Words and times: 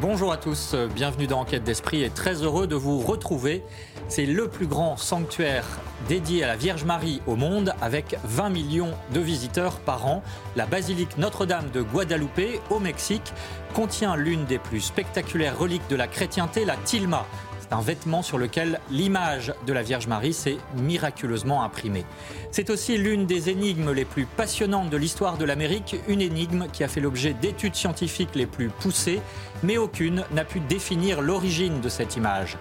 Bonjour 0.00 0.30
à 0.30 0.36
tous, 0.36 0.76
bienvenue 0.94 1.26
dans 1.26 1.40
Enquête 1.40 1.64
d'Esprit 1.64 2.04
et 2.04 2.10
très 2.10 2.44
heureux 2.44 2.68
de 2.68 2.76
vous 2.76 3.00
retrouver. 3.00 3.64
C'est 4.06 4.26
le 4.26 4.46
plus 4.46 4.68
grand 4.68 4.96
sanctuaire 4.96 5.64
dédié 6.08 6.44
à 6.44 6.46
la 6.46 6.54
Vierge 6.54 6.84
Marie 6.84 7.20
au 7.26 7.34
monde 7.34 7.74
avec 7.80 8.16
20 8.22 8.50
millions 8.50 8.92
de 9.12 9.18
visiteurs 9.18 9.80
par 9.80 10.06
an. 10.06 10.22
La 10.54 10.66
basilique 10.66 11.18
Notre-Dame 11.18 11.70
de 11.72 11.82
Guadalupe 11.82 12.60
au 12.70 12.78
Mexique 12.78 13.32
contient 13.74 14.14
l'une 14.14 14.44
des 14.44 14.58
plus 14.58 14.80
spectaculaires 14.80 15.58
reliques 15.58 15.88
de 15.90 15.96
la 15.96 16.06
chrétienté, 16.06 16.64
la 16.64 16.76
tilma. 16.76 17.26
C'est 17.68 17.74
un 17.74 17.82
vêtement 17.82 18.22
sur 18.22 18.38
lequel 18.38 18.80
l'image 18.90 19.52
de 19.66 19.74
la 19.74 19.82
Vierge 19.82 20.06
Marie 20.06 20.32
s'est 20.32 20.56
miraculeusement 20.76 21.62
imprimée. 21.62 22.06
C'est 22.50 22.70
aussi 22.70 22.96
l'une 22.96 23.26
des 23.26 23.50
énigmes 23.50 23.92
les 23.92 24.06
plus 24.06 24.24
passionnantes 24.24 24.88
de 24.88 24.96
l'histoire 24.96 25.36
de 25.36 25.44
l'Amérique, 25.44 25.96
une 26.08 26.22
énigme 26.22 26.68
qui 26.72 26.82
a 26.82 26.88
fait 26.88 27.00
l'objet 27.00 27.34
d'études 27.34 27.74
scientifiques 27.74 28.34
les 28.34 28.46
plus 28.46 28.70
poussées, 28.70 29.20
mais 29.62 29.76
aucune 29.76 30.24
n'a 30.32 30.44
pu 30.44 30.60
définir 30.60 31.20
l'origine 31.20 31.80
de 31.80 31.90
cette 31.90 32.16
image. 32.16 32.56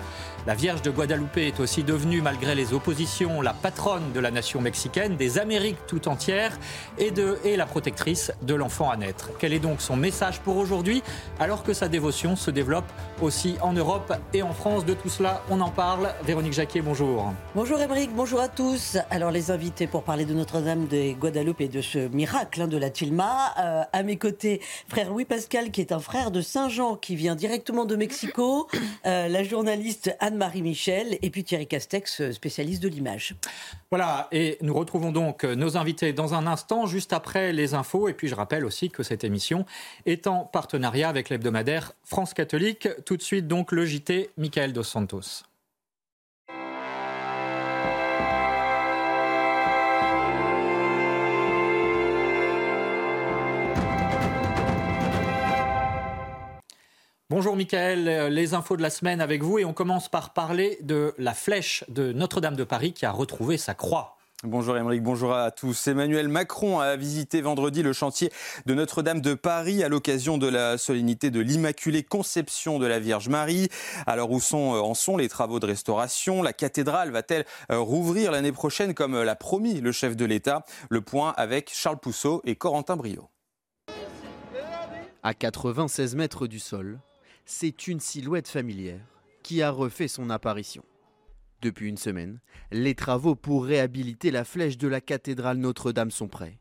La 0.46 0.56
Vierge 0.56 0.82
de 0.82 0.92
Guadalupe 0.92 1.38
est 1.38 1.60
aussi 1.60 1.84
devenue, 1.84 2.22
malgré 2.22 2.56
les 2.56 2.74
oppositions, 2.74 3.42
la 3.42 3.54
patronne 3.54 4.14
de 4.14 4.20
la 4.20 4.32
nation 4.32 4.62
mexicaine, 4.62 5.18
des 5.18 5.40
Amériques 5.40 5.86
tout 5.88 6.08
entières 6.08 6.58
et, 6.98 7.12
de, 7.12 7.38
et 7.44 7.58
la 7.58 7.66
protectrice 7.66 8.32
de 8.44 8.56
l'enfant 8.56 8.90
à 8.90 8.96
naître. 8.96 9.32
Quel 9.40 9.52
est 9.52 9.60
donc 9.60 9.82
son 9.82 9.98
message 9.98 10.40
pour 10.40 10.56
aujourd'hui, 10.56 11.04
alors 11.40 11.64
que 11.64 11.74
sa 11.74 11.90
dévotion 11.90 12.36
se 12.38 12.50
développe 12.50 12.90
aussi 13.22 13.58
en 13.62 13.74
Europe 13.74 14.14
et 14.34 14.42
en 14.42 14.54
France 14.54 14.86
De 14.86 14.97
tout 15.02 15.10
cela, 15.10 15.44
on 15.50 15.62
en 15.62 15.70
parle. 15.70 16.14
Véronique 16.24 16.54
Jacquet, 16.54 16.82
bonjour. 16.82 17.34
Bonjour 17.56 17.80
Émeric, 17.80 18.12
bonjour 18.16 18.40
à 18.40 18.48
tous. 18.48 18.98
Alors 19.10 19.32
les 19.32 19.52
invités 19.52 19.88
pour 19.88 20.04
parler 20.04 20.26
de 20.26 20.34
Notre-Dame 20.34 20.88
de 20.88 21.14
Guadalupe 21.14 21.62
et 21.62 21.68
de 21.68 21.82
ce 21.82 22.08
miracle 22.10 22.62
hein, 22.62 22.68
de 22.68 22.78
la 22.78 22.90
Tilma. 22.90 23.54
Euh, 23.60 23.84
à 23.92 24.04
mes 24.04 24.18
côtés, 24.18 24.62
frère 24.88 25.10
Louis 25.10 25.26
Pascal, 25.26 25.72
qui 25.72 25.82
est 25.82 25.92
un 25.92 26.00
frère 26.00 26.32
de 26.32 26.42
Saint-Jean, 26.42 26.96
qui 26.96 27.16
vient 27.16 27.36
directement 27.36 27.86
de 27.86 27.96
Mexico, 27.96 28.68
euh, 29.06 29.28
la 29.28 29.44
journaliste 29.44 30.16
Anne-Marie 30.20 30.62
Michel, 30.62 31.18
et 31.22 31.30
puis 31.30 31.44
Thierry 31.44 31.68
Castex, 31.68 32.32
spécialiste 32.32 32.82
de 32.82 32.88
l'image. 32.88 33.36
Voilà, 33.90 34.28
et 34.32 34.58
nous 34.62 34.74
retrouvons 34.74 35.12
donc 35.12 35.44
nos 35.44 35.78
invités 35.78 36.14
dans 36.14 36.34
un 36.34 36.48
instant, 36.48 36.86
juste 36.86 37.14
après 37.14 37.54
les 37.54 37.74
infos. 37.74 38.08
Et 38.08 38.14
puis 38.14 38.28
je 38.28 38.36
rappelle 38.36 38.66
aussi 38.66 38.90
que 38.90 39.04
cette 39.04 39.24
émission 39.24 39.66
est 40.06 40.28
en 40.28 40.44
partenariat 40.44 41.10
avec 41.10 41.30
l'hebdomadaire 41.30 41.94
France 42.08 42.34
Catholique. 42.34 42.88
Tout 43.06 43.18
de 43.18 43.22
suite 43.22 43.50
donc 43.50 43.74
le 43.74 43.86
JT 43.86 44.30
Michael 44.38 44.72
Dos 44.72 44.84
Santos. 44.84 45.44
Bonjour 57.30 57.58
Michael, 57.58 58.34
les 58.34 58.54
infos 58.54 58.78
de 58.78 58.82
la 58.82 58.90
semaine 58.90 59.20
avec 59.20 59.44
vous 59.44 59.60
et 59.60 59.66
on 59.66 59.74
commence 59.74 60.08
par 60.08 60.32
parler 60.32 60.78
de 60.84 61.14
la 61.18 61.34
flèche 61.34 61.84
de 61.90 62.14
Notre-Dame 62.14 62.56
de 62.56 62.64
Paris 62.64 62.94
qui 62.94 63.06
a 63.06 63.12
retrouvé 63.12 63.58
sa 63.58 63.74
croix. 63.74 64.17
Bonjour 64.44 64.78
Émeric, 64.78 65.02
bonjour 65.02 65.34
à 65.34 65.50
tous. 65.50 65.88
Emmanuel 65.88 66.28
Macron 66.28 66.80
a 66.80 66.96
visité 66.96 67.42
vendredi 67.42 67.82
le 67.82 67.92
chantier 67.92 68.32
de 68.68 68.76
Notre-Dame 68.76 69.20
de 69.20 69.34
Paris 69.34 69.84
à 69.84 69.90
l'occasion 69.90 70.38
de 70.38 70.48
la 70.48 70.78
solennité 70.78 71.32
de 71.32 71.40
l'Immaculée 71.40 72.04
Conception 72.04 72.78
de 72.78 72.86
la 72.86 73.00
Vierge 73.00 73.30
Marie. 73.30 73.68
Alors 74.06 74.30
où 74.30 74.40
sont, 74.40 74.58
en 74.58 74.94
sont 74.94 75.18
les 75.18 75.28
travaux 75.28 75.60
de 75.60 75.66
restauration? 75.66 76.44
La 76.44 76.54
cathédrale 76.54 77.10
va-t-elle 77.10 77.48
rouvrir 77.70 78.32
l'année 78.32 78.52
prochaine 78.52 78.94
comme 78.94 79.20
l'a 79.20 79.36
promis 79.36 79.82
le 79.82 79.92
chef 79.92 80.16
de 80.16 80.26
l'État? 80.26 80.64
Le 80.92 81.02
point 81.02 81.34
avec 81.36 81.72
Charles 81.74 81.98
Pousseau 81.98 82.44
et 82.46 82.56
Corentin 82.56 82.96
Brio. 82.96 83.30
À 85.24 85.34
96 85.34 86.16
mètres 86.16 86.46
du 86.46 86.60
sol, 86.60 87.00
c'est 87.48 87.88
une 87.88 88.00
silhouette 88.00 88.50
familière 88.50 89.02
qui 89.42 89.64
a 89.64 89.72
refait 89.72 90.08
son 90.08 90.30
apparition. 90.30 90.84
Depuis 91.62 91.90
une 91.90 91.98
semaine, 91.98 92.40
les 92.72 92.94
travaux 92.94 93.36
pour 93.36 93.66
réhabiliter 93.66 94.30
la 94.30 94.44
flèche 94.44 94.78
de 94.78 94.88
la 94.88 95.02
cathédrale 95.02 95.58
Notre-Dame 95.58 96.12
sont 96.12 96.28
prêts. 96.28 96.60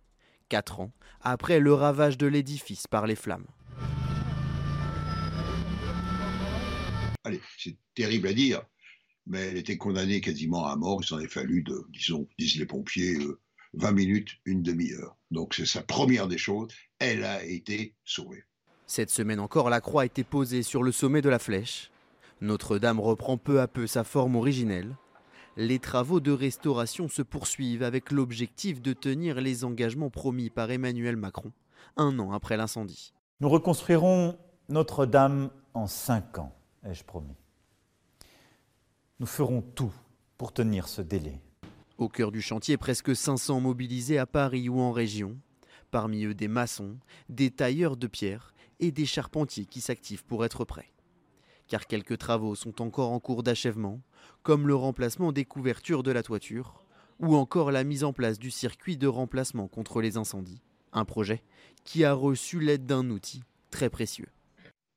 Quatre 0.48 0.80
ans 0.80 0.92
après 1.20 1.60
le 1.60 1.74
ravage 1.74 2.16
de 2.16 2.26
l'édifice 2.26 2.86
par 2.86 3.06
les 3.06 3.16
flammes. 3.16 3.46
Allez, 7.24 7.40
c'est 7.58 7.76
terrible 7.94 8.28
à 8.28 8.32
dire, 8.32 8.62
mais 9.26 9.40
elle 9.40 9.56
était 9.58 9.76
condamnée 9.76 10.20
quasiment 10.20 10.66
à 10.66 10.76
mort. 10.76 11.00
Il 11.02 11.06
s'en 11.06 11.18
est 11.18 11.28
fallu, 11.28 11.62
de, 11.62 11.84
disons, 11.90 12.26
disent 12.38 12.56
les 12.56 12.66
pompiers, 12.66 13.18
20 13.74 13.92
minutes, 13.92 14.30
une 14.46 14.62
demi-heure. 14.62 15.16
Donc 15.30 15.54
c'est 15.54 15.66
sa 15.66 15.82
première 15.82 16.28
des 16.28 16.38
choses. 16.38 16.68
Elle 16.98 17.24
a 17.24 17.44
été 17.44 17.94
sauvée. 18.04 18.44
Cette 18.86 19.10
semaine 19.10 19.40
encore, 19.40 19.68
la 19.68 19.80
croix 19.80 20.02
a 20.02 20.06
été 20.06 20.24
posée 20.24 20.62
sur 20.62 20.82
le 20.82 20.92
sommet 20.92 21.20
de 21.20 21.28
la 21.28 21.40
flèche. 21.40 21.90
Notre-Dame 22.40 23.00
reprend 23.00 23.38
peu 23.38 23.60
à 23.60 23.68
peu 23.68 23.86
sa 23.86 24.04
forme 24.04 24.36
originelle. 24.36 24.96
Les 25.56 25.78
travaux 25.78 26.20
de 26.20 26.32
restauration 26.32 27.08
se 27.08 27.22
poursuivent 27.22 27.82
avec 27.82 28.10
l'objectif 28.10 28.82
de 28.82 28.92
tenir 28.92 29.40
les 29.40 29.64
engagements 29.64 30.10
promis 30.10 30.50
par 30.50 30.70
Emmanuel 30.70 31.16
Macron 31.16 31.52
un 31.96 32.18
an 32.18 32.32
après 32.32 32.56
l'incendie. 32.56 33.12
Nous 33.40 33.48
reconstruirons 33.48 34.38
Notre-Dame 34.68 35.50
en 35.74 35.86
cinq 35.86 36.38
ans, 36.38 36.54
ai-je 36.84 37.04
promis. 37.04 37.36
Nous 39.18 39.26
ferons 39.26 39.62
tout 39.62 39.92
pour 40.36 40.52
tenir 40.52 40.88
ce 40.88 41.02
délai. 41.02 41.40
Au 41.98 42.08
cœur 42.08 42.30
du 42.30 42.42
chantier, 42.42 42.76
presque 42.76 43.16
500 43.16 43.60
mobilisés 43.60 44.18
à 44.18 44.26
Paris 44.26 44.68
ou 44.68 44.80
en 44.80 44.92
région. 44.92 45.38
Parmi 45.90 46.24
eux 46.24 46.34
des 46.34 46.48
maçons, 46.48 46.98
des 47.30 47.50
tailleurs 47.50 47.96
de 47.96 48.06
pierre 48.06 48.52
et 48.80 48.92
des 48.92 49.06
charpentiers 49.06 49.64
qui 49.64 49.80
s'activent 49.80 50.24
pour 50.24 50.44
être 50.44 50.64
prêts. 50.64 50.92
Car 51.68 51.86
quelques 51.86 52.18
travaux 52.18 52.54
sont 52.54 52.80
encore 52.80 53.10
en 53.10 53.20
cours 53.20 53.42
d'achèvement, 53.42 54.00
comme 54.42 54.68
le 54.68 54.74
remplacement 54.74 55.32
des 55.32 55.44
couvertures 55.44 56.02
de 56.02 56.12
la 56.12 56.22
toiture, 56.22 56.84
ou 57.18 57.34
encore 57.34 57.70
la 57.70 57.84
mise 57.84 58.04
en 58.04 58.12
place 58.12 58.38
du 58.38 58.50
circuit 58.50 58.96
de 58.96 59.06
remplacement 59.06 59.68
contre 59.68 60.00
les 60.00 60.16
incendies. 60.16 60.60
Un 60.92 61.04
projet 61.04 61.42
qui 61.84 62.04
a 62.04 62.12
reçu 62.12 62.60
l'aide 62.60 62.86
d'un 62.86 63.10
outil 63.10 63.42
très 63.70 63.90
précieux. 63.90 64.28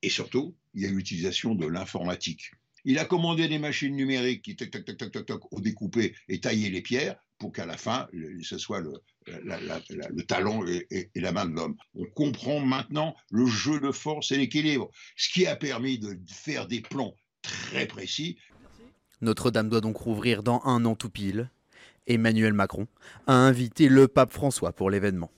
Et 0.02 0.10
surtout, 0.10 0.56
il 0.74 0.84
y 0.84 0.86
a 0.86 0.90
l'utilisation 0.90 1.56
de 1.56 1.66
l'informatique. 1.66 2.52
Il 2.86 3.00
a 3.00 3.06
commandé 3.06 3.48
des 3.48 3.60
machines 3.60 3.96
numériques 3.96 4.44
qui, 4.44 4.56
toc, 4.56 4.70
toc, 4.70 4.98
toc, 4.98 5.26
toc, 5.26 5.54
ont 5.54 5.60
découpé 5.60 6.16
et 6.28 6.40
taillé 6.40 6.70
les 6.70 6.82
pierres 6.82 7.18
pour 7.40 7.52
qu'à 7.54 7.66
la 7.66 7.78
fin, 7.78 8.08
ce 8.44 8.58
soit 8.58 8.82
le, 8.82 8.94
la- 9.44 9.60
la- 9.62 9.80
et- 10.92 11.10
et 11.16 11.20
la 11.22 11.32
main 11.32 11.46
de 11.46 11.56
l'homme. 11.56 11.76
On 11.96 12.06
comprend 12.06 12.60
maintenant 12.60 13.16
le 13.32 13.46
jeu 13.48 13.80
de 13.80 13.92
force 13.92 14.32
et 14.32 14.38
l'équilibre, 14.38 14.90
ce 15.16 15.30
qui 15.30 15.48
a 15.48 15.56
permis 15.56 15.98
de 15.98 16.20
faire 16.28 16.68
des 16.68 16.82
plans 16.82 17.16
très 17.42 17.88
précis. 17.88 18.38
Notre-Dame 19.22 19.70
doit 19.70 19.82
donc 19.82 19.98
rouvrir 19.98 20.44
dans 20.44 20.62
un 20.66 20.86
an 20.86 20.96
tout 20.96 21.10
pile. 21.10 21.50
Emmanuel 22.08 22.54
Macron 22.54 22.88
a 23.28 23.34
invité 23.34 23.88
le 23.88 24.08
pape 24.08 24.34
François 24.34 24.74
pour 24.74 24.90
l'événement. 24.90 25.32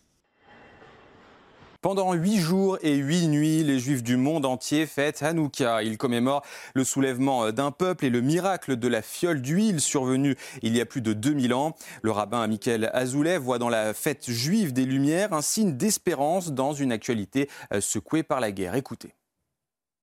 Pendant 1.81 2.13
huit 2.13 2.38
jours 2.38 2.78
et 2.83 2.95
huit 2.95 3.28
nuits, 3.28 3.63
les 3.63 3.80
Juifs 3.80 4.04
du 4.04 4.16
monde 4.16 4.45
entier 4.45 4.86
fêtent 4.86 5.24
Hanouka. 5.24 5.81
Ils 5.81 5.98
commémorent 5.98 6.44
le 6.75 6.83
soulèvement 6.83 7.51
d'un 7.51 7.72
peuple 7.72 8.06
et 8.06 8.12
le 8.12 8.22
miracle 8.22 8.75
de 8.75 8.88
la 8.88 9.01
fiole 9.01 9.42
d'huile 9.42 9.81
survenue 9.81 10.36
il 10.62 10.78
y 10.78 10.81
a 10.81 10.86
plus 10.86 11.01
de 11.01 11.13
2000 11.13 11.56
ans. 11.56 11.75
Le 12.04 12.12
rabbin 12.12 12.45
Michael 12.45 12.92
Azoulay 12.94 13.39
voit 13.39 13.57
dans 13.57 13.69
la 13.69 13.95
fête 13.95 14.30
juive 14.30 14.74
des 14.74 14.86
Lumières 14.86 15.33
un 15.33 15.42
signe 15.42 15.75
d'espérance 15.75 16.51
dans 16.51 16.74
une 16.74 16.92
actualité 16.92 17.50
euh, 17.74 17.81
secouée 17.81 18.22
par 18.22 18.42
la 18.42 18.51
guerre. 18.51 18.75
Écoutez. 18.75 19.10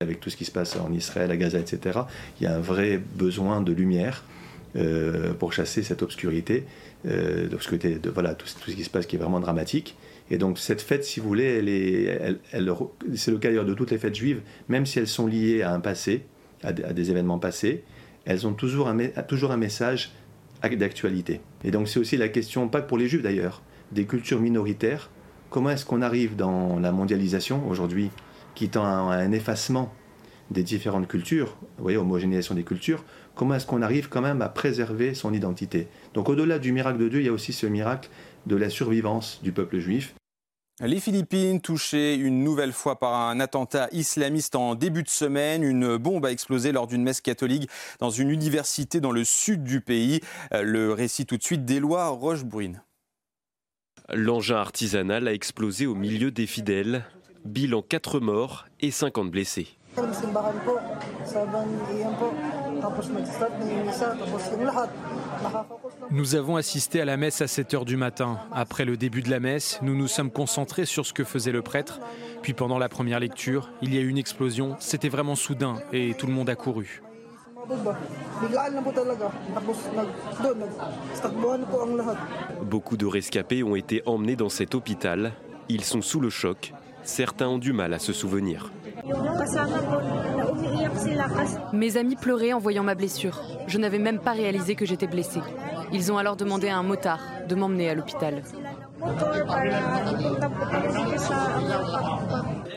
Avec 0.00 0.18
tout 0.18 0.30
ce 0.30 0.36
qui 0.36 0.46
se 0.46 0.50
passe 0.50 0.74
en 0.74 0.92
Israël, 0.92 1.30
à 1.30 1.36
Gaza, 1.36 1.60
etc., 1.60 2.00
il 2.40 2.44
y 2.44 2.46
a 2.48 2.56
un 2.56 2.60
vrai 2.60 2.98
besoin 2.98 3.60
de 3.60 3.72
lumière 3.72 4.24
euh, 4.74 5.32
pour 5.32 5.52
chasser 5.52 5.84
cette 5.84 6.02
obscurité, 6.02 6.64
euh, 7.06 7.48
voilà, 8.12 8.34
tout, 8.34 8.48
ce 8.48 8.74
qui 8.74 8.82
se 8.82 8.90
passe 8.90 9.06
qui 9.06 9.14
est 9.14 9.18
vraiment 9.20 9.38
dramatique. 9.38 9.96
Et 10.30 10.38
donc 10.38 10.58
cette 10.58 10.82
fête, 10.82 11.04
si 11.04 11.20
vous 11.20 11.28
voulez, 11.28 11.62
c'est 13.14 13.30
le 13.30 13.38
cas 13.38 13.48
d'ailleurs 13.48 13.64
de 13.64 13.74
toutes 13.74 13.90
les 13.90 13.98
fêtes 13.98 14.14
juives, 14.14 14.42
même 14.68 14.86
si 14.86 14.98
elles 14.98 15.08
sont 15.08 15.26
liées 15.26 15.62
à 15.62 15.72
un 15.72 15.80
passé, 15.80 16.24
à 16.62 16.72
des, 16.72 17.10
événements 17.10 17.38
passés, 17.38 17.84
elles 18.24 18.46
ont 18.46 18.52
toujours 18.52 18.88
un, 18.88 18.98
toujours 19.26 19.52
un 19.52 19.56
message 19.56 20.12
d'actualité. 20.62 21.40
Et 21.64 21.70
donc 21.70 21.88
c'est 21.88 22.00
aussi 22.00 22.16
la 22.16 22.28
question, 22.28 22.68
pas 22.68 22.82
que 22.82 22.88
pour 22.88 22.98
les 22.98 23.08
juifs 23.08 23.22
d'ailleurs, 23.22 23.62
des 23.92 24.04
cultures 24.04 24.40
minoritaires. 24.40 25.10
Comment 25.50 25.70
est-ce 25.70 25.86
qu'on 25.86 26.02
arrive 26.02 26.36
dans 26.36 26.78
la 26.78 26.92
mondialisation 26.92 27.66
aujourd'hui 27.68 28.10
qui 28.54 28.68
tend 28.68 28.84
à 28.84 29.14
un 29.14 29.32
effacement 29.32 29.94
des 30.50 30.62
différentes 30.62 31.08
cultures, 31.08 31.56
vous 31.76 31.82
voyez, 31.82 31.98
homogénéisation 31.98 32.54
des 32.54 32.64
cultures, 32.64 33.04
comment 33.34 33.54
est-ce 33.54 33.66
qu'on 33.66 33.82
arrive 33.82 34.08
quand 34.08 34.22
même 34.22 34.42
à 34.42 34.48
préserver 34.48 35.14
son 35.14 35.32
identité? 35.32 35.88
Donc 36.14 36.28
au-delà 36.28 36.58
du 36.58 36.72
miracle 36.72 36.98
de 36.98 37.08
Dieu, 37.08 37.20
il 37.20 37.26
y 37.26 37.28
a 37.28 37.32
aussi 37.32 37.52
ce 37.52 37.66
miracle 37.66 38.08
de 38.46 38.56
la 38.56 38.70
survivance 38.70 39.40
du 39.42 39.52
peuple 39.52 39.78
juif. 39.78 40.14
Les 40.80 41.00
Philippines 41.00 41.60
touchées 41.60 42.14
une 42.14 42.44
nouvelle 42.44 42.72
fois 42.72 43.00
par 43.00 43.12
un 43.14 43.40
attentat 43.40 43.88
islamiste 43.90 44.54
en 44.54 44.76
début 44.76 45.02
de 45.02 45.08
semaine. 45.08 45.64
Une 45.64 45.96
bombe 45.96 46.24
a 46.24 46.30
explosé 46.30 46.70
lors 46.70 46.86
d'une 46.86 47.02
messe 47.02 47.20
catholique 47.20 47.68
dans 47.98 48.10
une 48.10 48.30
université 48.30 49.00
dans 49.00 49.10
le 49.10 49.24
sud 49.24 49.64
du 49.64 49.80
pays. 49.80 50.20
Le 50.52 50.92
récit 50.92 51.26
tout 51.26 51.36
de 51.36 51.42
suite 51.42 51.64
d'Éloi 51.64 52.06
Rochebrune. 52.08 52.80
L'engin 54.14 54.56
artisanal 54.56 55.26
a 55.26 55.32
explosé 55.32 55.86
au 55.86 55.96
milieu 55.96 56.30
des 56.30 56.46
fidèles. 56.46 57.04
Bilan 57.44 57.82
4 57.82 58.20
morts 58.20 58.66
et 58.80 58.92
50 58.92 59.32
blessés. 59.32 59.66
Nous 66.10 66.34
avons 66.34 66.56
assisté 66.56 67.00
à 67.00 67.04
la 67.04 67.16
messe 67.16 67.40
à 67.40 67.46
7 67.46 67.74
heures 67.74 67.84
du 67.84 67.96
matin. 67.96 68.38
Après 68.52 68.84
le 68.84 68.96
début 68.96 69.22
de 69.22 69.30
la 69.30 69.40
messe, 69.40 69.78
nous 69.82 69.94
nous 69.94 70.08
sommes 70.08 70.30
concentrés 70.30 70.84
sur 70.84 71.06
ce 71.06 71.12
que 71.12 71.24
faisait 71.24 71.52
le 71.52 71.62
prêtre. 71.62 72.00
Puis 72.42 72.54
pendant 72.54 72.78
la 72.78 72.88
première 72.88 73.20
lecture, 73.20 73.70
il 73.82 73.94
y 73.94 73.98
a 73.98 74.00
eu 74.00 74.08
une 74.08 74.18
explosion. 74.18 74.76
C'était 74.78 75.08
vraiment 75.08 75.34
soudain 75.34 75.76
et 75.92 76.14
tout 76.14 76.26
le 76.26 76.32
monde 76.32 76.50
a 76.50 76.56
couru. 76.56 77.02
Beaucoup 82.62 82.96
de 82.96 83.06
rescapés 83.06 83.62
ont 83.62 83.76
été 83.76 84.02
emmenés 84.06 84.36
dans 84.36 84.48
cet 84.48 84.74
hôpital. 84.74 85.32
Ils 85.68 85.84
sont 85.84 86.00
sous 86.00 86.20
le 86.20 86.30
choc. 86.30 86.72
Certains 87.08 87.48
ont 87.48 87.58
du 87.58 87.72
mal 87.72 87.94
à 87.94 87.98
se 87.98 88.12
souvenir. 88.12 88.70
Mes 91.72 91.96
amis 91.96 92.16
pleuraient 92.16 92.52
en 92.52 92.58
voyant 92.58 92.82
ma 92.84 92.94
blessure. 92.94 93.40
Je 93.66 93.78
n'avais 93.78 93.98
même 93.98 94.20
pas 94.20 94.32
réalisé 94.32 94.74
que 94.74 94.84
j'étais 94.84 95.06
blessée. 95.06 95.40
Ils 95.90 96.12
ont 96.12 96.18
alors 96.18 96.36
demandé 96.36 96.68
à 96.68 96.76
un 96.76 96.82
motard 96.82 97.22
de 97.48 97.54
m'emmener 97.54 97.88
à 97.88 97.94
l'hôpital. 97.94 98.42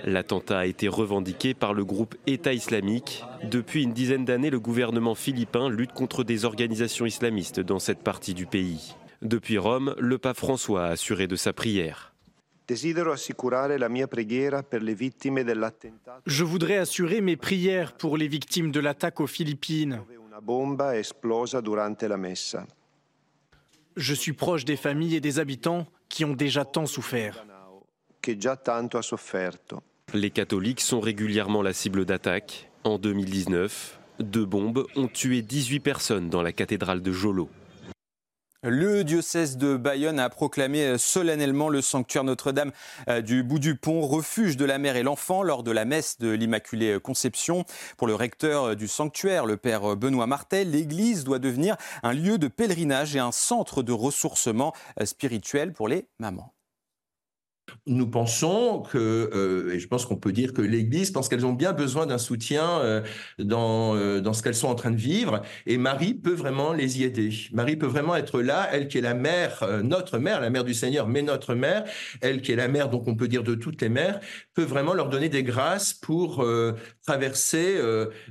L'attentat 0.05 0.59
a 0.59 0.65
été 0.65 0.87
revendiqué 0.87 1.53
par 1.53 1.73
le 1.73 1.83
groupe 1.83 2.15
État 2.25 2.53
islamique. 2.53 3.25
Depuis 3.43 3.83
une 3.83 3.91
dizaine 3.91 4.23
d'années, 4.23 4.49
le 4.49 4.61
gouvernement 4.61 5.13
philippin 5.13 5.69
lutte 5.69 5.91
contre 5.91 6.23
des 6.23 6.45
organisations 6.45 7.05
islamistes 7.05 7.59
dans 7.59 7.79
cette 7.79 8.01
partie 8.01 8.33
du 8.33 8.45
pays. 8.45 8.95
Depuis 9.21 9.57
Rome, 9.57 9.93
le 9.99 10.17
pape 10.17 10.37
François 10.37 10.85
a 10.85 10.91
assuré 10.91 11.27
de 11.27 11.35
sa 11.35 11.51
prière. 11.51 12.10
Je 16.25 16.43
voudrais 16.43 16.77
assurer 16.77 17.21
mes 17.21 17.35
prières 17.35 17.93
pour 17.93 18.17
les 18.17 18.27
victimes 18.27 18.71
de 18.71 18.79
l'attaque 18.79 19.19
aux 19.19 19.27
Philippines. 19.27 20.01
Je 23.97 24.13
suis 24.13 24.33
proche 24.33 24.65
des 24.65 24.77
familles 24.77 25.15
et 25.15 25.19
des 25.19 25.39
habitants 25.39 25.85
qui 26.07 26.25
ont 26.25 26.33
déjà 26.33 26.65
tant 26.65 26.85
souffert. 26.85 27.45
Les 30.13 30.29
catholiques 30.29 30.81
sont 30.81 30.99
régulièrement 30.99 31.61
la 31.61 31.73
cible 31.73 32.05
d'attaques. 32.05 32.69
En 32.83 32.97
2019, 32.97 33.99
deux 34.19 34.45
bombes 34.45 34.85
ont 34.95 35.07
tué 35.07 35.41
18 35.41 35.79
personnes 35.79 36.29
dans 36.29 36.41
la 36.41 36.51
cathédrale 36.51 37.01
de 37.01 37.11
Jolo. 37.11 37.49
Le 38.63 39.03
diocèse 39.03 39.57
de 39.57 39.75
Bayonne 39.75 40.19
a 40.19 40.29
proclamé 40.29 40.99
solennellement 40.99 41.67
le 41.67 41.81
sanctuaire 41.81 42.23
Notre-Dame 42.23 42.71
euh, 43.09 43.21
du 43.21 43.41
bout 43.41 43.57
du 43.57 43.75
pont, 43.75 44.01
refuge 44.01 44.55
de 44.55 44.65
la 44.65 44.77
mère 44.77 44.95
et 44.97 45.01
l'enfant, 45.01 45.41
lors 45.41 45.63
de 45.63 45.71
la 45.71 45.83
messe 45.83 46.19
de 46.19 46.29
l'Immaculée 46.29 46.99
Conception. 47.01 47.65
Pour 47.97 48.05
le 48.05 48.13
recteur 48.13 48.75
du 48.75 48.87
sanctuaire, 48.87 49.47
le 49.47 49.57
père 49.57 49.95
Benoît 49.95 50.27
Martel, 50.27 50.69
l'église 50.69 51.23
doit 51.23 51.39
devenir 51.39 51.75
un 52.03 52.13
lieu 52.13 52.37
de 52.37 52.47
pèlerinage 52.47 53.15
et 53.15 53.19
un 53.19 53.31
centre 53.31 53.81
de 53.81 53.93
ressourcement 53.93 54.73
euh, 54.99 55.07
spirituel 55.07 55.73
pour 55.73 55.87
les 55.87 56.05
mamans. 56.19 56.53
Nous 57.87 58.07
pensons 58.07 58.83
que, 58.91 58.97
euh, 59.33 59.73
et 59.73 59.79
je 59.79 59.87
pense 59.87 60.05
qu'on 60.05 60.15
peut 60.15 60.31
dire 60.31 60.53
que 60.53 60.61
l'Église 60.61 61.11
pense 61.11 61.29
qu'elles 61.29 61.45
ont 61.45 61.53
bien 61.53 61.73
besoin 61.73 62.05
d'un 62.05 62.17
soutien 62.17 62.79
euh, 62.79 63.01
dans, 63.39 63.95
euh, 63.95 64.21
dans 64.21 64.33
ce 64.33 64.43
qu'elles 64.43 64.55
sont 64.55 64.67
en 64.67 64.75
train 64.75 64.91
de 64.91 64.97
vivre, 64.97 65.41
et 65.65 65.77
Marie 65.77 66.13
peut 66.13 66.33
vraiment 66.33 66.73
les 66.73 66.99
y 66.99 67.03
aider. 67.03 67.31
Marie 67.53 67.75
peut 67.75 67.87
vraiment 67.87 68.15
être 68.15 68.41
là, 68.41 68.69
elle 68.71 68.87
qui 68.87 68.97
est 68.97 69.01
la 69.01 69.13
mère, 69.13 69.65
notre 69.83 70.17
mère, 70.17 70.41
la 70.41 70.49
mère 70.49 70.63
du 70.63 70.73
Seigneur, 70.73 71.07
mais 71.07 71.21
notre 71.21 71.55
mère, 71.55 71.83
elle 72.21 72.41
qui 72.41 72.51
est 72.51 72.55
la 72.55 72.67
mère, 72.67 72.89
donc 72.89 73.07
on 73.07 73.15
peut 73.15 73.27
dire 73.27 73.43
de 73.43 73.55
toutes 73.55 73.81
les 73.81 73.89
mères, 73.89 74.19
peut 74.53 74.63
vraiment 74.63 74.93
leur 74.93 75.09
donner 75.09 75.29
des 75.29 75.43
grâces 75.43 75.93
pour 75.93 76.45
traverser 77.05 77.79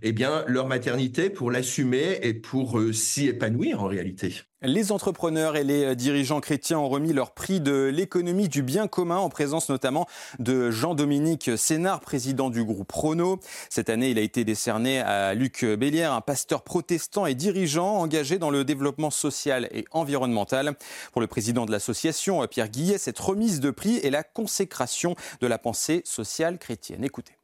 eh 0.02 0.12
bien, 0.12 0.44
leur 0.46 0.66
maternité, 0.66 1.30
pour 1.30 1.50
l'assumer 1.50 2.18
et 2.22 2.34
pour 2.34 2.80
s'y 2.92 3.26
épanouir 3.26 3.82
en 3.82 3.86
réalité. 3.86 4.42
Les 4.62 4.92
entrepreneurs 4.92 5.56
et 5.56 5.64
les 5.64 5.96
dirigeants 5.96 6.42
chrétiens 6.42 6.78
ont 6.78 6.90
remis 6.90 7.14
leur 7.14 7.32
prix 7.32 7.62
de 7.62 7.84
l'économie 7.84 8.50
du 8.50 8.62
bien 8.62 8.88
commun 8.88 9.16
en 9.16 9.30
présence 9.30 9.70
notamment 9.70 10.06
de 10.38 10.70
Jean-Dominique 10.70 11.52
Sénard, 11.56 12.00
président 12.00 12.50
du 12.50 12.62
groupe 12.62 12.92
Renault. 12.92 13.40
Cette 13.70 13.88
année, 13.88 14.10
il 14.10 14.18
a 14.18 14.20
été 14.20 14.44
décerné 14.44 15.00
à 15.00 15.32
Luc 15.32 15.64
Bélière, 15.64 16.12
un 16.12 16.20
pasteur 16.20 16.62
protestant 16.62 17.24
et 17.24 17.34
dirigeant 17.34 17.96
engagé 17.96 18.36
dans 18.36 18.50
le 18.50 18.64
développement 18.64 19.10
social 19.10 19.66
et 19.72 19.86
environnemental. 19.92 20.76
Pour 21.12 21.22
le 21.22 21.26
président 21.26 21.64
de 21.64 21.72
l'association, 21.72 22.46
Pierre 22.46 22.68
Guillet, 22.68 22.98
cette 22.98 23.18
remise 23.18 23.60
de 23.60 23.70
prix 23.70 23.96
est 24.02 24.10
la 24.10 24.24
consécration 24.24 25.16
de 25.40 25.46
la 25.46 25.56
pensée 25.56 26.02
sociale 26.04 26.58
chrétienne. 26.58 27.02
Écoutez. 27.02 27.39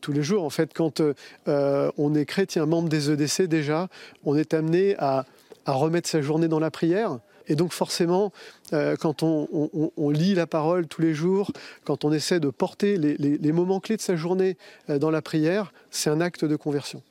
Tous 0.00 0.12
les 0.12 0.22
jours, 0.22 0.44
en 0.44 0.50
fait, 0.50 0.72
quand 0.74 1.00
euh, 1.00 1.90
on 1.98 2.14
est 2.14 2.24
chrétien, 2.24 2.66
membre 2.66 2.88
des 2.88 3.10
EDC 3.10 3.42
déjà, 3.42 3.88
on 4.24 4.36
est 4.36 4.54
amené 4.54 4.96
à 4.98 5.24
remettre 5.66 6.08
sa 6.08 6.20
journée 6.22 6.48
dans 6.48 6.60
la 6.60 6.70
prière. 6.70 7.18
Et 7.50 7.56
donc 7.56 7.72
forcément, 7.72 8.32
euh, 8.72 8.94
quand 8.96 9.24
on, 9.24 10.10
lit 10.10 10.34
la 10.34 10.46
parole 10.46 10.86
tous 10.86 11.02
les 11.02 11.14
jours, 11.14 11.50
quand 11.84 12.04
on 12.04 12.12
essaie 12.12 12.38
de 12.38 12.48
porter 12.48 12.96
les, 12.96 13.52
moments 13.52 13.80
clés 13.80 13.96
de 13.96 14.00
sa 14.00 14.14
journée 14.14 14.56
euh, 14.88 14.98
dans 14.98 15.10
la 15.10 15.20
prière, 15.20 15.72
c'est 15.90 16.10
un 16.10 16.20
acte 16.20 16.44
de 16.44 16.54
conversion. 16.54 17.02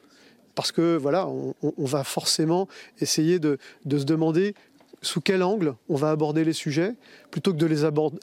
Parce 0.55 0.71
que 0.71 0.95
voilà, 0.95 1.27
on, 1.27 1.85
va 1.85 2.05
forcément 2.05 2.69
essayer 3.01 3.39
de, 3.39 3.59
se 3.85 4.03
demander 4.03 4.55
sous 5.01 5.21
quel 5.21 5.43
angle 5.43 5.75
on 5.87 5.95
va 5.95 6.11
aborder 6.11 6.43
les 6.43 6.53
sujets, 6.53 6.95
plutôt 7.31 7.53
que 7.53 7.57
de 7.57 7.65
les 7.65 7.83
aborder, 7.85 8.17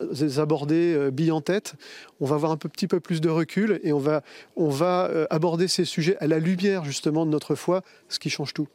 les 0.68 0.94
euh, 0.94 1.10
bille 1.10 1.32
en 1.32 1.40
tête, 1.40 1.74
on 2.20 2.26
va 2.26 2.34
avoir 2.34 2.52
un 2.52 2.56
petit 2.56 2.86
peu 2.86 3.00
plus 3.00 3.20
de 3.20 3.28
recul 3.28 3.80
et 3.82 3.92
on 3.92 3.98
va, 3.98 4.22
on 4.56 4.68
va 4.68 5.10
aborder 5.30 5.68
ces 5.68 5.84
sujets 5.84 6.16
à 6.18 6.26
la 6.26 6.38
lumière 6.38 6.84
justement 6.84 7.26
de 7.26 7.30
notre 7.30 7.54
foi, 7.54 7.82
ce 8.08 8.18
qui 8.18 8.30
change 8.30 8.54
tout. 8.54 8.68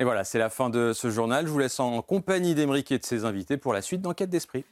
Et 0.00 0.04
voilà, 0.04 0.24
c'est 0.24 0.38
la 0.38 0.48
fin 0.48 0.70
de 0.70 0.94
ce 0.94 1.10
journal. 1.10 1.46
Je 1.46 1.50
vous 1.50 1.58
laisse 1.58 1.78
en 1.78 2.00
compagnie 2.00 2.54
d'Emeric 2.54 2.90
et 2.90 2.98
de 2.98 3.04
ses 3.04 3.26
invités 3.26 3.58
pour 3.58 3.74
la 3.74 3.82
suite 3.82 4.00
d'Enquête 4.00 4.30
d'Esprit. 4.30 4.64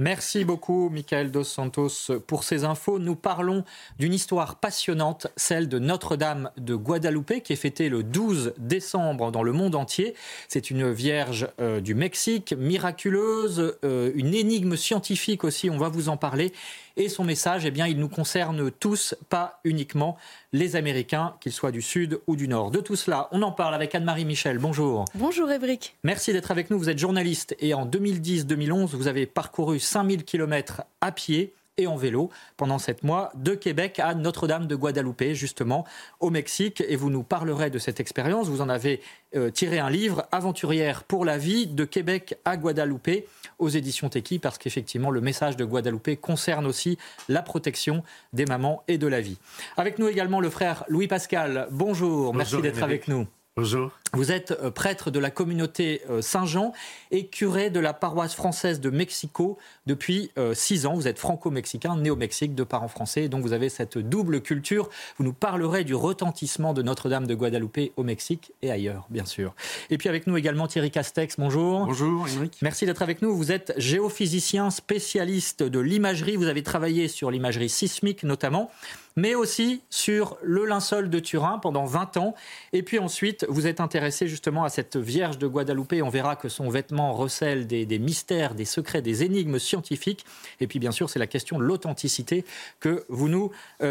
Merci 0.00 0.44
beaucoup, 0.44 0.88
Michael 0.88 1.30
Dos 1.30 1.44
Santos, 1.44 2.10
pour 2.26 2.42
ces 2.42 2.64
infos. 2.64 2.98
Nous 2.98 3.14
parlons 3.14 3.62
d'une 3.96 4.12
histoire 4.12 4.56
passionnante, 4.56 5.28
celle 5.36 5.68
de 5.68 5.78
Notre-Dame 5.78 6.50
de 6.56 6.74
Guadalupe, 6.74 7.44
qui 7.44 7.52
est 7.52 7.56
fêtée 7.56 7.88
le 7.88 8.02
12 8.02 8.54
décembre 8.58 9.30
dans 9.30 9.44
le 9.44 9.52
monde 9.52 9.76
entier. 9.76 10.14
C'est 10.48 10.72
une 10.72 10.90
vierge 10.90 11.46
euh, 11.60 11.80
du 11.80 11.94
Mexique, 11.94 12.56
miraculeuse, 12.58 13.76
euh, 13.84 14.10
une 14.16 14.34
énigme 14.34 14.74
scientifique 14.74 15.44
aussi, 15.44 15.70
on 15.70 15.78
va 15.78 15.90
vous 15.90 16.08
en 16.08 16.16
parler. 16.16 16.52
Et 16.96 17.08
son 17.08 17.24
message, 17.24 17.64
eh 17.66 17.72
bien, 17.72 17.88
il 17.88 17.98
nous 17.98 18.08
concerne 18.08 18.70
tous, 18.70 19.16
pas 19.28 19.58
uniquement 19.64 20.16
les 20.52 20.76
Américains, 20.76 21.34
qu'ils 21.40 21.52
soient 21.52 21.72
du 21.72 21.82
Sud 21.82 22.20
ou 22.28 22.36
du 22.36 22.46
Nord. 22.46 22.70
De 22.70 22.80
tout 22.80 22.94
cela, 22.94 23.28
on 23.32 23.42
en 23.42 23.50
parle 23.50 23.74
avec 23.74 23.96
Anne-Marie 23.96 24.24
Michel. 24.24 24.58
Bonjour. 24.58 25.04
Bonjour, 25.16 25.50
Ébric. 25.50 25.96
Merci 26.04 26.32
d'être 26.32 26.52
avec 26.52 26.70
nous. 26.70 26.78
Vous 26.78 26.88
êtes 26.88 26.98
journaliste 26.98 27.56
et 27.58 27.74
en 27.74 27.84
2010-2011, 27.84 28.90
vous 28.94 29.08
avez 29.08 29.26
parcouru 29.26 29.80
5000 29.80 30.24
km 30.24 30.82
à 31.00 31.10
pied 31.10 31.52
et 31.76 31.86
en 31.86 31.96
vélo 31.96 32.30
pendant 32.56 32.78
sept 32.78 33.02
mois 33.02 33.32
de 33.34 33.54
Québec 33.54 33.98
à 33.98 34.14
Notre-Dame 34.14 34.66
de 34.66 34.76
Guadalupe, 34.76 35.32
justement 35.32 35.84
au 36.20 36.30
Mexique. 36.30 36.82
Et 36.88 36.96
vous 36.96 37.10
nous 37.10 37.22
parlerez 37.22 37.70
de 37.70 37.78
cette 37.78 38.00
expérience. 38.00 38.48
Vous 38.48 38.60
en 38.60 38.68
avez 38.68 39.00
euh, 39.34 39.50
tiré 39.50 39.78
un 39.78 39.90
livre, 39.90 40.26
Aventurière 40.32 41.04
pour 41.04 41.24
la 41.24 41.38
vie, 41.38 41.66
de 41.66 41.84
Québec 41.84 42.38
à 42.44 42.56
Guadalupe, 42.56 43.26
aux 43.58 43.68
éditions 43.68 44.08
Teki, 44.08 44.38
parce 44.38 44.58
qu'effectivement, 44.58 45.10
le 45.10 45.20
message 45.20 45.56
de 45.56 45.64
Guadalupe 45.64 46.20
concerne 46.20 46.66
aussi 46.66 46.98
la 47.28 47.42
protection 47.42 48.02
des 48.32 48.46
mamans 48.46 48.82
et 48.88 48.98
de 48.98 49.06
la 49.06 49.20
vie. 49.20 49.38
Avec 49.76 49.98
nous 49.98 50.08
également 50.08 50.40
le 50.40 50.50
frère 50.50 50.84
Louis 50.88 51.08
Pascal. 51.08 51.68
Bonjour, 51.70 52.34
merci 52.34 52.60
d'être 52.60 52.82
avec 52.82 53.08
nous. 53.08 53.26
Bonjour. 53.56 53.92
Vous 54.14 54.30
êtes 54.30 54.52
euh, 54.52 54.70
prêtre 54.70 55.10
de 55.10 55.18
la 55.18 55.30
communauté 55.30 56.02
euh, 56.08 56.22
Saint-Jean 56.22 56.72
et 57.10 57.26
curé 57.26 57.70
de 57.70 57.80
la 57.80 57.92
paroisse 57.92 58.34
française 58.34 58.80
de 58.80 58.90
Mexico 58.90 59.58
depuis 59.86 60.30
euh, 60.38 60.54
six 60.54 60.86
ans. 60.86 60.94
Vous 60.94 61.08
êtes 61.08 61.18
franco-mexicain, 61.18 61.96
né 61.96 62.10
au 62.10 62.16
Mexique, 62.16 62.54
de 62.54 62.64
parents 62.64 62.88
français, 62.88 63.28
donc 63.28 63.42
vous 63.42 63.52
avez 63.52 63.68
cette 63.68 63.98
double 63.98 64.40
culture. 64.40 64.88
Vous 65.18 65.24
nous 65.24 65.32
parlerez 65.32 65.84
du 65.84 65.94
retentissement 65.94 66.74
de 66.74 66.82
Notre-Dame 66.82 67.26
de 67.26 67.34
Guadalupe 67.34 67.92
au 67.96 68.02
Mexique 68.02 68.52
et 68.62 68.70
ailleurs, 68.70 69.06
bien 69.10 69.24
sûr. 69.24 69.54
Et 69.90 69.98
puis 69.98 70.08
avec 70.08 70.26
nous 70.26 70.36
également 70.36 70.68
Thierry 70.68 70.90
Castex, 70.90 71.36
bonjour. 71.38 71.86
Bonjour, 71.86 72.28
Émeric. 72.28 72.58
Merci 72.62 72.86
d'être 72.86 73.02
avec 73.02 73.22
nous. 73.22 73.34
Vous 73.34 73.52
êtes 73.52 73.74
géophysicien, 73.76 74.70
spécialiste 74.70 75.62
de 75.62 75.80
l'imagerie. 75.80 76.36
Vous 76.36 76.46
avez 76.46 76.62
travaillé 76.62 77.08
sur 77.08 77.30
l'imagerie 77.30 77.68
sismique 77.68 78.22
notamment 78.22 78.70
mais 79.16 79.34
aussi 79.34 79.82
sur 79.90 80.36
le 80.42 80.64
linceul 80.64 81.08
de 81.08 81.18
Turin 81.18 81.58
pendant 81.58 81.84
20 81.84 82.16
ans. 82.16 82.34
Et 82.72 82.82
puis 82.82 82.98
ensuite, 82.98 83.46
vous 83.48 83.66
êtes 83.66 83.80
intéressé 83.80 84.03
justement 84.10 84.64
à 84.64 84.68
cette 84.68 84.96
Vierge 84.96 85.38
de 85.38 85.46
Guadalupe. 85.46 85.94
On 86.02 86.08
verra 86.08 86.36
que 86.36 86.48
son 86.48 86.68
vêtement 86.68 87.12
recèle 87.12 87.66
des, 87.66 87.98
mystères, 87.98 88.54
des 88.54 88.64
secrets, 88.64 89.02
des 89.02 89.24
énigmes 89.24 89.58
scientifiques. 89.58 90.24
Et 90.60 90.66
puis 90.66 90.78
bien 90.78 90.92
sûr, 90.92 91.10
c'est 91.10 91.18
la 91.18 91.26
question 91.26 91.58
de 91.58 91.64
l'authenticité 91.64 92.44
euh, 92.86 93.00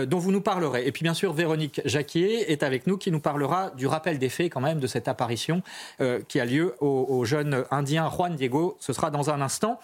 dont 0.05 0.19
vous 0.19 0.31
nous 0.31 0.41
parlerez. 0.41 0.85
Et 0.85 0.91
puis 0.91 1.03
bien 1.03 1.13
sûr, 1.13 1.33
Véronique 1.33 1.81
Jacquier 1.85 2.51
est 2.51 2.63
avec 2.63 2.87
nous 2.87 2.97
qui 2.97 3.11
nous 3.11 3.19
parlera 3.19 3.71
du 3.71 3.87
rappel 3.87 4.19
des 4.19 4.29
faits 4.29 4.51
quand 4.51 4.61
même 4.61 4.79
de 4.79 4.87
cette 4.87 5.07
apparition 5.07 5.61
euh, 6.01 6.21
qui 6.27 6.39
a 6.39 6.45
lieu 6.45 6.75
au, 6.79 7.25
jeune 7.25 7.65
Indien 7.71 8.09
Juan 8.09 8.35
Diego. 8.35 8.77
Ce 8.79 8.93
sera 8.93 9.11
dans 9.11 9.29
un 9.29 9.41
instant. 9.41 9.79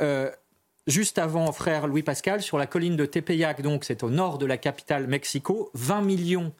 Euh, 0.00 0.30
Juste 0.88 1.18
avant, 1.18 1.52
frère 1.52 1.86
Louis 1.86 2.02
Pascal, 2.02 2.42
sur 2.42 2.58
la 2.58 2.66
colline 2.66 2.96
de 2.96 3.06
Tepeyac, 3.06 3.62
donc 3.62 3.84
c'est 3.84 4.02
au 4.02 4.10
nord 4.10 4.38
de 4.38 4.46
la 4.46 4.56
capitale 4.56 5.06
Mexico, 5.06 5.70
20 5.74 6.02
millions 6.02 6.52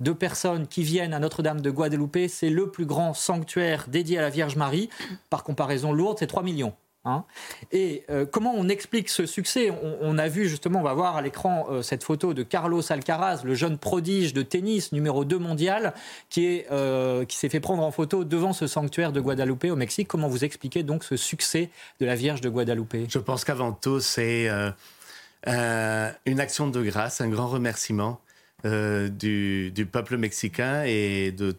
de 0.00 0.12
personnes 0.12 0.66
qui 0.66 0.82
viennent 0.82 1.14
à 1.14 1.18
Notre-Dame 1.18 1.60
de 1.60 1.70
Guadeloupe. 1.70 2.18
C'est 2.28 2.50
le 2.50 2.70
plus 2.70 2.86
grand 2.86 3.14
sanctuaire 3.14 3.86
dédié 3.88 4.18
à 4.18 4.22
la 4.22 4.30
Vierge 4.30 4.56
Marie. 4.56 4.90
Par 5.28 5.44
comparaison, 5.44 5.92
lourde, 5.92 6.18
c'est 6.18 6.26
3 6.26 6.42
millions. 6.42 6.74
Hein. 7.06 7.24
Et 7.72 8.04
euh, 8.10 8.26
comment 8.30 8.52
on 8.54 8.68
explique 8.68 9.08
ce 9.08 9.24
succès? 9.24 9.72
On, 10.02 10.18
a 10.18 10.28
vu 10.28 10.48
justement, 10.48 10.80
on 10.80 10.82
va 10.82 10.92
voir 10.92 11.16
à 11.16 11.22
l'écran 11.22 11.66
euh, 11.70 11.80
cette 11.80 12.04
photo 12.04 12.34
de 12.34 12.42
Carlos 12.42 12.82
Alcaraz, 12.92 13.40
le 13.42 13.54
jeune 13.54 13.78
prodige 13.78 14.34
de 14.34 14.42
tennis 14.42 14.92
numéro 14.92 15.24
2 15.24 15.38
mondial, 15.38 15.94
qui 16.28 16.62
euh, 16.70 17.24
qui 17.24 17.38
s'est 17.38 17.48
fait 17.48 17.60
prendre 17.60 17.82
en 17.82 17.90
photo 17.90 18.24
devant 18.24 18.52
ce 18.52 18.66
sanctuaire 18.66 19.12
de 19.12 19.20
Guadalupe 19.20 19.64
au 19.64 19.76
Mexique. 19.76 20.08
Comment 20.08 20.28
vous 20.28 20.44
expliquez 20.44 20.82
donc 20.82 21.04
ce 21.04 21.16
succès 21.16 21.70
de 22.00 22.06
la 22.06 22.16
Vierge 22.16 22.42
de 22.42 22.50
Guadalupe 22.50 22.96
Je 23.08 23.18
pense 23.18 23.44
qu'avant 23.44 23.72
tout, 23.72 24.00
c'est 24.00 24.50
une 25.46 26.40
action 26.40 26.68
de 26.68 26.82
grâce, 26.82 27.22
un 27.22 27.28
grand 27.28 27.48
remerciement 27.48 28.20
du, 28.64 29.70
du, 29.70 29.86
peuple 29.86 30.16
mexicain 30.16 30.84
et 30.84 31.32
de, 31.32 31.56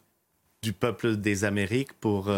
du 0.61 0.73
peuple 0.73 1.17
des 1.17 1.43
Amériques 1.43 1.93
pour 1.93 2.31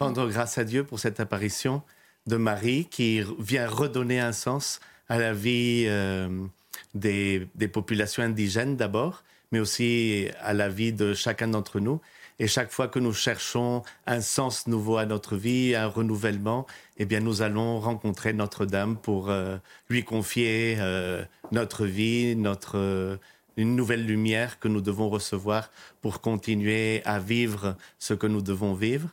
rendre 0.00 0.28
grâce 0.28 0.58
à 0.58 0.64
Dieu 0.64 0.84
pour 0.84 1.00
cette 1.00 1.20
apparition 1.20 1.82
de 2.26 2.36
Marie 2.36 2.86
qui 2.86 3.22
vient 3.38 3.68
redonner 3.68 4.20
un 4.20 4.32
sens 4.32 4.80
à 5.08 5.18
la 5.18 5.32
vie 5.32 5.84
euh, 5.86 6.46
des, 6.94 7.48
populations 7.72 8.22
indigènes 8.22 8.76
d'abord, 8.76 9.22
mais 9.52 9.60
aussi 9.60 10.28
à 10.40 10.54
la 10.54 10.68
vie 10.68 10.92
de 10.92 11.14
chacun 11.14 11.48
d'entre 11.48 11.80
nous. 11.80 12.00
Et 12.40 12.48
chaque 12.48 12.72
fois 12.72 12.88
que 12.88 12.98
nous 12.98 13.12
cherchons 13.12 13.82
un 14.06 14.20
sens 14.20 14.66
nouveau 14.66 14.96
à 14.96 15.06
notre 15.06 15.36
vie, 15.36 15.76
un 15.76 15.86
renouvellement, 15.86 16.66
eh 16.96 17.04
bien, 17.04 17.20
nous 17.20 17.42
allons 17.42 17.78
rencontrer 17.78 18.32
Notre-Dame 18.32 18.96
pour 18.96 19.30
euh, 19.30 19.56
lui 19.88 20.02
confier 20.02 20.76
euh, 20.80 21.24
notre 21.52 21.86
vie, 21.86 22.34
notre, 22.34 23.18
une 23.56 23.76
nouvelle 23.76 24.04
lumière 24.04 24.58
que 24.58 24.68
nous 24.68 24.80
devons 24.80 25.08
recevoir 25.08 25.70
pour 26.00 26.20
continuer 26.20 27.02
à 27.04 27.18
vivre 27.18 27.76
ce 27.98 28.14
que 28.14 28.26
nous 28.26 28.42
devons 28.42 28.74
vivre. 28.74 29.08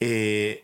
et 0.00 0.62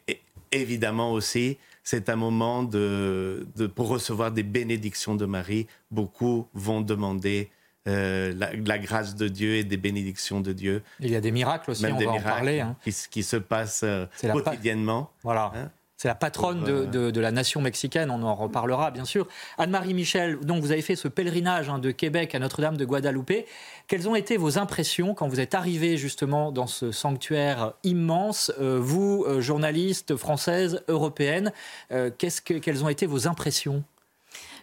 évidemment 0.52 1.12
aussi, 1.12 1.58
c'est 1.84 2.08
un 2.08 2.16
moment 2.16 2.62
de, 2.62 3.46
pour 3.74 3.88
recevoir 3.88 4.32
des 4.32 4.42
bénédictions 4.42 5.14
de 5.14 5.26
Marie. 5.26 5.66
Beaucoup 5.90 6.48
vont 6.54 6.80
demander 6.80 7.50
euh, 7.86 8.32
la, 8.34 8.78
grâce 8.78 9.14
de 9.14 9.28
Dieu 9.28 9.56
et 9.56 9.64
des 9.64 9.76
bénédictions 9.76 10.40
de 10.40 10.52
Dieu. 10.52 10.82
Il 11.00 11.10
y 11.10 11.16
a 11.16 11.20
des 11.20 11.30
miracles 11.30 11.70
aussi, 11.72 11.84
on 11.84 11.98
va 11.98 12.10
en 12.10 12.20
parler. 12.20 12.60
Hein. 12.60 12.76
Qui, 12.82 13.22
se 13.22 13.36
passent 13.36 13.82
euh, 13.84 14.06
quotidiennement. 14.22 15.10
Voilà. 15.22 15.52
Hein. 15.54 15.70
C'est 15.96 16.08
la 16.08 16.14
patronne 16.14 16.64
de, 16.64 17.20
la 17.20 17.30
nation 17.30 17.60
mexicaine, 17.60 18.10
on 18.10 18.22
en 18.24 18.34
reparlera 18.34 18.90
bien 18.90 19.04
sûr. 19.04 19.28
Anne-Marie 19.58 19.94
Michel, 19.94 20.38
donc 20.40 20.60
vous 20.60 20.72
avez 20.72 20.82
fait 20.82 20.96
ce 20.96 21.06
pèlerinage 21.06 21.68
hein, 21.68 21.78
de 21.78 21.92
Québec 21.92 22.34
à 22.34 22.40
Notre-Dame 22.40 22.76
de 22.76 22.84
Guadalupe. 22.84 23.46
Quelles 23.86 24.08
ont 24.08 24.16
été 24.16 24.36
vos 24.36 24.58
impressions 24.58 25.14
quand 25.14 25.28
vous 25.28 25.38
êtes 25.38 25.54
arrivé 25.54 25.96
justement 25.96 26.50
dans 26.50 26.66
ce 26.66 26.90
sanctuaire 26.90 27.74
immense, 27.84 28.52
euh, 28.60 28.78
vous, 28.80 29.24
euh, 29.26 29.40
journaliste 29.40 30.16
française, 30.16 30.82
européenne 30.88 31.52
euh, 31.92 32.10
que, 32.10 32.54
Quelles 32.58 32.84
ont 32.84 32.88
été 32.88 33.06
vos 33.06 33.28
impressions? 33.28 33.84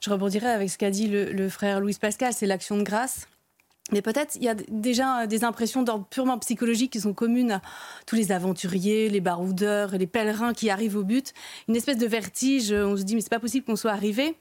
Je 0.02 0.10
rebondirai 0.10 0.48
avec 0.48 0.70
ce 0.70 0.78
qu'a 0.78 0.92
dit 0.92 1.08
le 1.08 1.50
frère 1.50 1.80
Louis 1.80 1.96
Pascal, 2.00 2.34
c'est 2.34 2.48
l'action 2.48 2.78
de 2.78 2.84
grâce. 2.84 3.28
Mais 3.92 4.02
peut-être 4.02 4.36
il 4.36 4.44
y 4.44 4.50
a 4.50 4.56
déjà 4.56 5.28
des 5.28 5.44
impressions 5.44 5.84
d'ordre 5.84 6.06
purement 6.06 6.38
psychologique 6.40 6.94
qui 6.94 7.02
sont 7.02 7.14
communes 7.14 7.52
à 7.52 7.62
tous 8.06 8.16
les 8.16 8.32
aventuriers, 8.32 9.10
les 9.10 9.22
baroudeurs, 9.22 9.98
les 9.98 10.08
pèlerins 10.08 10.54
qui 10.54 10.70
arrivent 10.70 10.98
au 10.98 11.04
but. 11.04 11.34
Une 11.68 11.76
espèce 11.76 11.98
de 11.98 12.08
vertige, 12.08 12.72
on 12.72 12.96
se 12.96 13.04
dit 13.04 13.16
mais 13.16 13.22
c'est 13.22 13.30
pas 13.30 13.40
possible 13.40 13.66
qu'on 13.66 13.76
soit 13.76 13.92
arrivé. 13.92 14.36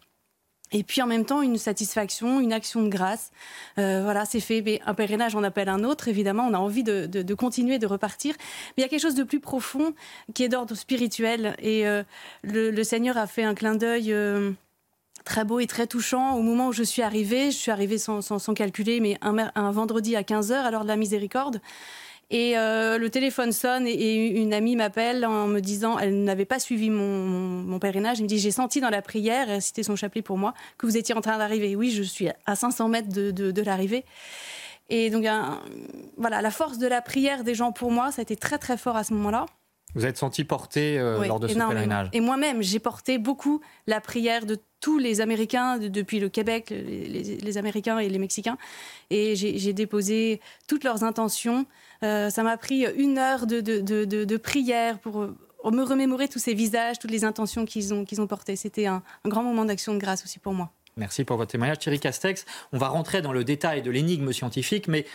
Et 0.72 0.84
puis 0.84 1.02
en 1.02 1.06
même 1.06 1.24
temps 1.24 1.42
une 1.42 1.58
satisfaction, 1.58 2.40
une 2.40 2.52
action 2.52 2.82
de 2.82 2.88
grâce. 2.88 3.30
Euh, 3.78 4.02
voilà, 4.02 4.24
c'est 4.24 4.40
fait. 4.40 4.62
Mais 4.62 4.80
un 4.86 4.94
pèlerinage 4.94 5.34
en 5.34 5.42
appelle 5.42 5.68
un 5.68 5.84
autre, 5.84 6.08
évidemment. 6.08 6.46
On 6.46 6.54
a 6.54 6.58
envie 6.58 6.84
de, 6.84 7.34
continuer, 7.34 7.78
de 7.78 7.86
repartir. 7.86 8.34
Mais 8.38 8.74
il 8.78 8.80
y 8.82 8.84
a 8.84 8.88
quelque 8.88 9.00
chose 9.00 9.14
de 9.14 9.24
plus 9.24 9.40
profond 9.40 9.94
qui 10.34 10.44
est 10.44 10.48
d'ordre 10.48 10.74
spirituel. 10.74 11.56
Et 11.58 11.86
euh, 11.86 12.02
le, 12.42 12.82
Seigneur 12.84 13.18
a 13.18 13.26
fait 13.26 13.42
un 13.42 13.54
clin 13.54 13.74
d'œil. 13.74 14.12
Euh, 14.12 14.52
très 15.24 15.44
beau 15.44 15.60
et 15.60 15.66
très 15.66 15.86
touchant. 15.86 16.34
Au 16.34 16.42
moment 16.42 16.68
où 16.68 16.72
je 16.72 16.82
suis 16.82 17.02
arrivée, 17.02 17.50
je 17.50 17.56
suis 17.56 17.70
arrivée 17.70 17.98
sans, 17.98 18.54
calculer, 18.54 19.00
mais 19.00 19.18
un, 19.22 19.70
vendredi 19.70 20.16
à 20.16 20.22
15h, 20.22 20.52
à 20.52 20.70
l'heure 20.70 20.82
de 20.82 20.88
la 20.88 20.96
miséricorde. 20.96 21.60
Et 22.32 22.56
euh, 22.56 22.96
le 22.96 23.10
téléphone 23.10 23.50
sonne 23.50 23.88
et, 23.88 24.26
une 24.40 24.54
amie 24.54 24.76
m'appelle 24.76 25.26
en 25.26 25.48
me 25.48 25.60
disant, 25.60 25.98
elle 25.98 26.22
n'avait 26.22 26.44
pas 26.44 26.60
suivi 26.60 26.88
mon, 26.88 27.78
pèlerinage, 27.80 28.18
elle 28.18 28.24
me 28.24 28.28
dit, 28.28 28.38
j'ai 28.38 28.52
senti 28.52 28.80
dans 28.80 28.90
la 28.90 29.02
prière, 29.02 29.50
elle 29.50 29.62
citait 29.62 29.82
son 29.82 29.96
chapelet 29.96 30.22
pour 30.22 30.38
moi, 30.38 30.54
que 30.78 30.86
vous 30.86 30.96
étiez 30.96 31.14
en 31.14 31.20
train 31.20 31.38
d'arriver. 31.38 31.74
Oui, 31.74 31.90
je 31.90 32.04
suis 32.04 32.28
à 32.46 32.54
500 32.54 32.88
mètres 32.88 33.08
de, 33.08 33.62
l'arrivée. 33.62 34.04
Et 34.90 35.10
donc, 35.10 35.26
voilà, 36.16 36.40
la 36.40 36.50
force 36.50 36.78
de 36.78 36.86
la 36.86 37.02
prière 37.02 37.42
des 37.42 37.54
gens 37.54 37.72
pour 37.72 37.90
moi, 37.90 38.12
ça 38.12 38.20
a 38.20 38.22
été 38.22 38.36
très 38.36 38.58
très 38.58 38.76
fort 38.76 38.96
à 38.96 39.02
ce 39.02 39.12
moment-là. 39.14 39.46
Vous 39.94 40.06
êtes 40.06 40.16
senti 40.16 40.44
porté 40.44 40.98
euh, 40.98 41.24
lors 41.26 41.40
de 41.40 41.48
ce 41.48 41.54
pèlerinage 41.54 42.08
Et 42.12 42.20
moi-même, 42.20 42.62
j'ai 42.62 42.78
porté 42.78 43.18
beaucoup 43.18 43.60
la 43.86 44.00
prière 44.00 44.46
de 44.46 44.58
tous 44.80 44.98
les 44.98 45.20
Américains, 45.20 45.78
depuis 45.78 46.20
le 46.20 46.28
Québec, 46.28 46.70
les, 46.70 47.58
Américains 47.58 47.98
et 47.98 48.08
les 48.08 48.18
Mexicains. 48.18 48.56
Et 49.10 49.36
j'ai 49.36 49.72
déposé 49.72 50.40
toutes 50.68 50.84
leurs 50.84 51.04
intentions. 51.04 51.66
Euh, 52.02 52.30
ça 52.30 52.42
m'a 52.42 52.56
pris 52.56 52.86
une 52.96 53.18
heure 53.18 53.46
de, 53.46 53.60
de, 53.60 54.04
de, 54.04 54.36
prière 54.38 54.98
pour 54.98 55.28
me 55.64 55.82
remémorer 55.82 56.28
tous 56.28 56.38
ces 56.38 56.54
visages, 56.54 56.98
toutes 56.98 57.10
les 57.10 57.24
intentions 57.24 57.66
qu'ils 57.66 57.92
ont, 57.92 58.06
qu'ils 58.06 58.22
ont 58.22 58.26
portées. 58.26 58.56
C'était 58.56 58.86
un, 58.86 59.02
un 59.24 59.28
grand 59.28 59.42
moment 59.42 59.66
d'action 59.66 59.92
de 59.92 59.98
grâce 59.98 60.24
aussi 60.24 60.38
pour 60.38 60.54
moi. 60.54 60.70
Merci 60.96 61.24
pour 61.24 61.36
votre 61.36 61.52
témoignage, 61.52 61.78
Thierry 61.78 62.00
Castex. 62.00 62.44
On 62.72 62.78
va 62.78 62.88
rentrer 62.88 63.22
dans 63.22 63.32
le 63.32 63.44
détail 63.44 63.82
de 63.82 63.90
l'énigme 63.90 64.32
scientifique, 64.32 64.88
mais 64.88 65.06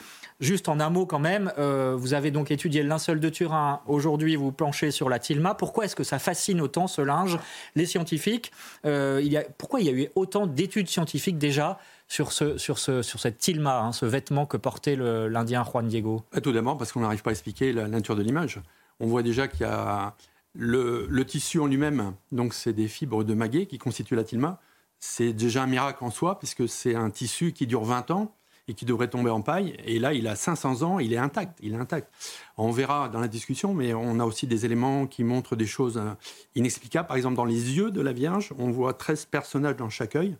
Juste 0.41 0.67
en 0.67 0.81
un 0.81 0.89
mot 0.89 1.05
quand 1.05 1.19
même, 1.19 1.53
euh, 1.57 1.95
vous 1.97 2.13
avez 2.13 2.29
donc 2.29 2.51
étudié 2.51 2.83
le 2.83 2.89
linceul 2.89 3.21
de 3.21 3.29
Turin. 3.29 3.81
Aujourd'hui, 3.87 4.35
vous 4.35 4.51
planchez 4.51 4.91
sur 4.91 5.07
la 5.07 5.17
tilma. 5.17 5.55
Pourquoi 5.55 5.85
est-ce 5.85 5.95
que 5.95 6.03
ça 6.03 6.19
fascine 6.19 6.59
autant 6.59 6.87
ce 6.87 7.01
linge 7.01 7.39
Les 7.75 7.85
scientifiques, 7.85 8.51
euh, 8.85 9.21
il 9.23 9.31
y 9.31 9.37
a, 9.37 9.43
pourquoi 9.57 9.79
il 9.79 9.85
y 9.85 9.89
a 9.89 9.93
eu 9.93 10.09
autant 10.15 10.45
d'études 10.45 10.89
scientifiques 10.89 11.37
déjà 11.37 11.79
sur, 12.09 12.33
ce, 12.33 12.57
sur, 12.57 12.79
ce, 12.79 13.01
sur 13.01 13.21
cette 13.21 13.37
tilma, 13.37 13.79
hein, 13.79 13.91
ce 13.93 14.05
vêtement 14.05 14.45
que 14.45 14.57
portait 14.57 14.97
l'Indien 14.97 15.63
Juan 15.63 15.87
Diego? 15.87 16.23
Bah, 16.33 16.41
Tout 16.41 16.51
d'abord 16.51 16.77
parce 16.77 16.91
qu'on 16.91 16.99
n'arrive 16.99 17.21
pas 17.21 17.29
à 17.29 17.33
expliquer 17.33 17.71
la 17.71 17.87
nature 17.87 18.17
de 18.17 18.21
l'image. 18.21 18.61
On 18.99 19.07
voit 19.07 19.23
déjà 19.23 19.47
qu'il 19.47 19.61
y 19.61 19.69
a 19.69 20.15
le, 20.53 21.07
le 21.09 21.25
tissu 21.25 21.59
en 21.59 21.67
lui-même, 21.67 22.13
donc 22.33 22.53
c'est 22.53 22.73
des 22.73 22.89
fibres 22.89 23.23
de 23.23 23.33
maguet 23.33 23.67
qui 23.67 23.77
constituent 23.77 24.15
la 24.15 24.25
tilma. 24.25 24.59
C'est 24.99 25.31
déjà 25.31 25.63
un 25.63 25.67
miracle 25.67 26.03
en 26.03 26.11
soi, 26.11 26.39
puisque 26.39 26.67
c'est 26.67 26.95
un 26.95 27.09
tissu 27.09 27.53
qui 27.53 27.67
dure 27.67 27.85
20 27.85 28.11
ans 28.11 28.35
et 28.67 28.73
qui 28.73 28.85
devrait 28.85 29.07
tomber 29.07 29.29
en 29.29 29.41
paille. 29.41 29.75
Et 29.85 29.99
là, 29.99 30.13
il 30.13 30.27
a 30.27 30.35
500 30.35 30.81
ans, 30.81 30.99
il 30.99 31.13
est 31.13 31.17
intact, 31.17 31.57
il 31.61 31.73
est 31.73 31.77
intact. 31.77 32.11
On 32.57 32.71
verra 32.71 33.09
dans 33.09 33.19
la 33.19 33.27
discussion, 33.27 33.73
mais 33.73 33.93
on 33.93 34.19
a 34.19 34.25
aussi 34.25 34.47
des 34.47 34.65
éléments 34.65 35.07
qui 35.07 35.23
montrent 35.23 35.55
des 35.55 35.67
choses 35.67 35.97
euh, 35.97 36.13
inexplicables. 36.55 37.07
Par 37.07 37.17
exemple, 37.17 37.35
dans 37.35 37.45
les 37.45 37.77
yeux 37.77 37.91
de 37.91 38.01
la 38.01 38.13
Vierge, 38.13 38.53
on 38.57 38.71
voit 38.71 38.93
13 38.93 39.25
personnages 39.25 39.75
dans 39.75 39.89
chaque 39.89 40.15
œil. 40.15 40.35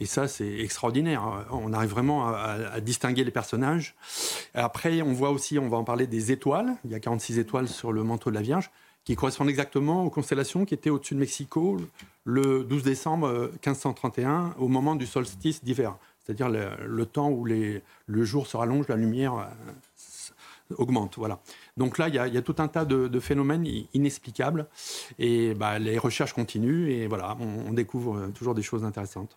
Et 0.00 0.06
ça, 0.06 0.26
c'est 0.26 0.58
extraordinaire. 0.58 1.46
On 1.52 1.72
arrive 1.72 1.90
vraiment 1.90 2.26
à, 2.26 2.80
distinguer 2.80 3.22
les 3.22 3.30
personnages. 3.30 3.94
Après, 4.54 5.02
on 5.02 5.12
voit 5.12 5.30
aussi, 5.30 5.58
on 5.58 5.68
va 5.68 5.76
en 5.76 5.84
parler 5.84 6.06
des 6.06 6.32
étoiles. 6.32 6.74
Il 6.84 6.90
y 6.90 6.94
a 6.94 6.98
46 6.98 7.38
étoiles 7.38 7.68
sur 7.68 7.92
le 7.92 8.02
manteau 8.02 8.30
de 8.30 8.34
la 8.34 8.42
Vierge 8.42 8.70
qui 9.04 9.16
correspondent 9.16 9.48
exactement 9.48 10.04
aux 10.04 10.10
constellations 10.10 10.64
qui 10.64 10.74
étaient 10.74 10.90
au-dessus 10.90 11.14
de 11.14 11.20
Mexico 11.20 11.80
le 12.24 12.62
12 12.64 12.84
décembre 12.84 13.50
1531, 13.64 14.54
au 14.58 14.68
moment 14.68 14.94
du 14.94 15.06
solstice 15.06 15.64
d'hiver. 15.64 15.96
C'est-à-dire 16.24 16.48
le, 16.48 17.06
temps 17.06 17.30
où 17.30 17.44
le 17.44 18.24
jour 18.24 18.46
se 18.46 18.56
rallonge, 18.56 18.88
la 18.88 18.96
lumière 18.96 19.34
euh, 19.34 19.44
augmente. 20.78 21.14
Voilà. 21.16 21.38
Donc 21.76 21.98
là, 21.98 22.08
il 22.08 22.14
y, 22.14 22.18
a, 22.18 22.42
tout 22.42 22.56
un 22.58 22.68
tas 22.68 22.84
de, 22.84 23.20
phénomènes 23.20 23.66
inexplicables 23.94 24.66
et 25.18 25.54
bah, 25.54 25.78
les 25.78 25.98
recherches 25.98 26.32
continuent 26.32 26.90
et 26.90 27.06
voilà, 27.06 27.36
on, 27.40 27.72
découvre 27.72 28.16
euh, 28.16 28.28
toujours 28.28 28.54
des 28.54 28.62
choses 28.62 28.84
intéressantes. 28.84 29.36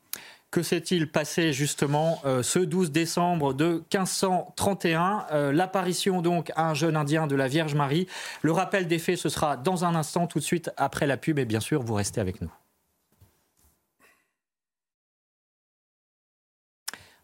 Que 0.51 0.61
s'est-il 0.63 1.11
passé 1.11 1.53
justement 1.53 2.21
euh, 2.25 2.43
ce 2.43 2.59
12 2.59 2.91
décembre 2.91 3.53
de 3.53 3.83
1531 3.93 5.25
euh, 5.31 5.51
L'apparition 5.51 6.21
donc 6.21 6.51
à 6.55 6.69
un 6.69 6.73
jeune 6.73 6.95
Indien 6.95 7.27
de 7.27 7.35
la 7.35 7.47
Vierge 7.47 7.75
Marie? 7.75 8.07
Le 8.41 8.51
rappel 8.51 8.87
des 8.87 8.99
faits, 8.99 9.17
ce 9.17 9.29
sera 9.29 9.57
dans 9.57 9.85
un 9.85 9.95
instant, 9.95 10.27
tout 10.27 10.39
de 10.39 10.43
suite 10.43 10.71
après 10.77 11.07
la 11.07 11.17
pub 11.17 11.39
et 11.39 11.45
bien 11.45 11.59
sûr, 11.59 11.81
vous 11.81 11.93
restez 11.93 12.21
avec 12.21 12.41
nous. 12.41 12.51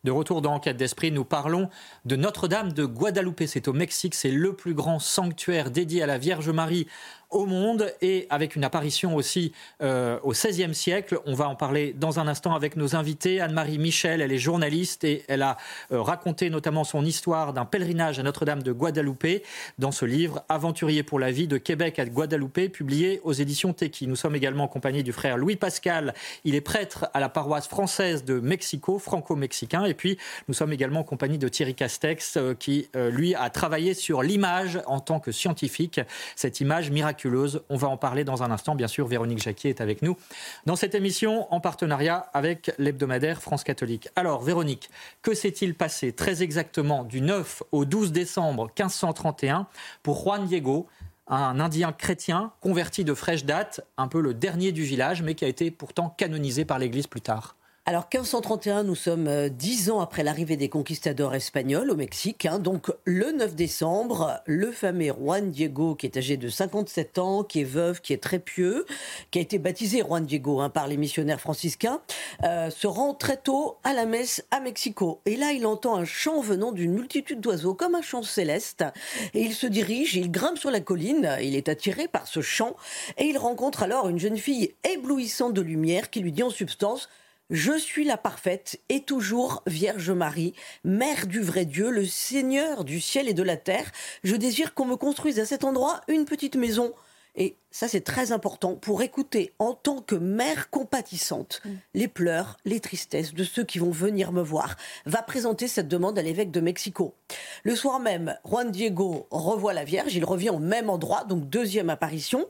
De 0.03 0.09
retour 0.09 0.41
dans 0.41 0.55
Enquête 0.55 0.77
d'Esprit, 0.77 1.11
nous 1.11 1.23
parlons 1.23 1.69
de 2.05 2.15
Notre-Dame 2.15 2.73
de 2.73 2.85
Guadalupe. 2.85 3.43
C'est 3.45 3.67
au 3.67 3.73
Mexique, 3.73 4.15
c'est 4.15 4.31
le 4.31 4.55
plus 4.55 4.73
grand 4.73 4.97
sanctuaire 4.97 5.69
dédié 5.69 6.01
à 6.01 6.07
la 6.07 6.17
Vierge 6.17 6.49
Marie 6.49 6.87
au 7.31 7.45
monde 7.45 7.91
et 8.01 8.27
avec 8.29 8.55
une 8.55 8.63
apparition 8.63 9.15
aussi 9.15 9.53
euh, 9.81 10.19
au 10.23 10.31
XVIe 10.31 10.75
siècle. 10.75 11.17
On 11.25 11.33
va 11.33 11.47
en 11.47 11.55
parler 11.55 11.95
dans 11.97 12.19
un 12.19 12.27
instant 12.27 12.53
avec 12.53 12.75
nos 12.75 12.95
invités. 12.95 13.39
Anne-Marie 13.39 13.79
Michel, 13.79 14.21
elle 14.21 14.33
est 14.33 14.37
journaliste 14.37 15.05
et 15.05 15.23
elle 15.29 15.41
a 15.41 15.57
euh, 15.91 16.01
raconté 16.01 16.49
notamment 16.49 16.83
son 16.83 17.05
histoire 17.05 17.53
d'un 17.53 17.65
pèlerinage 17.65 18.19
à 18.19 18.23
Notre-Dame 18.23 18.61
de 18.61 18.71
Guadalupe 18.73 19.43
dans 19.79 19.91
ce 19.91 20.05
livre 20.05 20.43
Aventurier 20.49 21.03
pour 21.03 21.19
la 21.19 21.31
vie 21.31 21.47
de 21.47 21.57
Québec 21.57 21.99
à 21.99 22.05
Guadalupe, 22.05 22.71
publié 22.71 23.21
aux 23.23 23.33
éditions 23.33 23.73
Teki. 23.73 24.07
Nous 24.07 24.17
sommes 24.17 24.35
également 24.35 24.65
en 24.65 24.69
compagnie 24.69 25.03
du 25.03 25.13
frère 25.13 25.37
Louis 25.37 25.55
Pascal. 25.55 26.13
Il 26.43 26.53
est 26.55 26.61
prêtre 26.61 27.07
à 27.13 27.21
la 27.21 27.29
paroisse 27.29 27.67
française 27.67 28.25
de 28.25 28.39
Mexico, 28.39 28.99
franco-mexicain. 28.99 29.85
Et 29.85 29.93
puis, 29.93 30.17
nous 30.49 30.53
sommes 30.53 30.73
également 30.73 30.99
en 30.99 31.03
compagnie 31.03 31.37
de 31.37 31.47
Thierry 31.47 31.75
Castex, 31.75 32.35
euh, 32.37 32.53
qui, 32.53 32.89
lui, 32.93 33.35
a 33.35 33.49
travaillé 33.49 33.93
sur 33.93 34.21
l'image 34.21 34.81
en 34.85 34.99
tant 34.99 35.19
que 35.19 35.31
scientifique. 35.31 36.01
Cette 36.35 36.59
image 36.59 36.91
miraculeuse 36.91 37.20
on 37.69 37.77
va 37.77 37.87
en 37.87 37.97
parler 37.97 38.23
dans 38.23 38.43
un 38.43 38.51
instant. 38.51 38.75
Bien 38.75 38.87
sûr, 38.87 39.07
Véronique 39.07 39.41
Jacquier 39.41 39.69
est 39.69 39.81
avec 39.81 40.01
nous 40.01 40.17
dans 40.65 40.75
cette 40.75 40.95
émission 40.95 41.51
en 41.53 41.59
partenariat 41.59 42.29
avec 42.33 42.71
l'hebdomadaire 42.77 43.41
France 43.41 43.63
Catholique. 43.63 44.09
Alors, 44.15 44.41
Véronique, 44.41 44.89
que 45.21 45.33
s'est-il 45.33 45.75
passé 45.75 46.13
très 46.13 46.43
exactement 46.43 47.03
du 47.03 47.21
9 47.21 47.63
au 47.71 47.85
12 47.85 48.11
décembre 48.11 48.63
1531 48.65 49.67
pour 50.03 50.21
Juan 50.23 50.45
Diego 50.45 50.87
un 51.27 51.61
Indien 51.61 51.93
chrétien 51.93 52.51
converti 52.59 53.05
de 53.05 53.13
fraîche 53.13 53.45
date, 53.45 53.81
un 53.97 54.09
peu 54.09 54.19
le 54.19 54.33
dernier 54.33 54.73
du 54.73 54.83
village, 54.83 55.21
mais 55.21 55.33
qui 55.33 55.45
a 55.45 55.47
été 55.47 55.71
pourtant 55.71 56.09
canonisé 56.09 56.65
par 56.65 56.77
l'Église 56.77 57.07
plus 57.07 57.21
tard? 57.21 57.55
Alors 57.87 58.03
1531, 58.13 58.83
nous 58.83 58.93
sommes 58.93 59.27
euh, 59.27 59.49
dix 59.49 59.89
ans 59.89 60.01
après 60.01 60.21
l'arrivée 60.21 60.55
des 60.55 60.69
conquistadors 60.69 61.33
espagnols 61.33 61.89
au 61.89 61.95
Mexique. 61.95 62.45
Hein. 62.45 62.59
donc 62.59 62.93
le 63.05 63.31
9 63.31 63.55
décembre, 63.55 64.39
le 64.45 64.71
fameux 64.71 65.07
Juan 65.07 65.49
Diego, 65.49 65.95
qui 65.95 66.05
est 66.05 66.15
âgé 66.15 66.37
de 66.37 66.47
57 66.47 67.17
ans, 67.17 67.43
qui 67.43 67.61
est 67.61 67.63
veuf, 67.63 67.99
qui 67.99 68.13
est 68.13 68.21
très 68.21 68.37
pieux, 68.37 68.85
qui 69.31 69.39
a 69.39 69.41
été 69.41 69.57
baptisé 69.57 70.01
Juan 70.01 70.23
Diego 70.23 70.59
hein, 70.59 70.69
par 70.69 70.87
les 70.87 70.95
missionnaires 70.95 71.41
franciscains, 71.41 72.01
euh, 72.43 72.69
se 72.69 72.85
rend 72.85 73.15
très 73.15 73.37
tôt 73.37 73.79
à 73.83 73.93
la 73.93 74.05
messe 74.05 74.45
à 74.51 74.59
Mexico. 74.59 75.19
Et 75.25 75.35
là, 75.35 75.51
il 75.51 75.65
entend 75.65 75.95
un 75.95 76.05
chant 76.05 76.39
venant 76.39 76.71
d'une 76.71 76.93
multitude 76.93 77.41
d'oiseaux, 77.41 77.73
comme 77.73 77.95
un 77.95 78.03
chant 78.03 78.21
céleste. 78.21 78.85
Et 79.33 79.41
il 79.41 79.55
se 79.55 79.65
dirige, 79.65 80.15
il 80.15 80.29
grimpe 80.29 80.59
sur 80.59 80.69
la 80.69 80.81
colline, 80.81 81.35
il 81.41 81.55
est 81.55 81.67
attiré 81.67 82.07
par 82.07 82.27
ce 82.27 82.41
chant, 82.41 82.75
et 83.17 83.25
il 83.25 83.39
rencontre 83.39 83.81
alors 83.81 84.07
une 84.07 84.19
jeune 84.19 84.37
fille 84.37 84.75
éblouissante 84.83 85.55
de 85.55 85.61
lumière 85.61 86.11
qui 86.11 86.19
lui 86.19 86.31
dit 86.31 86.43
en 86.43 86.51
substance 86.51 87.09
je 87.51 87.77
suis 87.77 88.05
la 88.05 88.15
parfaite 88.15 88.79
et 88.87 89.01
toujours 89.01 89.61
Vierge 89.67 90.09
Marie, 90.09 90.53
Mère 90.85 91.27
du 91.27 91.41
vrai 91.41 91.65
Dieu, 91.65 91.89
le 91.89 92.05
Seigneur 92.05 92.85
du 92.85 93.01
ciel 93.01 93.27
et 93.27 93.33
de 93.33 93.43
la 93.43 93.57
terre. 93.57 93.91
Je 94.23 94.37
désire 94.37 94.73
qu'on 94.73 94.85
me 94.85 94.95
construise 94.95 95.37
à 95.37 95.45
cet 95.45 95.65
endroit 95.65 95.99
une 96.07 96.23
petite 96.23 96.55
maison 96.55 96.93
et 97.35 97.55
ça, 97.69 97.87
c'est 97.87 98.01
très 98.01 98.33
important 98.33 98.75
pour 98.75 99.01
écouter 99.01 99.53
en 99.57 99.73
tant 99.73 100.01
que 100.01 100.15
mère 100.15 100.69
compatissante 100.69 101.61
mm. 101.63 101.69
les 101.93 102.07
pleurs, 102.09 102.57
les 102.65 102.81
tristesses 102.81 103.33
de 103.33 103.45
ceux 103.45 103.63
qui 103.63 103.79
vont 103.79 103.91
venir 103.91 104.33
me 104.33 104.41
voir. 104.41 104.75
Va 105.05 105.21
présenter 105.21 105.69
cette 105.69 105.87
demande 105.87 106.19
à 106.19 106.21
l'évêque 106.21 106.51
de 106.51 106.59
Mexico. 106.59 107.15
Le 107.63 107.75
soir 107.77 108.01
même, 108.01 108.37
Juan 108.45 108.69
Diego 108.69 109.27
revoit 109.31 109.71
la 109.71 109.85
Vierge. 109.85 110.13
Il 110.13 110.25
revient 110.25 110.49
au 110.49 110.59
même 110.59 110.89
endroit, 110.89 111.23
donc 111.23 111.49
deuxième 111.49 111.89
apparition. 111.89 112.45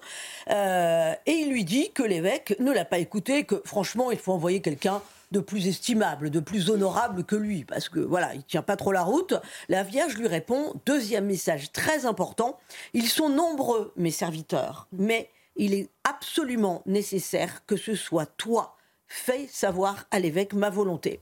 Euh, 0.50 1.14
et 1.28 1.32
il 1.32 1.52
lui 1.52 1.64
dit 1.64 1.92
que 1.92 2.02
l'évêque 2.02 2.56
ne 2.60 2.72
l'a 2.72 2.86
pas 2.86 2.98
écouté, 2.98 3.44
que 3.44 3.62
franchement, 3.64 4.10
il 4.10 4.18
faut 4.18 4.34
envoyer 4.34 4.62
quelqu'un 4.62 5.04
de 5.32 5.40
plus 5.40 5.68
estimable, 5.68 6.30
de 6.30 6.40
plus 6.40 6.70
honorable 6.70 7.24
que 7.24 7.36
lui, 7.36 7.66
parce 7.66 7.90
que 7.90 8.00
voilà, 8.00 8.34
il 8.36 8.44
tient 8.44 8.62
pas 8.62 8.76
trop 8.76 8.92
la 8.92 9.04
route. 9.04 9.34
La 9.70 9.84
Vierge 9.84 10.18
lui 10.18 10.28
répond, 10.28 10.74
deuxième 10.86 11.26
message 11.26 11.72
très 11.72 12.06
important, 12.06 12.60
ils 12.94 13.08
sont 13.08 13.30
nombreux, 13.30 13.94
mes 13.96 14.12
serviteurs, 14.12 14.88
mais 14.92 15.30
il 15.56 15.74
est 15.74 15.90
absolument 16.04 16.82
nécessaire 16.86 17.66
que 17.66 17.76
ce 17.76 17.96
soit 17.96 18.26
toi 18.26 18.76
fait 19.12 19.48
savoir 19.52 20.06
à 20.10 20.20
l'évêque 20.20 20.54
ma 20.54 20.70
volonté. 20.70 21.20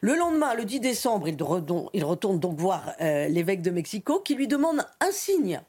Le 0.00 0.14
lendemain, 0.14 0.54
le 0.54 0.64
10 0.64 0.78
décembre, 0.78 1.26
il, 1.26 2.04
retourne 2.04 2.38
donc 2.38 2.56
voir 2.56 2.94
euh, 3.00 3.26
l'évêque 3.26 3.62
de 3.62 3.72
Mexico 3.72 4.20
qui 4.20 4.36
lui 4.36 4.46
demande 4.46 4.86
un 5.00 5.10
signe. 5.10 5.60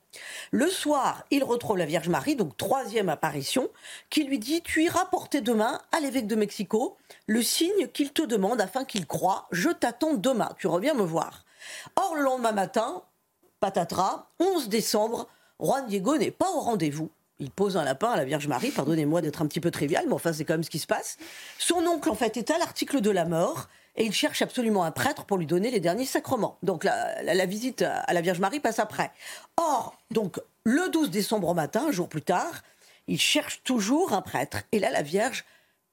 Le 0.51 0.67
soir, 0.67 1.25
il 1.31 1.43
retrouve 1.43 1.77
la 1.77 1.87
Vierge 1.87 2.09
Marie, 2.09 2.35
donc 2.35 2.55
troisième 2.57 3.09
apparition, 3.09 3.69
qui 4.11 4.23
lui 4.23 4.37
dit 4.37 4.61
Tu 4.61 4.83
iras 4.83 5.05
porter 5.05 5.41
demain 5.41 5.81
à 5.91 5.99
l'évêque 5.99 6.27
de 6.27 6.35
Mexico 6.35 6.95
le 7.25 7.41
signe 7.41 7.87
qu'il 7.91 8.13
te 8.13 8.21
demande 8.21 8.61
afin 8.61 8.85
qu'il 8.85 9.07
croie 9.07 9.47
Je 9.51 9.69
t'attends 9.69 10.13
demain, 10.13 10.49
tu 10.59 10.67
reviens 10.67 10.93
me 10.93 11.03
voir. 11.03 11.43
Or, 11.95 12.15
le 12.15 12.21
lendemain 12.21 12.51
matin, 12.51 13.01
patatras, 13.59 14.27
11 14.39 14.69
décembre, 14.69 15.27
Juan 15.59 15.87
Diego 15.87 16.17
n'est 16.17 16.29
pas 16.29 16.51
au 16.51 16.59
rendez-vous 16.59 17.09
il 17.43 17.51
pose 17.51 17.77
un 17.77 17.83
lapin 17.83 18.09
à 18.11 18.17
la 18.17 18.23
Vierge 18.23 18.47
Marie, 18.47 18.71
pardonnez-moi 18.71 19.21
d'être 19.21 19.41
un 19.41 19.47
petit 19.47 19.59
peu 19.59 19.69
trivial, 19.69 20.05
mais 20.07 20.13
enfin 20.13 20.33
c'est 20.33 20.45
quand 20.45 20.53
même 20.53 20.63
ce 20.63 20.69
qui 20.69 20.79
se 20.79 20.87
passe. 20.87 21.17
Son 21.59 21.85
oncle 21.85 22.09
en 22.09 22.15
fait 22.15 22.37
est 22.37 22.49
à 22.49 22.57
l'article 22.57 23.01
de 23.01 23.11
la 23.11 23.25
mort 23.25 23.67
et 23.95 24.05
il 24.05 24.13
cherche 24.13 24.41
absolument 24.41 24.83
un 24.83 24.91
prêtre 24.91 25.25
pour 25.25 25.37
lui 25.37 25.45
donner 25.45 25.69
les 25.69 25.79
derniers 25.79 26.05
sacrements. 26.05 26.57
Donc 26.63 26.83
la, 26.83 27.45
visite 27.45 27.81
à 27.83 28.13
la 28.13 28.21
Vierge 28.21 28.39
Marie 28.39 28.59
passe 28.59 28.79
après. 28.79 29.11
Or, 29.57 29.95
donc 30.09 30.39
le 30.63 30.89
12 30.89 31.11
décembre 31.11 31.49
au 31.49 31.53
matin, 31.53 31.85
un 31.89 31.91
jour 31.91 32.07
plus 32.07 32.21
tard, 32.21 32.63
il 33.07 33.19
cherche 33.19 33.61
toujours 33.63 34.13
un 34.13 34.21
prêtre 34.21 34.59
et 34.71 34.79
là 34.79 34.89
la 34.89 35.01
Vierge 35.01 35.43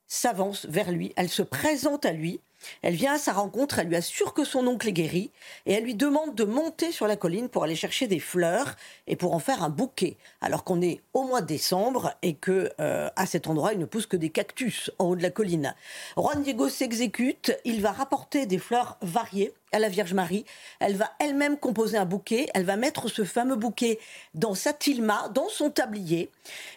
s'avance 0.06 0.66
vers 0.66 0.90
lui, 0.90 1.12
elle 1.16 1.28
se 1.28 1.42
présente 1.42 2.04
à 2.06 2.12
lui 2.12 2.40
elle 2.82 2.94
vient 2.94 3.14
à 3.14 3.18
sa 3.18 3.32
rencontre, 3.32 3.78
elle 3.78 3.88
lui 3.88 3.96
assure 3.96 4.34
que 4.34 4.44
son 4.44 4.66
oncle 4.66 4.88
est 4.88 4.92
guéri 4.92 5.30
et 5.66 5.72
elle 5.72 5.84
lui 5.84 5.94
demande 5.94 6.34
de 6.34 6.44
monter 6.44 6.92
sur 6.92 7.06
la 7.06 7.16
colline 7.16 7.48
pour 7.48 7.64
aller 7.64 7.76
chercher 7.76 8.06
des 8.06 8.20
fleurs 8.20 8.76
et 9.06 9.16
pour 9.16 9.34
en 9.34 9.38
faire 9.38 9.62
un 9.62 9.70
bouquet. 9.70 10.16
Alors 10.40 10.64
qu'on 10.64 10.82
est 10.82 11.00
au 11.14 11.24
mois 11.24 11.40
de 11.40 11.46
décembre 11.46 12.14
et 12.22 12.34
que 12.34 12.70
euh, 12.80 13.08
à 13.16 13.26
cet 13.26 13.46
endroit 13.46 13.72
il 13.72 13.78
ne 13.78 13.86
pousse 13.86 14.06
que 14.06 14.16
des 14.16 14.30
cactus 14.30 14.90
en 14.98 15.06
haut 15.06 15.16
de 15.16 15.22
la 15.22 15.30
colline. 15.30 15.74
Juan 16.16 16.42
Diego 16.42 16.68
s'exécute, 16.68 17.56
il 17.64 17.80
va 17.80 17.92
rapporter 17.92 18.46
des 18.46 18.58
fleurs 18.58 18.98
variées 19.02 19.52
à 19.72 19.78
la 19.78 19.88
Vierge 19.88 20.14
Marie. 20.14 20.44
Elle 20.80 20.96
va 20.96 21.12
elle-même 21.18 21.56
composer 21.56 21.96
un 21.96 22.04
bouquet. 22.04 22.48
Elle 22.54 22.64
va 22.64 22.76
mettre 22.76 23.08
ce 23.08 23.24
fameux 23.24 23.56
bouquet 23.56 23.98
dans 24.34 24.54
sa 24.54 24.72
tilma, 24.72 25.28
dans 25.34 25.48
son 25.48 25.70
tablier. 25.70 26.30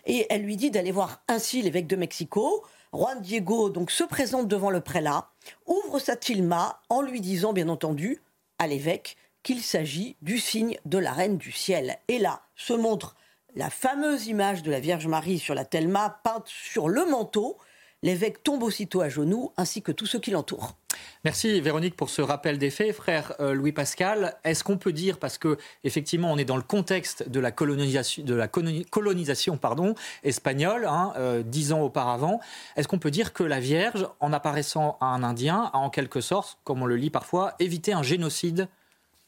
Et 0.06 0.28
elle 0.30 0.44
lui 0.44 0.58
dit 0.58 0.72
d'aller 0.72 0.92
voir 0.92 1.22
ainsi 1.28 1.62
l'évêque 1.62 1.88
de 1.88 1.96
Mexico. 1.96 2.64
Juan 2.94 3.22
Diego 3.22 3.72
donc 3.72 3.90
se 3.90 4.04
présente 4.04 4.48
devant 4.48 4.70
le 4.70 4.80
prélat, 4.80 5.32
ouvre 5.66 5.98
sa 5.98 6.16
tilma 6.16 6.80
en 6.90 7.02
lui 7.02 7.22
disant 7.22 7.52
bien 7.52 7.68
entendu 7.68 8.22
à 8.60 8.68
l'évêque 8.68 9.18
qu'il 9.42 9.64
s'agit 9.64 10.16
du 10.22 10.38
signe 10.38 10.78
de 10.86 11.00
la 11.00 11.12
reine 11.12 11.38
du 11.38 11.52
ciel. 11.52 11.98
Et 12.08 12.20
là 12.20 12.44
se 12.56 12.74
montre 12.74 13.16
la 13.56 13.72
fameuse 13.72 14.28
image 14.28 14.62
de 14.62 14.70
la 14.70 14.80
Vierge 14.80 15.08
Marie 15.08 15.40
sur 15.40 15.56
la 15.56 15.66
tilma 15.66 16.22
peinte 16.24 16.48
sur 16.48 16.88
le 16.88 17.04
manteau. 17.06 17.58
L'évêque 18.04 18.44
tombe 18.44 18.64
aussitôt 18.64 19.00
à 19.00 19.08
genoux 19.08 19.54
ainsi 19.56 19.82
que 19.82 19.94
tous 19.94 20.06
ceux 20.06 20.20
qui 20.20 20.32
l'entourent. 20.32 20.76
Merci 21.24 21.62
Véronique 21.62 21.96
pour 21.96 22.10
ce 22.10 22.22
rappel 22.22 22.58
des 22.58 22.70
faits. 22.70 22.94
Frère 22.94 23.34
euh, 23.40 23.54
Louis 23.54 23.72
Pascal, 23.72 24.36
est-ce 24.44 24.66
qu'on 24.66 24.78
peut 24.78 24.92
dire, 24.92 25.20
parce 25.20 25.38
que 25.38 25.58
effectivement 25.86 26.30
on 26.30 26.38
est 26.38 26.44
dans 26.44 26.58
le 26.58 26.64
contexte 26.64 27.30
de 27.30 27.40
la 27.40 27.52
colonisation, 27.52 28.24
de 28.26 28.36
la 28.36 28.50
colonisation 28.50 29.56
pardon, 29.56 29.96
espagnole, 30.24 30.86
hein, 30.86 31.14
euh, 31.16 31.44
dix 31.44 31.72
ans 31.72 31.80
auparavant, 31.80 32.42
est-ce 32.76 32.90
qu'on 32.90 33.00
peut 33.00 33.10
dire 33.10 33.32
que 33.32 33.44
la 33.44 33.62
Vierge, 33.62 34.06
en 34.20 34.34
apparaissant 34.34 34.98
à 35.00 35.06
un 35.06 35.24
Indien, 35.24 35.72
a 35.74 35.78
en 35.78 35.90
quelque 35.90 36.20
sorte, 36.20 36.58
comme 36.66 36.82
on 36.82 36.86
le 36.86 36.98
lit 36.98 37.10
parfois, 37.10 37.56
évité 37.60 37.94
un 37.94 38.04
génocide 38.04 38.68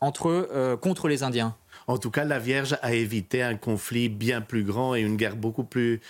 entre, 0.02 0.28
euh, 0.28 0.76
contre 0.76 1.08
les 1.08 1.24
Indiens? 1.24 1.56
En 1.88 1.98
tout 1.98 2.12
cas, 2.12 2.26
la 2.26 2.40
Vierge 2.40 2.78
a 2.82 2.94
évité 2.94 3.42
un 3.42 3.56
conflit 3.56 4.10
bien 4.10 4.42
plus 4.42 4.64
grand 4.64 4.96
et 4.96 5.00
une 5.00 5.16
guerre 5.16 5.38
beaucoup 5.38 5.64
plus 5.64 6.02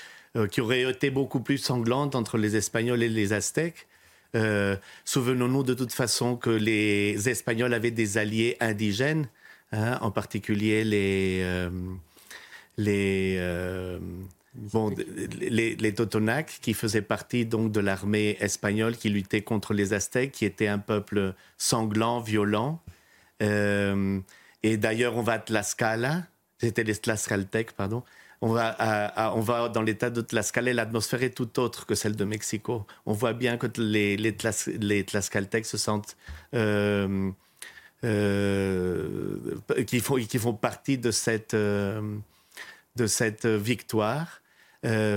qui 0.51 0.61
aurait 0.61 0.81
été 0.81 1.09
beaucoup 1.09 1.39
plus 1.39 1.57
sanglante 1.57 2.15
entre 2.15 2.37
les 2.37 2.55
Espagnols 2.55 3.03
et 3.03 3.09
les 3.09 3.31
Aztèques. 3.31 3.87
Euh, 4.35 4.75
souvenons-nous 5.05 5.63
de 5.63 5.73
toute 5.73 5.93
façon 5.93 6.35
que 6.35 6.49
les 6.49 7.29
Espagnols 7.29 7.73
avaient 7.73 7.91
des 7.91 8.17
alliés 8.17 8.57
indigènes, 8.59 9.29
hein, 9.71 9.97
en 10.01 10.11
particulier 10.11 10.83
les, 10.83 11.39
euh, 11.41 11.69
les, 12.77 13.35
euh, 13.37 13.99
bon, 14.53 14.93
les, 15.39 15.75
les 15.75 15.93
Totonacs, 15.93 16.59
qui 16.61 16.73
faisaient 16.73 17.01
partie 17.01 17.45
donc 17.45 17.71
de 17.71 17.79
l'armée 17.79 18.35
espagnole 18.41 18.97
qui 18.97 19.09
luttait 19.09 19.41
contre 19.41 19.73
les 19.73 19.93
Aztèques, 19.93 20.33
qui 20.33 20.45
était 20.45 20.67
un 20.67 20.79
peuple 20.79 21.33
sanglant, 21.57 22.19
violent. 22.19 22.81
et 23.39 24.77
d'ailleurs, 24.77 25.15
on 25.15 25.21
va 25.21 25.33
à 25.33 25.39
Tlaxcala, 25.39 26.23
c'était 26.57 26.83
les 26.83 26.95
Tlaxcaltèques, 26.95 27.71
pardon. 27.73 28.03
On 28.45 29.41
va, 29.41 29.69
dans 29.69 29.81
l'état 29.81 30.11
de 30.11 30.21
Tlaxcala 30.21 30.71
l'atmosphère 30.71 31.23
est 31.23 31.31
tout 31.31 31.59
autre 31.59 31.87
que 31.87 31.95
celle 31.95 32.15
de 32.15 32.25
Mexico. 32.25 32.85
On 33.07 33.13
voit 33.13 33.33
bien 33.33 33.57
que 33.57 33.65
les, 33.81 34.17
les, 34.17 34.35
se 35.63 35.77
sentent. 35.77 36.15
Euh, 36.53 37.31
euh, 38.03 39.55
qui, 39.87 39.99
font, 39.99 40.17
qui 40.17 40.37
font 40.37 40.53
partie 40.53 40.99
de 40.99 41.09
cette, 41.09 41.55
euh, 41.55 42.17
de 42.95 43.07
cette 43.07 43.47
victoire 43.47 44.41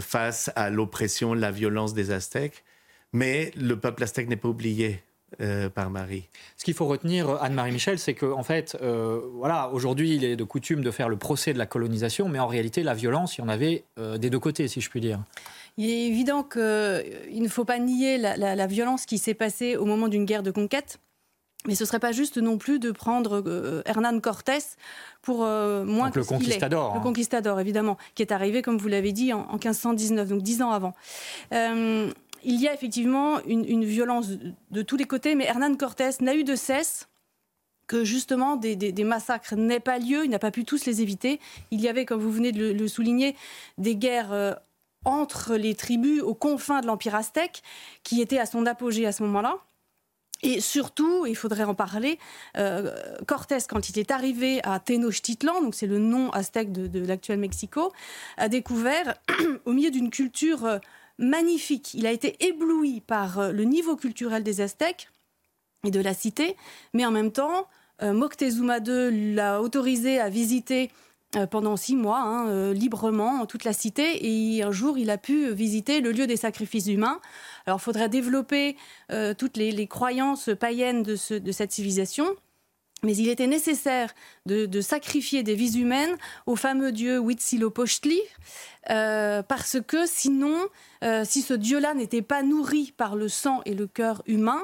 face 0.00 0.50
à 0.56 0.70
l'oppression, 0.70 1.34
la 1.34 1.50
violence 1.50 1.92
des 1.92 2.10
Aztèques. 2.10 2.64
Mais 3.12 3.50
le 3.54 3.78
peuple 3.78 4.04
aztèque 4.04 4.28
n'est 4.28 4.36
pas 4.36 4.48
oublié. 4.48 5.02
Euh, 5.42 5.68
par 5.68 5.90
Marie. 5.90 6.26
Ce 6.56 6.64
qu'il 6.64 6.72
faut 6.72 6.86
retenir, 6.86 7.28
Anne-Marie 7.42 7.72
Michel, 7.72 7.98
c'est 7.98 8.14
qu'en 8.14 8.38
en 8.38 8.42
fait, 8.42 8.78
euh, 8.80 9.20
voilà, 9.34 9.68
aujourd'hui, 9.68 10.14
il 10.14 10.24
est 10.24 10.36
de 10.36 10.44
coutume 10.44 10.82
de 10.82 10.90
faire 10.90 11.10
le 11.10 11.18
procès 11.18 11.52
de 11.52 11.58
la 11.58 11.66
colonisation, 11.66 12.30
mais 12.30 12.38
en 12.38 12.46
réalité, 12.46 12.82
la 12.82 12.94
violence, 12.94 13.36
il 13.36 13.42
y 13.42 13.44
en 13.44 13.48
avait 13.50 13.84
euh, 13.98 14.16
des 14.16 14.30
deux 14.30 14.38
côtés, 14.38 14.68
si 14.68 14.80
je 14.80 14.88
puis 14.88 15.02
dire. 15.02 15.20
Il 15.76 15.90
est 15.90 16.06
évident 16.06 16.42
qu'il 16.42 17.42
ne 17.42 17.48
faut 17.48 17.66
pas 17.66 17.78
nier 17.78 18.16
la, 18.16 18.66
violence 18.66 19.04
qui 19.04 19.18
s'est 19.18 19.34
passée 19.34 19.76
au 19.76 19.84
moment 19.84 20.08
d'une 20.08 20.24
guerre 20.24 20.42
de 20.42 20.50
conquête. 20.50 20.98
Mais 21.66 21.74
ce 21.74 21.82
ne 21.82 21.88
serait 21.88 22.00
pas 22.00 22.12
juste 22.12 22.38
non 22.38 22.56
plus 22.56 22.78
de 22.78 22.90
prendre 22.90 23.82
Hernán 23.84 24.22
Cortés 24.22 24.58
pour 25.20 25.40
moins 25.40 26.06
donc 26.06 26.14
que 26.14 26.18
le 26.20 26.24
conquistador. 26.24 26.94
Le 26.94 27.00
hein. 27.00 27.02
conquistador, 27.02 27.60
évidemment, 27.60 27.98
qui 28.14 28.22
est 28.22 28.32
arrivé, 28.32 28.62
comme 28.62 28.78
vous 28.78 28.88
l'avez 28.88 29.12
dit, 29.12 29.34
en, 29.34 29.40
en, 29.40 29.58
1519, 29.58 30.28
donc 30.28 30.42
dix 30.42 30.62
ans 30.62 30.70
avant 30.70 30.94
il 32.44 32.60
y 32.60 32.68
a 32.68 32.74
effectivement 32.74 33.40
une, 33.46 33.84
violence 33.84 34.30
de, 34.70 34.82
tous 34.82 34.96
les 34.96 35.06
côtés, 35.06 35.34
mais 35.34 35.44
Hernán 35.44 35.76
Cortés 35.76 36.10
n'a 36.20 36.34
eu 36.34 36.44
de 36.44 36.56
cesse 36.56 37.08
que 37.86 38.04
justement 38.04 38.56
des, 38.56 39.04
massacres 39.04 39.54
n'aient 39.54 39.80
pas 39.80 39.98
lieu, 39.98 40.24
il 40.24 40.30
n'a 40.30 40.38
pas 40.38 40.50
pu 40.50 40.64
tous 40.64 40.84
les 40.84 41.00
éviter. 41.00 41.40
Il 41.70 41.80
y 41.80 41.88
avait, 41.88 42.04
comme 42.04 42.20
vous 42.20 42.30
venez 42.30 42.52
de 42.52 42.72
le, 42.72 42.88
souligner, 42.88 43.34
des 43.78 43.96
guerres 43.96 44.32
euh, 44.32 44.54
entre 45.04 45.56
les 45.56 45.74
tribus 45.74 46.22
aux 46.22 46.34
confins 46.34 46.80
de 46.80 46.86
l'Empire 46.86 47.14
aztèque 47.14 47.62
qui 48.02 48.20
étaient 48.20 48.38
à 48.38 48.46
son 48.46 48.66
apogée 48.66 49.06
à 49.06 49.12
ce 49.12 49.22
moment-là. 49.24 49.58
Et 50.42 50.60
surtout, 50.60 51.26
il 51.26 51.34
faudrait 51.34 51.64
en 51.64 51.74
parler, 51.74 52.18
euh, 52.56 52.94
Cortés, 53.26 53.58
quand 53.68 53.88
il 53.88 53.98
est 53.98 54.12
arrivé 54.12 54.60
à 54.62 54.78
Tenochtitlan, 54.78 55.62
donc 55.62 55.74
c'est 55.74 55.88
le 55.88 55.98
nom 55.98 56.30
aztèque 56.30 56.70
de, 56.70 56.86
de 56.86 57.04
l'actuel 57.04 57.38
Mexico, 57.38 57.92
a 58.36 58.48
découvert, 58.48 59.14
au 59.64 59.72
milieu 59.72 59.90
d'une 59.90 60.10
culture 60.10 60.64
euh, 60.64 60.78
magnifique. 61.18 61.94
Il 61.94 62.06
a 62.06 62.12
été 62.12 62.36
ébloui 62.46 63.00
par 63.00 63.38
euh, 63.38 63.52
le 63.52 63.64
niveau 63.64 63.96
culturel 63.96 64.42
des 64.42 64.60
Aztèques 64.60 65.08
et 65.84 65.90
de 65.90 66.00
la 66.00 66.14
cité, 66.14 66.56
mais 66.94 67.04
en 67.04 67.10
même 67.10 67.32
temps, 67.32 67.66
euh, 68.02 68.12
Moctezuma 68.12 68.78
II 68.78 69.34
l'a 69.34 69.60
autorisé 69.60 70.20
à 70.20 70.28
visiter 70.28 70.90
euh, 71.36 71.46
pendant 71.46 71.76
six 71.76 71.96
mois, 71.96 72.20
hein, 72.20 72.72
librement, 72.72 73.44
toute 73.46 73.64
la 73.64 73.72
cité. 73.72 74.26
Et 74.26 74.62
un 74.62 74.72
jour, 74.72 74.96
il 74.98 75.10
a 75.10 75.18
pu 75.18 75.52
visiter 75.52 76.00
le 76.00 76.12
lieu 76.12 76.26
des 76.26 76.36
sacrifices 76.36 76.86
humains. 76.86 77.20
Alors, 77.66 77.78
il 77.80 77.82
faudrait 77.82 78.08
développer 78.08 78.76
toutes 79.36 79.58
les, 79.58 79.86
croyances 79.86 80.48
païennes 80.58 81.02
de, 81.02 81.16
cette 81.16 81.72
civilisation. 81.72 82.34
Mais 83.04 83.14
il 83.14 83.28
était 83.28 83.46
nécessaire 83.46 84.14
de, 84.46 84.80
sacrifier 84.80 85.42
des 85.42 85.54
vies 85.54 85.78
humaines 85.78 86.16
au 86.46 86.56
fameux 86.56 86.92
dieu 86.92 87.18
Huitzilopochtli, 87.18 88.20
parce 88.86 89.76
que 89.86 90.06
sinon, 90.06 90.56
euh, 91.04 91.24
si 91.24 91.42
ce 91.42 91.54
dieu-là 91.54 91.94
n'était 91.94 92.22
pas 92.22 92.42
nourri 92.42 92.92
par 92.96 93.16
le 93.16 93.28
sang 93.28 93.60
et 93.64 93.74
le 93.74 93.86
cœur 93.86 94.22
humain, 94.26 94.60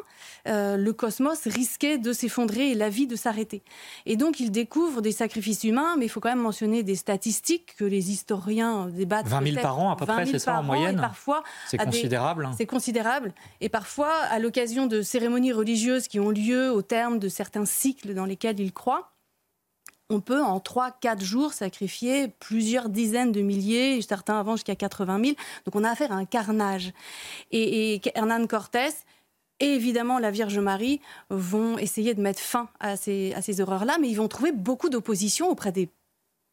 euh, 0.48 0.76
le 0.76 0.92
cosmos 0.92 1.46
risquait 1.46 1.98
de 1.98 2.12
s'effondrer 2.12 2.70
et 2.70 2.74
la 2.74 2.88
vie 2.88 3.06
de 3.06 3.16
s'arrêter. 3.16 3.62
Et 4.06 4.16
donc, 4.16 4.40
il 4.40 4.50
découvre 4.50 5.00
des 5.00 5.12
sacrifices 5.12 5.64
humains, 5.64 5.96
mais 5.96 6.06
il 6.06 6.08
faut 6.08 6.20
quand 6.20 6.28
même 6.28 6.38
mentionner 6.38 6.82
des 6.82 6.96
statistiques 6.96 7.74
que 7.76 7.84
les 7.84 8.10
historiens 8.10 8.86
débattent. 8.88 9.26
20 9.26 9.52
000 9.52 9.62
par 9.62 9.78
an, 9.78 9.90
à 9.90 9.96
peu 9.96 10.06
près, 10.06 10.26
c'est 10.26 10.38
ça 10.38 10.58
en 10.58 10.62
moyenne 10.62 10.96
Parfois, 10.96 11.42
c'est 11.66 11.78
considérable. 11.78 12.50
C'est 12.56 12.66
considérable. 12.66 13.34
Et 13.60 13.68
parfois, 13.68 14.12
à 14.30 14.38
l'occasion 14.38 14.86
de 14.86 15.02
cérémonies 15.02 15.52
religieuses 15.52 16.08
qui 16.08 16.20
ont 16.20 16.30
lieu 16.30 16.70
au 16.70 16.82
terme 16.82 17.18
de 17.18 17.28
certains 17.28 17.64
cycles 17.64 18.14
dans 18.14 18.24
lesquels 18.24 18.58
ils 18.60 18.72
croient, 18.72 19.13
on 20.10 20.20
peut 20.20 20.42
en 20.42 20.58
3-4 20.58 21.22
jours 21.22 21.52
sacrifier 21.52 22.28
plusieurs 22.28 22.88
dizaines 22.88 23.32
de 23.32 23.40
milliers, 23.40 24.00
certains 24.02 24.38
avant 24.38 24.56
jusqu'à 24.56 24.76
80 24.76 25.24
000. 25.24 25.36
Donc 25.64 25.74
on 25.74 25.84
a 25.84 25.90
affaire 25.90 26.12
à 26.12 26.16
un 26.16 26.24
carnage. 26.24 26.92
Et, 27.50 28.00
Hernán 28.14 28.46
Cortés 28.46 28.94
et 29.60 29.74
évidemment 29.74 30.18
la 30.18 30.30
Vierge 30.30 30.58
Marie 30.58 31.00
vont 31.30 31.78
essayer 31.78 32.14
de 32.14 32.20
mettre 32.20 32.40
fin 32.40 32.68
à 32.80 32.96
ces, 32.96 33.32
à 33.34 33.42
ces 33.42 33.60
horreurs-là, 33.60 33.98
mais 34.00 34.08
ils 34.08 34.16
vont 34.16 34.28
trouver 34.28 34.52
beaucoup 34.52 34.90
d'opposition 34.90 35.48
auprès 35.48 35.72
des 35.72 35.88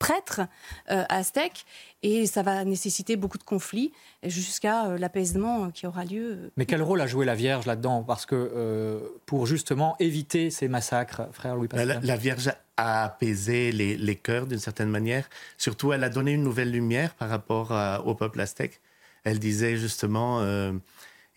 prêtres 0.01 0.41
euh, 0.89 1.03
aztèques 1.09 1.63
et 2.01 2.25
ça 2.25 2.41
va 2.41 2.65
nécessiter 2.65 3.15
beaucoup 3.15 3.37
de 3.37 3.43
conflits 3.43 3.91
jusqu'à 4.23 4.87
euh, 4.87 4.97
l'apaisement 4.97 5.69
qui 5.69 5.85
aura 5.85 6.05
lieu. 6.05 6.51
Mais 6.57 6.65
quel 6.65 6.81
rôle 6.81 7.01
a 7.01 7.07
joué 7.07 7.23
la 7.23 7.35
Vierge 7.35 7.67
là-dedans? 7.67 8.01
Parce 8.01 8.25
que 8.25 8.35
euh, 8.35 8.99
pour 9.27 9.45
justement 9.45 9.95
éviter 9.99 10.49
ces 10.49 10.67
massacres, 10.67 11.27
frère 11.31 11.55
Louis 11.55 11.67
Pascal. 11.67 12.01
La, 12.03 12.17
Vierge 12.17 12.47
a 12.47 12.57
apaisé 13.03 13.71
les, 13.71 14.15
cœurs 14.15 14.47
d'une 14.47 14.59
certaine 14.59 14.89
manière. 14.89 15.29
Surtout, 15.57 15.93
elle 15.93 16.03
a 16.03 16.09
donné 16.09 16.33
une 16.33 16.43
nouvelle 16.43 16.71
lumière 16.71 17.13
par 17.15 17.29
rapport 17.29 17.71
au 18.05 18.15
peuple 18.15 18.39
aztèque. 18.41 18.79
Elle 19.23 19.39
disait 19.39 19.77
justement, 19.77 20.43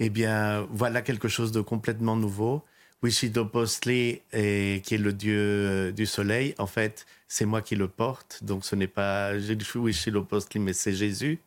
eh 0.01 0.11
bien, 0.11 0.67
voilà 0.71 1.03
quelque 1.03 1.29
chose 1.29 1.53
de 1.53 1.61
complètement 1.61 2.17
nouveau. 2.17 2.63
Huitzilopochtli, 3.03 4.23
qui 4.33 4.95
est 4.95 4.99
le 4.99 5.13
dieu 5.13 5.93
du 5.93 6.07
soleil, 6.07 6.55
en 6.59 6.67
fait, 6.67 7.07
c'est 7.29 7.47
moi 7.47 7.63
qui 7.63 7.77
le 7.77 7.89
porte. 7.89 8.43
Donc 8.43 8.65
ce 8.65 8.77
n'est 8.77 8.87
pas 8.87 9.33
Huitzilopochtli, 9.35 10.61
mais 10.61 10.73
c'est 10.73 10.95
Jésus. 10.95 11.41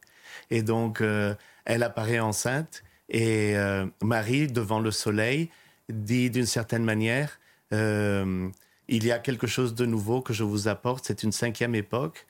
Et 0.51 0.61
donc 0.61 1.01
euh, 1.01 1.33
elle 1.65 1.83
apparaît 1.83 2.19
enceinte 2.19 2.83
et 3.09 3.55
euh, 3.55 3.85
Marie, 4.01 4.47
devant 4.47 4.79
le 4.79 4.91
soleil, 4.91 5.49
dit 5.89 6.29
d'une 6.29 6.45
certaine 6.45 6.83
manière, 6.83 7.39
euh, 7.73 8.49
il 8.87 9.05
y 9.05 9.11
a 9.11 9.19
quelque 9.19 9.47
chose 9.47 9.75
de 9.75 9.85
nouveau 9.85 10.21
que 10.21 10.33
je 10.33 10.43
vous 10.43 10.67
apporte, 10.67 11.05
c'est 11.05 11.23
une 11.23 11.31
cinquième 11.31 11.75
époque. 11.75 12.25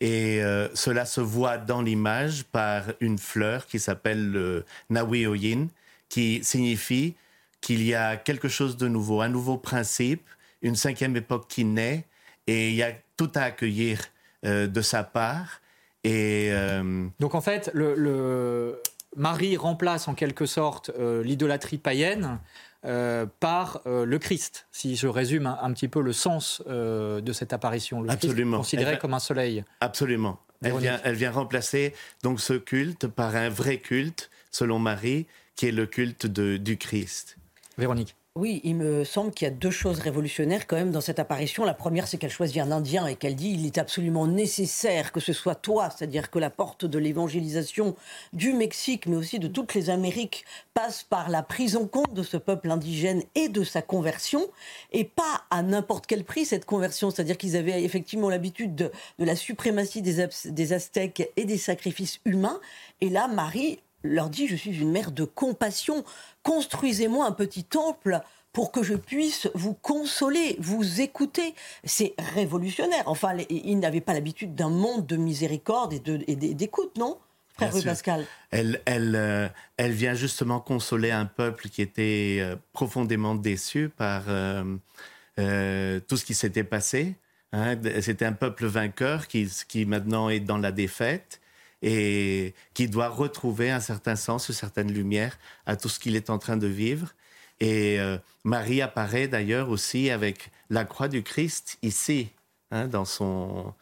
Et 0.00 0.40
cela 0.74 1.04
se 1.04 1.20
voit 1.20 1.58
dans 1.58 1.82
l'image 1.82 2.44
par 2.44 2.84
une 3.00 3.18
fleur 3.18 3.66
qui 3.66 3.80
s'appelle 3.80 4.30
le 4.30 4.64
Nawioyin, 4.90 5.66
qui 6.08 6.38
signifie 6.44 7.16
qu'il 7.60 7.82
y 7.82 7.94
a 7.94 8.16
quelque 8.16 8.48
chose 8.48 8.76
de 8.76 8.88
nouveau, 8.88 9.20
un 9.20 9.28
nouveau 9.28 9.56
principe, 9.56 10.22
une 10.62 10.76
cinquième 10.76 11.16
époque 11.16 11.46
qui 11.48 11.64
naît, 11.64 12.04
et 12.46 12.70
il 12.70 12.74
y 12.74 12.82
a 12.82 12.92
tout 13.16 13.30
à 13.34 13.42
accueillir 13.42 14.00
euh, 14.44 14.66
de 14.66 14.80
sa 14.80 15.04
part. 15.04 15.60
Et, 16.04 16.48
euh, 16.52 17.06
Donc 17.20 17.34
en 17.34 17.40
fait, 17.40 17.70
le, 17.74 18.80
Marie 19.16 19.56
remplace 19.56 20.06
en 20.08 20.14
quelque 20.14 20.46
sorte 20.46 20.90
euh, 20.98 21.22
l'idolâtrie 21.22 21.78
païenne 21.78 22.38
par 22.82 23.82
le 23.84 24.16
Christ, 24.18 24.66
si 24.70 24.96
je 24.96 25.08
résume 25.08 25.46
un, 25.46 25.72
petit 25.72 25.88
peu 25.88 26.00
le 26.00 26.12
sens 26.12 26.62
de 26.66 27.32
cette 27.32 27.52
apparition. 27.52 28.02
Le 28.02 28.10
Absolument. 28.10 28.58
Christ 28.58 28.70
considéré 28.70 28.98
comme 28.98 29.14
un 29.14 29.18
soleil. 29.18 29.64
Absolument. 29.80 30.38
Elle 30.62 30.76
vient, 30.78 31.00
elle 31.04 31.14
vient, 31.14 31.30
remplacer 31.30 31.94
donc 32.22 32.40
ce 32.40 32.54
culte 32.54 33.06
par 33.06 33.36
un 33.36 33.48
vrai 33.48 33.78
culte, 33.78 34.30
selon 34.50 34.78
Marie, 34.78 35.26
qui 35.54 35.66
est 35.66 35.72
le 35.72 35.86
culte 35.86 36.26
de, 36.26 36.56
du 36.56 36.76
Christ. 36.76 37.36
Véronique. 37.78 38.16
Oui, 38.38 38.60
il 38.62 38.76
me 38.76 39.02
semble 39.02 39.32
qu'il 39.32 39.48
y 39.48 39.50
a 39.50 39.52
deux 39.52 39.72
choses 39.72 39.98
révolutionnaires 39.98 40.68
quand 40.68 40.76
même 40.76 40.92
dans 40.92 41.00
cette 41.00 41.18
apparition. 41.18 41.64
La 41.64 41.74
première, 41.74 42.06
c'est 42.06 42.18
qu'elle 42.18 42.30
choisit 42.30 42.62
un 42.62 42.70
Indien 42.70 43.04
et 43.08 43.16
qu'elle 43.16 43.34
dit 43.34 43.50
il 43.50 43.66
est 43.66 43.78
absolument 43.78 44.28
nécessaire 44.28 45.10
que 45.10 45.18
ce 45.18 45.32
soit 45.32 45.56
toi, 45.56 45.90
c'est-à-dire 45.90 46.30
que 46.30 46.38
la 46.38 46.48
porte 46.48 46.84
de 46.84 47.00
l'évangélisation 47.00 47.96
du 48.32 48.52
Mexique, 48.52 49.06
mais 49.06 49.16
aussi 49.16 49.40
de 49.40 49.48
toutes 49.48 49.74
les 49.74 49.90
Amériques, 49.90 50.44
passe 50.72 51.02
par 51.02 51.30
la 51.30 51.42
prise 51.42 51.74
en 51.74 51.88
compte 51.88 52.14
de 52.14 52.22
ce 52.22 52.36
peuple 52.36 52.70
indigène 52.70 53.24
et 53.34 53.48
de 53.48 53.64
sa 53.64 53.82
conversion, 53.82 54.46
et 54.92 55.02
pas 55.02 55.42
à 55.50 55.64
n'importe 55.64 56.06
quel 56.06 56.22
prix 56.22 56.44
cette 56.44 56.64
conversion. 56.64 57.10
C'est-à-dire 57.10 57.38
qu'ils 57.38 57.56
avaient 57.56 57.82
effectivement 57.82 58.30
l'habitude 58.30 58.76
de, 58.76 58.92
la 59.18 59.34
suprématie 59.34 60.00
des, 60.00 60.28
des 60.44 60.72
Aztèques 60.72 61.28
et 61.36 61.44
des 61.44 61.58
sacrifices 61.58 62.20
humains. 62.24 62.60
Et 63.00 63.08
là, 63.08 63.26
Marie 63.26 63.80
leur 64.02 64.30
dit, 64.30 64.46
je 64.46 64.56
suis 64.56 64.80
une 64.80 64.90
mère 64.90 65.10
de 65.10 65.24
compassion, 65.24 66.04
construisez-moi 66.42 67.26
un 67.26 67.32
petit 67.32 67.64
temple 67.64 68.20
pour 68.52 68.72
que 68.72 68.82
je 68.82 68.94
puisse 68.94 69.48
vous 69.54 69.74
consoler, 69.74 70.56
vous 70.58 71.00
écouter. 71.00 71.54
C'est 71.84 72.14
révolutionnaire. 72.34 73.04
Enfin, 73.06 73.36
ils 73.50 73.78
n'avaient 73.78 74.00
pas 74.00 74.14
l'habitude 74.14 74.54
d'un 74.54 74.70
monde 74.70 75.06
de 75.06 75.16
miséricorde 75.16 75.94
et 75.94 76.36
d'écoute, 76.36 76.96
non 76.96 77.18
Frère 77.54 77.72
Louis 77.72 77.82
Pascal. 77.82 78.26
Elle, 78.50 78.80
elle, 78.84 79.14
euh, 79.16 79.48
elle 79.76 79.92
vient 79.92 80.14
justement 80.14 80.60
consoler 80.60 81.10
un 81.10 81.26
peuple 81.26 81.68
qui 81.68 81.82
était 81.82 82.38
euh, 82.40 82.56
profondément 82.72 83.34
déçu 83.34 83.88
par 83.88 84.24
euh, 84.28 86.00
tout 86.06 86.16
ce 86.16 86.24
qui 86.24 86.34
s'était 86.34 86.64
passé. 86.64 87.16
Hein. 87.52 87.76
C'était 88.00 88.24
un 88.24 88.32
peuple 88.32 88.66
vainqueur 88.66 89.26
qui, 89.26 89.50
qui 89.66 89.86
maintenant 89.86 90.28
est 90.28 90.40
dans 90.40 90.58
la 90.58 90.70
défaite 90.70 91.40
et 91.82 92.54
qui 92.74 92.88
doit 92.88 93.08
retrouver 93.08 93.70
un 93.70 93.80
certain 93.80 94.16
sens, 94.16 94.48
une 94.48 94.54
certaine 94.54 94.92
lumière 94.92 95.38
à 95.66 95.76
tout 95.76 95.88
ce 95.88 95.98
qu'il 95.98 96.16
est 96.16 96.30
en 96.30 96.38
train 96.38 96.56
de 96.56 96.66
vivre. 96.66 97.14
Et 97.60 97.98
Marie 98.44 98.82
apparaît 98.82 99.26
d'ailleurs 99.26 99.68
aussi 99.68 100.10
avec 100.10 100.50
la 100.70 100.84
croix 100.84 101.08
du 101.08 101.22
Christ 101.22 101.78
ici, 101.82 102.30
hein, 102.70 102.86
dans 102.86 103.04
son, 103.04 103.74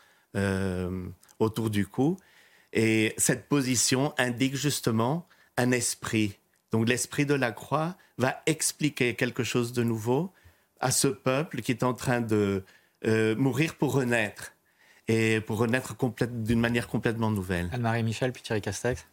autour 1.38 1.70
du 1.70 1.87
cou. 1.87 2.16
Et 2.72 3.14
cette 3.16 3.48
position 3.48 4.14
indique 4.18 4.56
justement 4.56 5.26
un 5.56 5.72
esprit. 5.72 6.38
Donc 6.72 6.88
l'esprit 6.88 7.26
de 7.26 7.35
la 7.35 7.52
croix 7.52 7.96
va 8.18 8.42
expliquer 8.46 9.14
quelque 9.14 9.44
chose 9.44 9.72
de 9.72 9.82
nouveau 9.82 10.32
à 10.80 10.90
ce 10.90 11.09
peuple 11.09 11.62
qui 11.62 11.72
est 11.72 11.82
en 11.82 11.94
train 11.94 12.20
de 12.20 12.64
euh, 13.06 13.37
mourir 13.37 13.76
pour 13.76 13.92
renaître 13.92 14.52
et 15.09 15.40
pour 15.40 15.59
renaître 15.59 15.95
d'une 16.31 16.61
manière 16.61 16.88
complètement 16.88 17.31
nouvelle. 17.31 17.69
Anne-Marie 17.73 18.03
Michel, 18.03 18.33
puis 18.33 18.42
Thierry 18.42 18.61
Castex. 18.61 19.07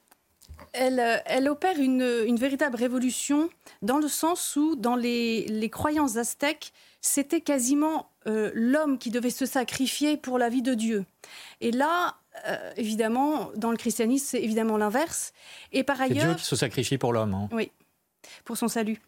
Elle, 0.74 1.00
euh, 1.00 1.18
elle, 1.26 1.48
opère 1.50 1.80
une, 1.80 2.24
une, 2.26 2.38
véritable 2.38 2.76
révolution 2.76 3.50
dans 3.82 4.00
le 4.00 4.08
sens 4.08 4.56
où, 4.56 4.76
dans 4.76 4.96
les, 4.96 5.46
les 5.48 5.70
croyances 5.70 6.18
aztèques, 6.18 6.74
c'était 7.00 7.42
quasiment 7.42 8.10
euh, 8.28 8.52
l'homme 8.56 8.98
qui 8.98 9.12
devait 9.12 9.30
se 9.30 9.46
sacrifier 9.46 10.18
pour 10.18 10.40
la 10.40 10.50
vie 10.50 10.62
de 10.62 10.74
Dieu. 10.74 11.06
Et 11.62 11.72
là, 11.72 12.16
euh, 12.48 12.72
évidemment, 12.78 13.52
dans 13.56 13.72
le 13.72 13.78
christianisme, 13.78 14.26
c'est 14.30 14.42
évidemment 14.42 14.78
l'inverse. 14.78 15.34
Et 15.72 15.84
par 15.84 16.02
ailleurs, 16.02 16.26
Dieu 16.26 16.36
qui 16.36 16.46
se 16.46 16.56
sacrifie 16.56 16.98
pour 16.98 17.14
l'homme. 17.14 17.34
Hein. 17.34 17.50
Oui, 17.52 17.72
pour 18.46 18.58
son 18.58 18.68
salut. 18.68 19.00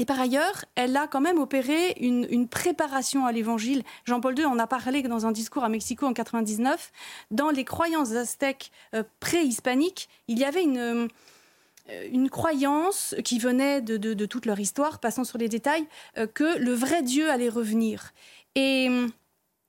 Et 0.00 0.04
par 0.04 0.20
ailleurs, 0.20 0.64
elle 0.76 0.96
a 0.96 1.08
quand 1.08 1.20
même 1.20 1.38
opéré 1.38 1.96
une, 2.00 2.48
préparation 2.48 3.26
à 3.26 3.32
l'évangile. 3.32 3.82
Jean-Paul 4.04 4.38
II 4.38 4.44
en 4.44 4.58
a 4.60 4.68
parlé 4.68 5.02
dans 5.02 5.26
un 5.26 5.32
discours 5.32 5.64
à 5.64 5.68
Mexico 5.68 6.06
en 6.06 6.12
99. 6.12 6.92
Dans 7.32 7.50
les 7.50 7.64
croyances 7.64 8.12
aztèques 8.12 8.70
euh, 8.94 9.02
pré-hispaniques, 9.18 10.08
il 10.28 10.38
y 10.38 10.44
avait 10.44 10.62
une, 10.62 10.78
euh, 10.78 11.08
une 12.12 12.30
croyance 12.30 13.16
qui 13.24 13.40
venait 13.40 13.80
de, 13.80 14.26
toute 14.26 14.46
leur 14.46 14.60
histoire, 14.60 15.00
passant 15.00 15.24
sur 15.24 15.36
les 15.36 15.48
détails, 15.48 15.86
que 16.34 16.58
le 16.58 16.72
vrai 16.72 17.02
Dieu 17.02 17.28
allait 17.28 17.48
revenir. 17.48 18.12
Et 18.54 18.88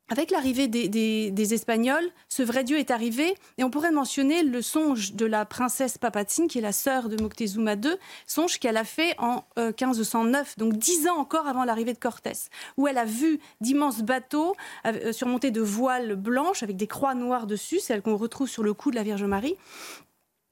avec 0.10 0.32
l'arrivée 0.32 0.68
des, 0.68 1.54
Espagnols, 1.54 2.10
ce 2.28 2.44
vrai 2.44 2.64
Dieu 2.64 2.78
est 2.78 2.92
arrivé, 2.92 3.36
et 3.58 3.64
on 3.64 3.70
pourrait 3.70 3.92
mentionner 3.92 4.44
le 4.44 4.62
songe 4.62 5.14
de 5.14 5.26
la 5.26 5.46
princesse 5.46 5.98
Papatzin, 5.98 6.48
qui 6.48 6.60
est 6.60 6.62
la 6.62 6.72
sœur 6.72 7.10
de 7.10 7.22
Moctezuma 7.22 7.74
II, 7.74 7.96
songe 8.28 8.60
qu'elle 8.60 8.78
a 8.78 8.84
fait 8.84 9.16
en 9.18 9.44
1509, 9.58 10.56
euh, 10.58 10.60
donc 10.60 10.78
dix 10.78 11.08
ans 11.08 11.18
encore 11.18 11.48
avant 11.48 11.64
l'arrivée 11.64 11.94
de 11.94 12.00
Cortés, 12.00 12.50
où 12.78 12.88
elle 12.88 12.98
a 12.98 13.06
vu 13.06 13.40
d'immenses 13.62 14.02
bateaux 14.02 14.56
euh, 14.86 15.12
surmontés 15.12 15.52
de 15.52 15.62
voiles 15.62 16.16
blanches 16.16 16.64
avec 16.64 16.76
des 16.76 16.88
croix 16.88 17.16
noires 17.16 17.48
dessus, 17.48 17.80
celles 17.80 18.02
qu'on 18.02 18.18
retrouve 18.18 18.48
sur 18.48 18.64
le 18.64 18.74
cou 18.74 18.92
de 18.92 18.96
la 18.96 19.04
Vierge 19.04 19.24
Marie, 19.24 19.56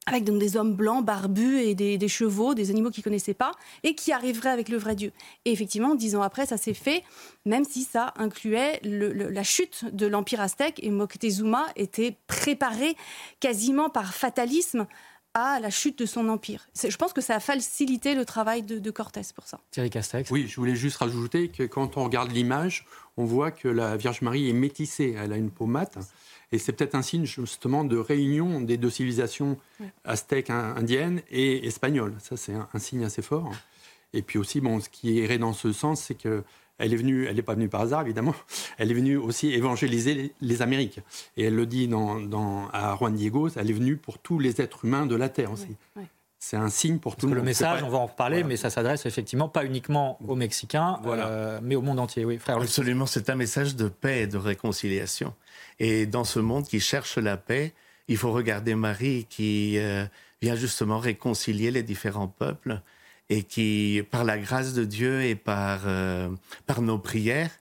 avec 0.08 0.24
donc 0.24 0.40
des 0.40 0.56
hommes 0.56 0.74
blancs, 0.74 1.06
barbus 1.06 1.60
et 1.60 1.76
des, 1.76 2.08
chevaux, 2.08 2.56
des 2.56 2.72
animaux 2.72 2.90
qu'ils 2.90 3.04
connaissaient 3.04 3.34
pas, 3.34 3.52
et 3.84 3.94
qui 3.94 4.12
arriveraient 4.12 4.50
avec 4.50 4.70
le 4.70 4.78
vrai 4.78 4.96
Dieu. 4.96 5.12
Et 5.46 5.52
effectivement, 5.52 5.96
dix 5.96 6.16
ans 6.16 6.22
après, 6.22 6.46
ça 6.46 6.58
s'est 6.58 6.74
fait, 6.74 7.04
même 7.46 7.66
si 7.66 7.84
ça 7.84 8.14
incluait 8.16 8.80
la 8.84 9.44
chute 9.44 9.86
de 9.94 10.08
l'Empire 10.08 10.40
aztèque, 10.40 10.80
et 10.82 10.90
Moctezuma 10.90 11.66
était 11.76 12.16
préparé 12.28 12.96
quasiment 13.40 13.90
par 13.90 14.14
fatalisme 14.14 14.88
à 15.34 15.60
la 15.60 15.70
chute 15.70 16.00
de 16.00 16.06
son 16.06 16.30
empire. 16.30 16.68
Je 16.82 16.96
pense 16.96 17.14
que 17.14 17.22
ça 17.22 17.36
a 17.36 17.40
facilité 17.40 18.16
le 18.16 18.26
travail 18.26 18.64
de, 18.64 18.80
de 18.80 18.92
Cortés 18.92 19.22
pour 19.36 19.46
ça. 19.46 19.60
Thierry 19.70 19.90
Castex 19.92 20.32
Oui, 20.32 20.48
je 20.48 20.56
voulais 20.56 20.76
juste 20.76 20.98
rajouter 20.98 21.50
que 21.50 21.64
quand 21.64 21.98
on 21.98 22.06
regarde 22.06 22.32
l'image, 22.32 22.88
on 23.18 23.26
voit 23.26 23.52
que 23.52 23.68
la 23.68 23.98
Vierge 23.98 24.22
Marie 24.22 24.50
est 24.50 24.54
métissée. 24.54 25.16
Elle 25.16 25.34
a 25.34 25.38
une 25.38 25.52
peau 25.52 25.68
mate. 25.68 26.00
Et 26.52 26.58
c'est 26.58 26.72
peut-être 26.72 26.96
un 26.96 27.02
signe 27.02 27.26
justement 27.26 27.84
de 27.84 27.98
réunion 27.98 28.62
des 28.62 28.78
deux 28.78 28.90
civilisations 28.90 29.58
aztèques, 30.06 30.50
indiennes 30.50 31.22
et 31.30 31.66
espagnoles. 31.68 32.16
Ça, 32.20 32.38
c'est 32.38 32.54
un, 32.54 32.80
signe 32.80 33.04
assez 33.04 33.22
fort. 33.22 33.52
Et 34.14 34.22
puis 34.22 34.40
aussi, 34.40 34.62
bon, 34.62 34.80
ce 34.80 34.90
qui 34.90 35.16
irait 35.16 35.38
dans 35.38 35.54
ce 35.54 35.74
sens, 35.74 36.02
c'est 36.02 36.16
que 36.16 36.44
elle 36.80 36.94
est 36.94 36.98
venue, 36.98 37.26
elle 37.26 37.36
n'est 37.36 37.42
pas 37.42 37.56
venue 37.56 37.70
par 37.70 37.82
hasard 37.82 38.04
évidemment, 38.04 38.36
elle 38.78 38.92
est 38.92 38.94
venue 38.94 39.18
aussi 39.18 39.52
évangéliser 39.52 40.34
les, 40.40 40.62
Amériques. 40.62 41.00
Et 41.36 41.46
elle 41.46 41.56
le 41.56 41.66
dit 41.66 41.88
dans, 41.88 42.70
à 42.72 42.96
Juan 42.96 43.16
Diego, 43.16 43.50
elle 43.56 43.70
est 43.70 43.74
venue 43.74 43.98
pour 43.98 44.20
tous 44.20 44.38
les 44.38 44.62
êtres 44.62 44.86
humains 44.86 45.08
de 45.08 45.16
la 45.16 45.28
Terre 45.28 45.52
aussi 45.52 45.76
c'est 46.40 46.58
un 46.58 46.70
signe 46.70 47.00
pour 47.00 47.16
tout 47.16 47.26
le 47.26 47.32
monde. 47.32 47.40
Le 47.40 47.44
message, 47.44 47.84
on 47.84 47.90
va 47.90 47.98
en 47.98 48.06
reparler, 48.06 48.44
mais 48.44 48.58
ça 48.58 48.70
s'adresse 48.70 49.06
effectivement 49.06 49.50
pas 49.50 49.66
uniquement 49.66 50.18
aux 50.28 50.36
Mexicains, 50.36 51.00
euh, 51.06 51.60
mais 51.62 51.76
au 51.76 51.82
monde 51.82 52.00
entier. 52.00 52.26
Oui, 52.26 52.38
frère. 52.38 52.58
Absolument, 52.58 53.06
c'est 53.06 53.30
un 53.30 53.36
message 53.36 53.76
de 53.76 53.88
paix 53.88 54.22
et 54.22 54.28
de 54.28 54.38
réconciliation. 54.38 55.34
Et 55.80 56.06
dans 56.06 56.24
ce 56.24 56.40
monde 56.40 56.68
qui 56.68 56.80
cherche 56.80 57.18
la 57.18 57.38
paix, 57.38 57.74
il 58.08 58.18
faut 58.18 58.32
regarder 58.32 58.76
Marie 58.76 59.26
qui 59.30 59.78
euh, 59.78 60.06
vient 60.42 60.56
justement 60.56 61.00
réconcilier 61.00 61.72
les 61.72 61.84
différents 61.84 62.28
peuples 62.28 62.82
et 63.30 63.44
qui, 63.44 64.02
par 64.10 64.24
la 64.24 64.38
grâce 64.38 64.74
de 64.74 64.86
Dieu 64.86 65.24
et 65.24 65.36
par, 65.36 65.82
euh, 65.86 66.30
par 66.66 66.82
nos 66.82 66.98
prières, 66.98 67.52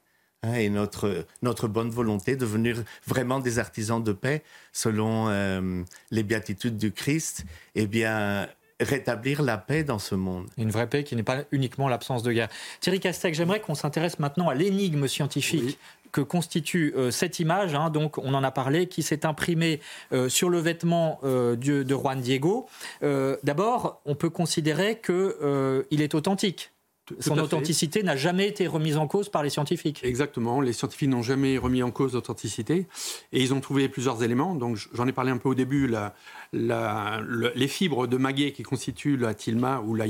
hein, 0.42 0.54
et 0.54 0.68
notre, 0.68 1.26
notre 1.42 1.66
bonne 1.66 1.90
volonté, 1.90 2.36
devenir 2.36 2.82
vraiment 3.06 3.40
des 3.40 3.58
artisans 3.58 4.02
de 4.02 4.12
paix 4.12 4.42
selon 4.72 5.28
les 6.10 6.22
béatitudes 6.22 6.78
du 6.78 6.92
Christ, 6.92 7.44
eh 7.74 7.86
bien, 7.86 8.48
rétablir 8.80 9.42
la 9.42 9.58
paix 9.58 9.84
dans 9.84 9.98
ce 9.98 10.14
monde. 10.14 10.48
Une 10.58 10.70
vraie 10.70 10.88
paix 10.88 11.04
qui 11.04 11.16
n'est 11.16 11.22
pas 11.22 11.44
uniquement 11.50 11.88
l'absence 11.88 12.22
de 12.22 12.32
guerre. 12.32 12.48
Thierry 12.80 13.00
Castec, 13.00 13.34
j'aimerais 13.34 13.60
qu'on 13.60 13.74
s'intéresse 13.74 14.18
maintenant 14.18 14.48
à 14.48 14.54
l'énigme 14.54 15.08
scientifique. 15.08 15.78
Que 16.16 16.22
constitue 16.22 16.94
euh, 16.96 17.10
cette 17.10 17.40
image, 17.40 17.74
hein. 17.74 17.90
donc 17.90 18.16
on 18.16 18.32
en 18.32 18.42
a 18.42 18.50
parlé, 18.50 18.86
qui 18.86 19.02
s'est 19.02 19.26
imprimée 19.26 19.80
euh, 20.14 20.30
sur 20.30 20.48
le 20.48 20.58
vêtement 20.60 21.20
euh, 21.24 21.56
de, 21.56 21.84
Juan 21.94 22.20
Diego. 22.20 22.66
D'abord, 23.02 24.00
on 24.06 24.14
peut 24.14 24.30
considérer 24.30 25.00
qu'il 25.04 26.00
est 26.00 26.14
authentique. 26.14 26.72
Son 27.20 27.38
authenticité 27.38 28.02
n'a 28.02 28.16
jamais 28.16 28.48
été 28.48 28.66
remise 28.66 28.96
en 28.96 29.06
cause 29.06 29.28
par 29.28 29.42
les 29.42 29.50
scientifiques. 29.50 30.00
Exactement, 30.02 30.60
les 30.60 30.72
scientifiques 30.72 31.08
n'ont 31.08 31.22
jamais 31.22 31.58
remis 31.58 31.82
en 31.82 31.90
cause 31.90 32.14
l'authenticité 32.14 32.86
et 33.32 33.42
ils 33.42 33.54
ont 33.54 33.60
trouvé 33.60 33.88
plusieurs 33.88 34.22
éléments. 34.22 34.54
Donc 34.54 34.76
j'en 34.92 35.06
ai 35.06 35.12
parlé 35.12 35.30
un 35.30 35.38
peu 35.38 35.48
au 35.48 35.54
début, 35.54 35.92
les 36.52 37.68
fibres 37.68 38.06
de 38.06 38.16
maguet 38.16 38.52
qui 38.52 38.62
constituent 38.62 39.16
la 39.16 39.34
tilma 39.34 39.80
ou 39.80 39.94
la 39.94 40.06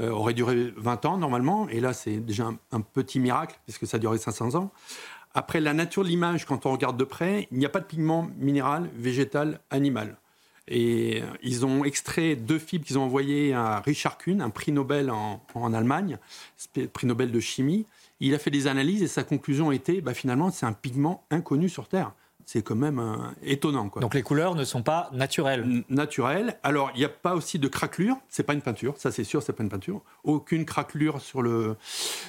euh, 0.00 0.10
auraient 0.10 0.34
duré 0.34 0.72
20 0.76 1.04
ans 1.04 1.16
normalement 1.16 1.68
et 1.68 1.80
là 1.80 1.92
c'est 1.92 2.16
déjà 2.16 2.46
un, 2.46 2.58
un, 2.72 2.80
petit 2.80 3.20
miracle 3.20 3.60
puisque 3.64 3.86
ça 3.86 3.98
a 3.98 4.00
duré 4.00 4.18
500 4.18 4.54
ans. 4.54 4.72
Après 5.34 5.60
la 5.60 5.72
nature 5.72 6.02
de 6.02 6.08
l'image, 6.08 6.44
quand 6.44 6.66
on 6.66 6.72
regarde 6.72 6.98
de 6.98 7.04
près, 7.04 7.48
il 7.52 7.58
n'y 7.58 7.64
a 7.64 7.70
pas 7.70 7.80
de 7.80 7.86
pigment 7.86 8.28
minéral, 8.38 8.90
végétal, 8.96 9.60
animal. 9.70 10.18
Et 10.68 11.22
euh, 11.22 11.26
ils 11.42 11.66
ont 11.66 11.84
extrait 11.84 12.36
deux 12.36 12.58
fibres 12.58 12.84
qu'ils 12.84 12.98
ont 12.98 13.02
envoyées 13.02 13.52
à 13.52 13.80
Richard 13.80 14.18
Kuhn, 14.18 14.40
un 14.40 14.50
prix 14.50 14.72
Nobel 14.72 15.10
en, 15.10 15.40
Allemagne, 15.74 16.18
prix 16.92 17.06
Nobel 17.06 17.32
de 17.32 17.40
chimie. 17.40 17.86
Il 18.20 18.34
a 18.34 18.38
fait 18.38 18.50
des 18.50 18.68
analyses 18.68 19.02
et 19.02 19.08
sa 19.08 19.24
conclusion 19.24 19.72
était, 19.72 20.00
bah, 20.00 20.14
finalement, 20.14 20.50
c'est 20.50 20.66
un 20.66 20.72
pigment 20.72 21.24
inconnu 21.30 21.68
sur 21.68 21.88
Terre 21.88 22.12
c'est 22.46 22.62
quand 22.62 22.74
même 22.74 22.98
euh, 22.98 23.16
étonnant. 23.42 23.88
Quoi. 23.88 24.00
Donc 24.00 24.14
les 24.14 24.22
couleurs 24.22 24.54
ne 24.54 24.64
sont 24.64 24.82
pas 24.82 25.08
naturelles 25.12 25.84
Naturelles. 25.88 26.58
Alors, 26.62 26.90
il 26.94 26.98
n'y 26.98 27.04
a 27.04 27.08
pas 27.08 27.34
aussi 27.34 27.58
de 27.58 27.68
craquelure. 27.68 28.16
C'est 28.28 28.42
pas 28.42 28.54
une 28.54 28.62
peinture, 28.62 28.94
ça 28.96 29.10
c'est 29.10 29.24
sûr, 29.24 29.42
c'est 29.42 29.52
pas 29.52 29.62
une 29.62 29.68
peinture. 29.68 30.00
Aucune 30.24 30.64
craquelure 30.64 31.20
sur, 31.20 31.42
le, 31.42 31.76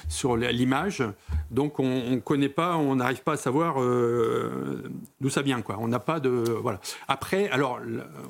sur 0.08 0.36
l'image. 0.36 1.02
Donc 1.50 1.80
on 1.80 2.10
ne 2.10 2.20
connaît 2.20 2.48
pas, 2.48 2.76
on 2.76 2.96
n'arrive 2.96 3.22
pas 3.22 3.32
à 3.32 3.36
savoir 3.36 3.80
euh, 3.80 4.82
d'où 5.20 5.30
ça 5.30 5.42
vient. 5.42 5.62
Quoi. 5.62 5.76
On 5.80 5.88
n'a 5.88 6.00
pas 6.00 6.20
de... 6.20 6.30
Voilà. 6.30 6.80
Après, 7.08 7.48
alors, 7.50 7.80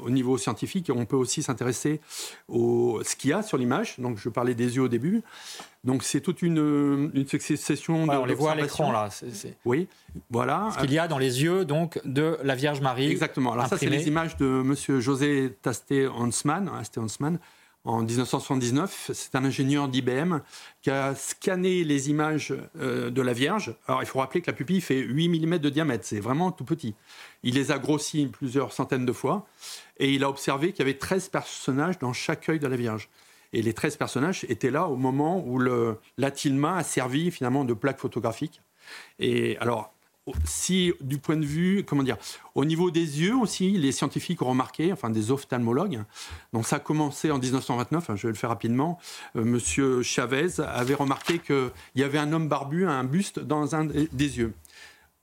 au 0.02 0.10
niveau 0.10 0.38
scientifique, 0.38 0.90
on 0.94 1.04
peut 1.04 1.16
aussi 1.16 1.42
s'intéresser 1.42 2.00
au 2.48 3.00
ce 3.04 3.16
qu'il 3.16 3.30
y 3.30 3.32
a 3.32 3.42
sur 3.42 3.58
l'image. 3.58 3.98
Donc 3.98 4.18
je 4.18 4.28
parlais 4.28 4.54
des 4.54 4.76
yeux 4.76 4.82
au 4.82 4.88
début. 4.88 5.22
Donc 5.84 6.02
c'est 6.02 6.20
toute 6.20 6.40
une, 6.40 7.10
une 7.14 7.26
succession 7.26 8.06
de. 8.06 8.12
On 8.12 8.24
les 8.24 8.34
voit 8.34 8.52
à 8.52 8.54
l'écran 8.54 8.90
là. 8.90 9.10
Oui, 9.64 9.86
voilà. 10.30 10.70
Ce 10.74 10.80
qu'il 10.80 10.92
y 10.92 10.98
a 10.98 11.08
dans 11.08 11.18
les 11.18 11.42
yeux 11.42 11.64
donc 11.64 12.00
de 12.04 12.38
la 12.42 12.54
Vierge 12.54 12.80
Marie. 12.80 13.10
Exactement. 13.10 13.52
Alors 13.52 13.66
ça 13.66 13.76
c'est 13.76 13.86
les 13.86 14.08
images 14.08 14.36
de 14.36 14.46
Monsieur 14.46 15.00
José 15.00 15.56
Tasté 15.62 16.06
Hansmann, 16.06 16.70
Hansmann 16.96 17.38
en 17.84 18.02
1979. 18.02 19.10
C'est 19.12 19.34
un 19.34 19.44
ingénieur 19.44 19.88
d'IBM 19.88 20.38
qui 20.82 20.90
a 20.90 21.14
scanné 21.14 21.84
les 21.84 22.10
images 22.10 22.54
euh, 22.80 23.10
de 23.10 23.22
la 23.22 23.32
Vierge. 23.32 23.74
Alors 23.86 24.02
il 24.02 24.06
faut 24.06 24.18
rappeler 24.18 24.40
que 24.40 24.50
la 24.50 24.56
pupille 24.56 24.80
fait 24.80 25.00
8 25.00 25.28
mm 25.28 25.58
de 25.58 25.68
diamètre, 25.68 26.04
c'est 26.06 26.20
vraiment 26.20 26.50
tout 26.50 26.64
petit. 26.64 26.94
Il 27.42 27.54
les 27.54 27.70
a 27.70 27.78
grossis 27.78 28.26
plusieurs 28.26 28.72
centaines 28.72 29.04
de 29.04 29.12
fois 29.12 29.46
et 29.98 30.12
il 30.12 30.24
a 30.24 30.30
observé 30.30 30.72
qu'il 30.72 30.80
y 30.80 30.88
avait 30.88 30.98
13 30.98 31.28
personnages 31.28 31.98
dans 31.98 32.12
chaque 32.12 32.48
œil 32.48 32.58
de 32.58 32.66
la 32.66 32.76
Vierge. 32.76 33.08
Et 33.54 33.62
les 33.62 33.72
13 33.72 33.96
personnages 33.96 34.44
étaient 34.48 34.72
là 34.72 34.88
au 34.88 34.96
moment 34.96 35.42
où 35.46 35.58
le, 35.58 35.98
la 36.18 36.32
tilma 36.32 36.76
a 36.76 36.82
servi 36.82 37.30
finalement 37.30 37.64
de 37.64 37.72
plaque 37.72 38.00
photographique. 38.00 38.60
Et 39.20 39.56
alors, 39.58 39.94
si 40.44 40.92
du 41.00 41.18
point 41.18 41.36
de 41.36 41.44
vue, 41.44 41.84
comment 41.84 42.02
dire, 42.02 42.16
au 42.56 42.64
niveau 42.64 42.90
des 42.90 43.20
yeux 43.20 43.36
aussi, 43.36 43.70
les 43.72 43.92
scientifiques 43.92 44.42
ont 44.42 44.48
remarqué, 44.48 44.92
enfin 44.92 45.08
des 45.08 45.30
ophtalmologues, 45.30 46.02
donc 46.52 46.66
ça 46.66 46.76
a 46.76 46.80
commencé 46.80 47.30
en 47.30 47.38
1929, 47.38 48.10
hein, 48.10 48.16
je 48.16 48.26
vais 48.26 48.32
le 48.32 48.38
faire 48.38 48.50
rapidement, 48.50 48.98
euh, 49.36 49.44
Monsieur 49.44 50.02
Chavez 50.02 50.60
avait 50.60 50.94
remarqué 50.94 51.38
qu'il 51.38 51.70
y 51.94 52.02
avait 52.02 52.18
un 52.18 52.32
homme 52.32 52.48
barbu, 52.48 52.86
un 52.86 53.04
buste 53.04 53.38
dans 53.38 53.76
un 53.76 53.84
des 53.84 54.38
yeux. 54.38 54.52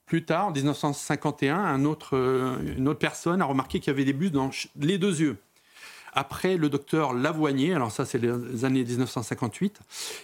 Plus 0.05 0.23
tard, 0.23 0.47
en 0.47 0.51
1951, 0.51 1.57
un 1.57 1.83
autre, 1.83 2.15
euh, 2.15 2.75
une 2.77 2.87
autre 2.87 2.99
personne 2.99 3.41
a 3.41 3.45
remarqué 3.45 3.79
qu'il 3.79 3.91
y 3.91 3.95
avait 3.95 4.05
des 4.05 4.13
bustes 4.13 4.33
dans 4.33 4.51
les 4.77 4.97
deux 4.97 5.19
yeux. 5.19 5.37
Après, 6.13 6.57
le 6.57 6.69
docteur 6.69 7.13
Lavoigné, 7.13 7.73
alors 7.73 7.91
ça 7.91 8.05
c'est 8.05 8.17
les 8.17 8.65
années 8.65 8.83
1958, 8.83 9.79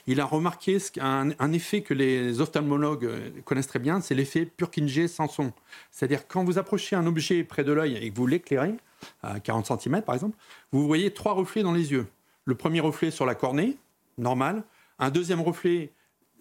il 0.07 0.19
a 0.19 0.25
remarqué 0.25 0.77
un, 0.99 1.53
effet 1.53 1.81
que 1.81 1.93
les 1.93 2.41
ophtalmologues 2.41 3.09
connaissent 3.45 3.67
très 3.67 3.79
bien, 3.79 4.01
c'est 4.01 4.15
l'effet 4.15 4.45
Purkinje-Sanson. 4.45 5.53
C'est-à-dire 5.91 6.27
quand 6.27 6.43
vous 6.43 6.57
approchez 6.57 6.95
un 6.95 7.05
objet 7.05 7.43
près 7.43 7.63
de 7.63 7.71
l'œil 7.71 7.95
et 7.95 8.09
que 8.09 8.15
vous 8.15 8.27
l'éclairez, 8.27 8.75
à 9.23 9.39
40 9.39 9.81
cm 9.81 10.01
par 10.01 10.15
exemple, 10.15 10.37
vous 10.71 10.85
voyez 10.85 11.13
trois 11.13 11.33
reflets 11.33 11.63
dans 11.63 11.73
les 11.73 11.91
yeux. 11.91 12.07
Le 12.45 12.55
premier 12.55 12.79
reflet 12.79 13.11
sur 13.11 13.25
la 13.25 13.35
cornée, 13.35 13.77
normal. 14.17 14.63
Un 14.99 15.09
deuxième 15.09 15.41
reflet 15.41 15.91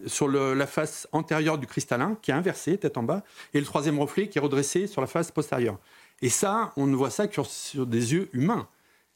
sur 0.05 0.27
la 0.27 0.67
face 0.67 1.07
antérieure 1.11 1.57
du 1.57 1.67
cristallin, 1.67 2.17
qui 2.21 2.31
est 2.31 2.33
inversé, 2.33 2.77
tête 2.77 2.97
en 2.97 3.03
bas. 3.03 3.23
Et 3.53 3.59
le 3.59 3.65
troisième 3.65 3.99
reflet 3.99 4.27
qui 4.27 4.37
est 4.37 4.41
redressé 4.41 4.87
sur 4.87 5.01
la 5.01 5.07
face 5.07 5.31
postérieure. 5.31 5.77
Et 6.21 6.29
ça, 6.29 6.71
on 6.77 6.87
ne 6.87 6.95
voit 6.95 7.09
ça 7.09 7.27
que 7.27 7.41
sur 7.43 7.85
des 7.85 8.13
yeux 8.13 8.29
humains. 8.33 8.67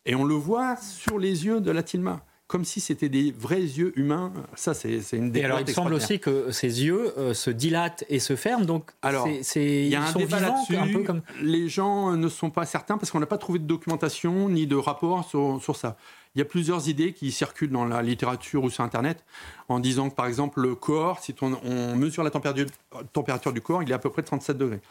Et 0.05 0.15
on 0.15 0.23
le 0.23 0.35
voit 0.35 0.77
sur 0.77 1.19
les 1.19 1.45
yeux 1.45 1.61
de 1.61 1.71
la 1.71 1.83
Tilma 1.83 2.23
comme 2.51 2.65
si 2.65 2.81
c'était 2.81 3.07
des 3.07 3.31
vrais 3.31 3.61
yeux 3.61 3.97
humains. 3.97 4.33
Ça, 4.55 4.73
c'est 4.73 4.99
une 5.13 5.33
Et 5.37 5.45
alors, 5.45 5.61
il 5.61 5.69
semble 5.69 5.93
aussi 5.93 6.19
que 6.19 6.51
ces 6.51 6.83
yeux 6.83 7.17
euh, 7.17 7.33
se 7.33 7.49
dilatent 7.49 8.03
et 8.09 8.19
se 8.19 8.35
ferment. 8.35 8.65
Donc, 8.65 8.91
alors, 9.01 9.25
il 9.25 9.87
y 9.87 9.95
a 9.95 10.03
un 10.03 10.11
débat 10.11 10.41
là-dessus. 10.41 11.03
Comme... 11.05 11.21
Les 11.41 11.69
gens 11.69 12.11
ne 12.11 12.27
sont 12.27 12.49
pas 12.49 12.65
certains 12.65 12.97
parce 12.97 13.09
qu'on 13.09 13.21
n'a 13.21 13.25
pas 13.25 13.37
trouvé 13.37 13.57
de 13.57 13.63
documentation 13.63 14.49
ni 14.49 14.67
de 14.67 14.75
rapport 14.75 15.23
sur, 15.23 15.63
sur, 15.63 15.77
ça. 15.77 15.95
Il 16.35 16.39
y 16.39 16.41
a 16.41 16.45
plusieurs 16.45 16.89
idées 16.89 17.13
qui 17.13 17.31
circulent 17.31 17.71
dans 17.71 17.85
la 17.85 18.01
littérature 18.01 18.65
ou 18.65 18.69
sur 18.69 18.83
Internet 18.83 19.23
en 19.69 19.79
disant 19.79 20.09
que, 20.09 20.15
par 20.15 20.25
exemple, 20.25 20.59
le 20.59 20.75
corps, 20.75 21.19
si 21.19 21.33
on, 21.41 21.57
on 21.63 21.95
mesure 21.95 22.21
la 22.21 22.31
température, 22.31 22.65
température, 23.13 23.53
du 23.53 23.61
corps, 23.61 23.81
il 23.81 23.89
est 23.89 23.95
à 23.95 23.99
peu 23.99 24.09
près 24.09 24.23
de 24.23 24.27
37 24.27 24.57
degrés. 24.57 24.81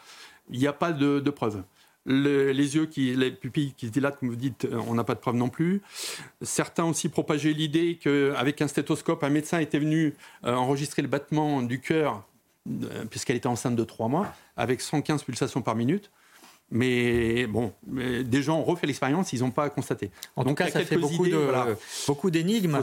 Il 0.49 0.57
n'y 0.57 0.65
a 0.65 0.73
pas 0.73 0.91
de, 0.91 1.19
de 1.19 1.29
preuves 1.29 1.61
les 2.05 2.75
yeux, 2.75 2.85
qui, 2.85 3.15
les 3.15 3.31
pupilles 3.31 3.73
qui 3.75 3.87
se 3.87 3.91
dilatent, 3.91 4.19
comme 4.19 4.29
vous 4.29 4.35
dites, 4.35 4.65
euh, 4.65 4.79
on 4.87 4.93
n'a 4.93 5.03
pas 5.03 5.15
de 5.15 5.19
preuve 5.19 5.35
non 5.35 5.49
plus. 5.49 5.81
Certains 6.41 6.85
aussi 6.85 7.09
propageaient 7.09 7.53
l'idée 7.53 7.99
qu'avec 8.01 8.61
un 8.61 8.67
stéthoscope, 8.67 9.23
un 9.23 9.29
médecin 9.29 9.59
était 9.59 9.79
venu 9.79 10.15
euh, 10.45 10.53
enregistrer 10.53 11.01
le 11.01 11.07
battement 11.07 11.61
du 11.61 11.79
cœur, 11.79 12.23
euh, 12.69 13.05
puisqu'elle 13.05 13.35
était 13.35 13.47
enceinte 13.47 13.75
de 13.75 13.83
trois 13.83 14.07
mois, 14.07 14.33
avec 14.57 14.81
115 14.81 15.23
pulsations 15.23 15.61
par 15.61 15.75
minute. 15.75 16.11
Mais 16.71 17.47
bon, 17.47 17.73
des 17.85 18.41
gens 18.41 18.59
ont 18.59 18.63
refait 18.63 18.87
l'expérience, 18.87 19.33
ils 19.33 19.41
n'ont 19.41 19.51
pas 19.51 19.69
constaté. 19.69 20.09
En 20.37 20.45
tout 20.45 20.53
cas, 20.53 20.69
ça 20.69 20.79
fait 20.85 20.95
beaucoup, 20.95 21.27
de, 21.27 21.75
beaucoup 22.07 22.31
d'énigmes. 22.31 22.79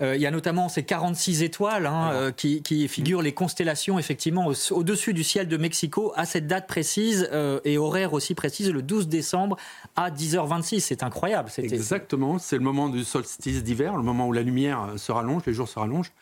Euh, 0.00 0.16
il 0.16 0.22
y 0.22 0.26
a 0.26 0.30
notamment 0.30 0.70
ces 0.70 0.84
46 0.84 1.42
étoiles 1.42 1.84
hein, 1.84 2.12
euh, 2.12 2.32
qui, 2.32 2.88
figurent 2.88 3.20
les 3.20 3.32
constellations, 3.32 3.98
effectivement, 3.98 4.50
au-dessus 4.70 5.12
du 5.12 5.22
ciel 5.22 5.48
de 5.48 5.56
Mexico, 5.58 6.12
à 6.16 6.24
cette 6.24 6.46
date 6.46 6.66
précise 6.66 7.28
euh, 7.32 7.60
et 7.64 7.76
horaire 7.76 8.14
aussi 8.14 8.34
précise, 8.34 8.70
le 8.70 8.80
12 8.80 9.08
décembre 9.08 9.58
à 9.96 10.10
10h26. 10.10 10.80
C'est 10.80 11.02
incroyable. 11.02 11.50
Exactement, 11.58 12.38
c'est 12.38 12.56
le 12.56 12.62
moment 12.62 12.88
du 12.88 13.04
solstice 13.04 13.62
d'hiver, 13.62 13.96
le 13.96 14.02
moment 14.02 14.28
où 14.28 14.32
la 14.32 14.42
lumière 14.42 14.92
se 14.96 15.12
rallonge, 15.12 15.42
les 15.46 15.52
jours 15.52 15.68
se 15.68 15.78
rallongent. 15.78 16.12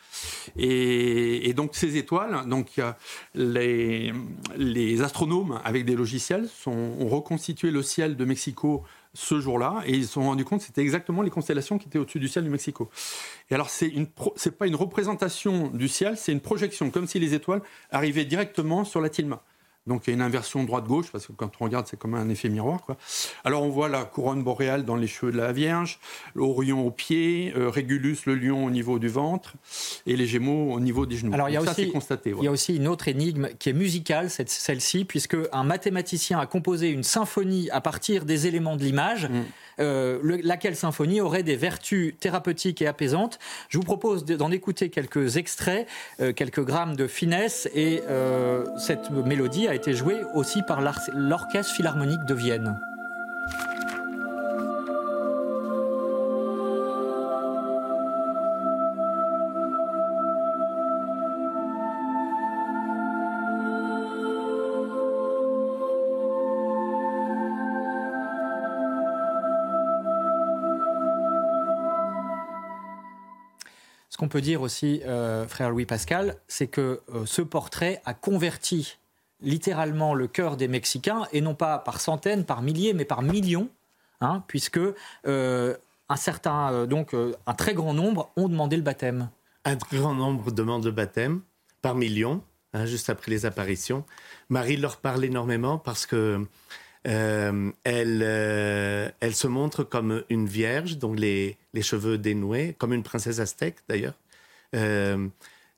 Et, 0.57 1.53
donc, 1.53 1.75
ces 1.75 1.95
étoiles, 1.95 2.41
donc, 2.49 2.81
les, 3.33 4.11
les 4.57 5.01
astronomes 5.01 5.61
avec 5.63 5.85
des 5.85 5.95
logiciels 5.95 6.49
sont 6.49 7.04
reconstitué 7.07 7.71
le 7.71 7.83
ciel 7.83 8.15
de 8.15 8.25
Mexico 8.25 8.83
ce 9.13 9.39
jour-là 9.39 9.81
et 9.85 9.93
ils 9.93 10.05
se 10.05 10.13
sont 10.13 10.23
rendus 10.23 10.45
compte 10.45 10.59
que 10.59 10.65
c'était 10.65 10.81
exactement 10.81 11.21
les 11.21 11.29
constellations 11.29 11.77
qui 11.77 11.87
étaient 11.87 11.99
au-dessus 11.99 12.19
du 12.19 12.27
ciel 12.27 12.43
du 12.43 12.49
Mexico. 12.49 12.89
Et 13.49 13.55
alors, 13.55 13.69
c'est 13.69 13.87
une 13.87 14.07
c'est 14.35 14.57
pas 14.57 14.67
une 14.67 14.75
représentation 14.75 15.69
du 15.69 15.87
ciel, 15.87 16.17
c'est 16.17 16.31
une 16.31 16.41
projection, 16.41 16.91
comme 16.91 17.07
si 17.07 17.19
les 17.19 17.33
étoiles 17.33 17.61
arrivaient 17.91 18.25
directement 18.25 18.83
sur 18.83 19.01
la 19.01 19.09
tilma. 19.09 19.41
Donc 19.87 20.03
il 20.05 20.09
y 20.09 20.13
a 20.13 20.15
une 20.15 20.21
inversion 20.21 20.63
droite-gauche, 20.63 21.11
parce 21.11 21.27
que 21.27 21.31
quand 21.33 21.51
on 21.59 21.65
regarde, 21.65 21.85
c'est 21.87 21.97
comme 21.97 22.15
un 22.15 22.27
effet 22.29 22.49
miroir. 22.49 22.81
Quoi. 22.81 22.97
Alors 23.43 23.61
on 23.61 23.69
voit 23.69 23.87
la 23.87 24.03
couronne 24.03 24.43
boréale 24.43 24.83
dans 24.83 24.95
les 24.95 25.05
cheveux 25.05 25.31
de 25.31 25.37
la 25.37 25.51
Vierge, 25.51 25.99
l'Orion 26.33 26.87
au 26.87 26.91
pied, 26.91 27.53
euh, 27.55 27.69
Régulus, 27.69 28.17
le 28.25 28.33
lion 28.33 28.65
au 28.65 28.71
niveau 28.71 28.97
du 28.97 29.09
ventre, 29.09 29.53
et 30.07 30.15
les 30.15 30.25
Gémeaux 30.25 30.73
au 30.73 30.79
niveau 30.79 31.05
des 31.05 31.17
genoux. 31.17 31.33
Alors 31.33 31.49
il 31.49 31.53
y, 31.53 31.57
a 31.57 31.61
aussi, 31.61 31.91
constaté, 31.91 32.33
il 32.35 32.43
y 32.43 32.47
a 32.47 32.51
aussi 32.51 32.75
une 32.77 32.87
autre 32.87 33.07
énigme 33.07 33.49
qui 33.59 33.69
est 33.69 33.73
musicale, 33.73 34.29
celle-ci, 34.29 35.05
puisque 35.05 35.37
un 35.51 35.63
mathématicien 35.63 36.39
a 36.39 36.47
composé 36.47 36.89
une 36.89 37.03
symphonie 37.03 37.69
à 37.69 37.79
partir 37.79 38.25
des 38.25 38.47
éléments 38.47 38.77
de 38.77 38.83
l'image. 38.83 39.29
Mm. 39.29 39.43
Euh, 39.79 40.39
laquelle 40.43 40.75
symphonie 40.75 41.19
aurait 41.19 41.43
des 41.43 41.55
vertus 41.55 42.15
thérapeutiques 42.19 42.81
et 42.81 42.87
apaisantes. 42.87 43.39
Je 43.69 43.77
vous 43.77 43.83
propose 43.83 44.23
d'en 44.25 44.51
écouter 44.51 44.89
quelques 44.89 45.37
extraits, 45.37 45.87
euh, 46.21 46.31
quelques 46.31 46.63
grammes 46.63 46.95
de 46.95 47.07
finesse, 47.07 47.69
et 47.73 48.01
euh, 48.09 48.65
cette 48.77 49.11
mélodie 49.11 49.67
a 49.67 49.75
été 49.75 49.93
jouée 49.93 50.21
aussi 50.33 50.61
par 50.63 50.81
l'Orchestre 50.81 51.73
Philharmonique 51.73 52.23
de 52.25 52.33
Vienne. 52.33 52.79
Peut 74.35 74.41
dire 74.41 74.63
aussi, 74.63 75.01
euh, 75.05 75.47
frère 75.47 75.69
Louis 75.69 75.85
Pascal, 75.85 76.35
c'est 76.49 76.67
que 76.67 76.99
euh, 77.13 77.25
ce 77.25 77.41
portrait 77.41 78.01
a 78.03 78.13
converti 78.13 78.97
littéralement 79.39 80.13
le 80.13 80.27
cœur 80.27 80.57
des 80.57 80.67
Mexicains, 80.67 81.25
et 81.31 81.39
non 81.39 81.55
pas 81.55 81.77
par 81.77 82.01
centaines, 82.01 82.43
par 82.43 82.61
milliers, 82.61 82.91
mais 82.91 83.05
par 83.05 83.21
millions, 83.21 83.69
hein, 84.19 84.43
puisque 84.47 84.77
euh, 85.25 85.77
un 86.09 86.15
certain, 86.17 86.85
donc 86.85 87.13
un 87.13 87.53
très 87.53 87.73
grand 87.73 87.93
nombre 87.93 88.29
ont 88.35 88.49
demandé 88.49 88.75
le 88.75 88.81
baptême. 88.81 89.29
Un 89.63 89.77
grand 89.93 90.13
nombre 90.13 90.51
demandent 90.51 90.83
le 90.83 90.91
baptême, 90.91 91.39
par 91.81 91.95
millions, 91.95 92.41
hein, 92.73 92.85
juste 92.85 93.09
après 93.09 93.31
les 93.31 93.45
apparitions. 93.45 94.03
Marie 94.49 94.75
leur 94.75 94.97
parle 94.97 95.23
énormément 95.23 95.77
parce 95.77 96.05
que 96.05 96.45
elle, 97.05 97.73
elle 97.83 99.35
se 99.35 99.47
montre 99.47 99.83
comme 99.85 100.23
une 100.29 100.47
vierge, 100.47 100.97
donc 100.97 101.17
les, 101.17 101.55
les 101.73 101.81
cheveux 101.83 102.17
dénoués, 102.17 102.75
comme 102.77 102.91
une 102.91 103.03
princesse 103.03 103.39
aztèque 103.39 103.77
d'ailleurs. 103.87 104.15
Euh, 104.73 105.27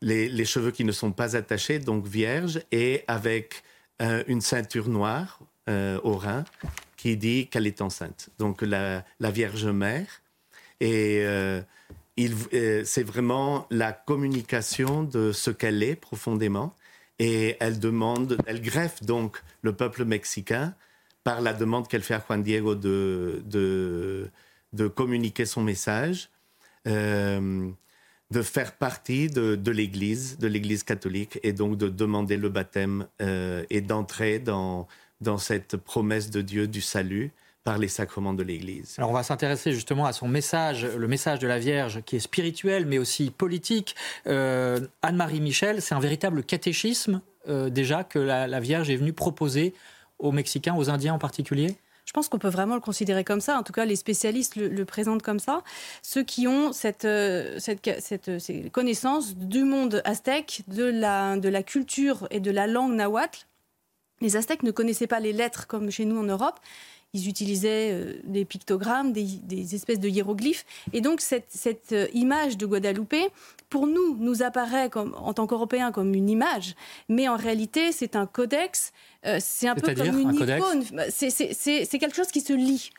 les, 0.02 0.46
cheveux 0.46 0.72
qui 0.72 0.84
ne 0.84 0.92
sont 0.92 1.12
pas 1.12 1.36
attachés, 1.36 1.80
donc 1.80 2.06
vierge, 2.06 2.62
et 2.72 3.04
avec 3.08 3.64
une 4.28 4.42
ceinture 4.42 4.90
noire 4.90 5.40
au 5.68 6.14
rein 6.18 6.46
qui 6.98 7.18
dit 7.18 7.48
qu'elle 7.48 7.66
est 7.66 7.82
enceinte. 7.82 8.30
Donc 8.38 8.62
la, 8.62 9.04
Vierge 9.20 9.66
Mère. 9.66 10.22
Et 10.80 11.26
c'est 12.86 13.04
vraiment 13.04 13.66
la 13.72 13.92
communication 13.92 15.04
de 15.04 15.32
ce 15.32 15.50
qu'elle 15.50 15.82
est 15.82 15.96
profondément. 15.96 16.76
Et 17.20 17.58
elle 17.60 17.80
demande, 17.80 18.38
elle 18.46 18.62
greffe 18.62 19.02
donc 19.04 19.42
le 19.64 19.74
peuple 19.74 20.06
mexicain 20.06 20.76
par 21.28 21.42
la 21.42 21.54
demande 21.54 21.90
qu'elle 21.90 22.04
fait 22.04 22.14
à 22.14 22.24
Juan 22.26 22.42
Diego 22.42 22.74
de, 22.76 23.44
de, 23.46 24.88
communiquer 24.88 25.46
son 25.46 25.62
message, 25.62 26.30
euh, 26.88 27.70
de 28.32 28.42
faire 28.42 28.74
partie 28.74 29.28
de, 29.28 29.72
l'Église, 29.72 30.38
de 30.38 30.48
l'Église 30.48 30.84
catholique, 30.84 31.40
et 31.44 31.54
donc 31.54 31.78
de 31.78 31.88
demander 31.88 32.38
le 32.38 32.50
baptême 32.50 33.08
euh, 33.22 33.64
et 33.70 33.82
d'entrer 33.82 34.40
dans, 34.40 34.88
dans 35.22 35.38
cette 35.38 35.78
promesse 35.78 36.30
de 36.30 36.42
Dieu 36.42 36.68
du 36.68 36.82
salut 36.82 37.32
par 37.64 37.78
les 37.78 37.88
sacrements 37.88 38.34
de 38.34 38.44
l'Église. 38.44 38.96
Alors 38.98 39.10
on 39.10 39.14
va 39.14 39.24
s'intéresser 39.24 39.74
justement 39.74 40.06
à 40.06 40.14
son 40.14 40.28
message, 40.28 40.86
le 40.86 41.08
message 41.08 41.40
de 41.40 41.48
la 41.48 41.60
Vierge 41.60 42.02
qui 42.06 42.16
est 42.16 42.20
spirituel 42.20 42.86
mais 42.86 42.98
aussi 42.98 43.30
politique. 43.30 43.96
Euh, 44.26 44.80
Anne-Marie 45.02 45.42
Michel, 45.42 45.82
c'est 45.82 45.96
un 45.96 46.00
véritable 46.00 46.44
catéchisme 46.44 47.22
déjà 47.70 48.04
que 48.04 48.20
la, 48.20 48.60
Vierge 48.60 48.90
est 48.90 48.98
venue 48.98 49.14
proposer 49.14 49.74
aux 50.20 50.34
Mexicains, 50.34 50.76
aux 50.76 50.90
Indiens 50.90 51.14
en 51.14 51.20
particulier? 51.20 51.78
Je 52.08 52.14
pense 52.14 52.30
qu'on 52.30 52.40
peut 52.40 52.48
vraiment 52.48 52.76
le 52.76 52.82
considérer 52.82 53.26
comme 53.26 53.42
ça. 53.42 53.60
En 53.60 53.64
tout 53.64 53.74
cas, 53.74 53.84
les 53.84 53.98
spécialistes 53.98 54.56
le, 54.56 54.86
présentent 54.86 55.22
comme 55.22 55.40
ça. 55.40 55.62
Ceux 56.02 56.24
qui 56.24 56.48
ont 56.48 56.72
cette, 56.72 57.04
euh, 57.04 57.60
cette, 57.60 58.72
connaissance 58.72 59.36
du 59.36 59.66
monde 59.66 60.02
aztèque, 60.06 60.64
de 60.68 61.50
la 61.50 61.64
culture 61.64 62.26
et 62.32 62.40
de 62.40 62.50
la 62.50 62.66
langue 62.66 62.94
nahuatl. 62.94 63.46
Les 64.22 64.36
Aztèques 64.36 64.64
ne 64.64 64.72
connaissaient 64.72 65.06
pas 65.06 65.20
les 65.20 65.34
lettres 65.34 65.68
comme 65.68 65.92
chez 65.92 66.06
nous 66.06 66.18
en 66.18 66.24
Europe. 66.24 66.60
Ils 67.14 67.30
utilisaient 67.30 67.92
euh, 67.92 68.14
des 68.24 68.46
pictogrammes, 68.46 69.14
des, 69.14 69.76
espèces 69.76 70.00
de 70.00 70.08
hiéroglyphes. 70.08 70.66
Et 70.94 71.02
donc 71.02 71.22
cette, 71.22 71.54
euh, 71.92 72.08
image 72.14 72.58
de 72.58 72.66
Guadeloupe, 72.66 73.16
pour 73.70 73.88
nous, 73.88 74.16
nous 74.18 74.44
apparaît 74.44 74.90
comme, 74.90 75.14
en 75.18 75.34
tant 75.34 75.48
qu'Européens 75.48 75.92
comme 75.92 76.14
une 76.14 76.30
image, 76.30 76.76
mais 77.10 77.28
en 77.28 77.36
réalité 77.36 77.92
c'est 77.92 78.16
un 78.16 78.26
codex, 78.26 78.92
euh, 79.26 79.38
c'est 79.42 79.68
un 79.68 79.76
peu 79.76 79.94
comme 79.94 80.20
une 80.20 80.34
icône, 80.34 80.84
bah, 80.94 81.04
c'est 81.10 82.00
quelque 82.00 82.16
chose 82.16 82.32
qui 82.32 82.42
se 82.42 82.54
lit. 82.54 82.92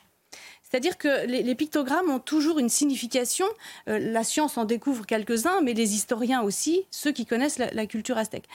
C'est-à-dire 0.61 0.99
que 0.99 1.25
les, 1.25 1.55
pictogrammes 1.55 2.11
ont 2.11 2.19
toujours 2.19 2.59
une 2.59 2.69
signification. 2.69 3.47
la 3.87 4.23
science 4.23 4.55
en 4.55 4.65
découvre 4.65 5.07
quelques-uns, 5.07 5.61
mais 5.61 5.73
les 5.73 5.95
historiens 5.95 6.43
aussi, 6.43 6.85
ceux 6.91 7.11
qui 7.11 7.25
connaissent 7.25 7.57
la, 7.57 7.71
la 7.71 7.87
culture 7.87 8.19
aztèque. 8.19 8.47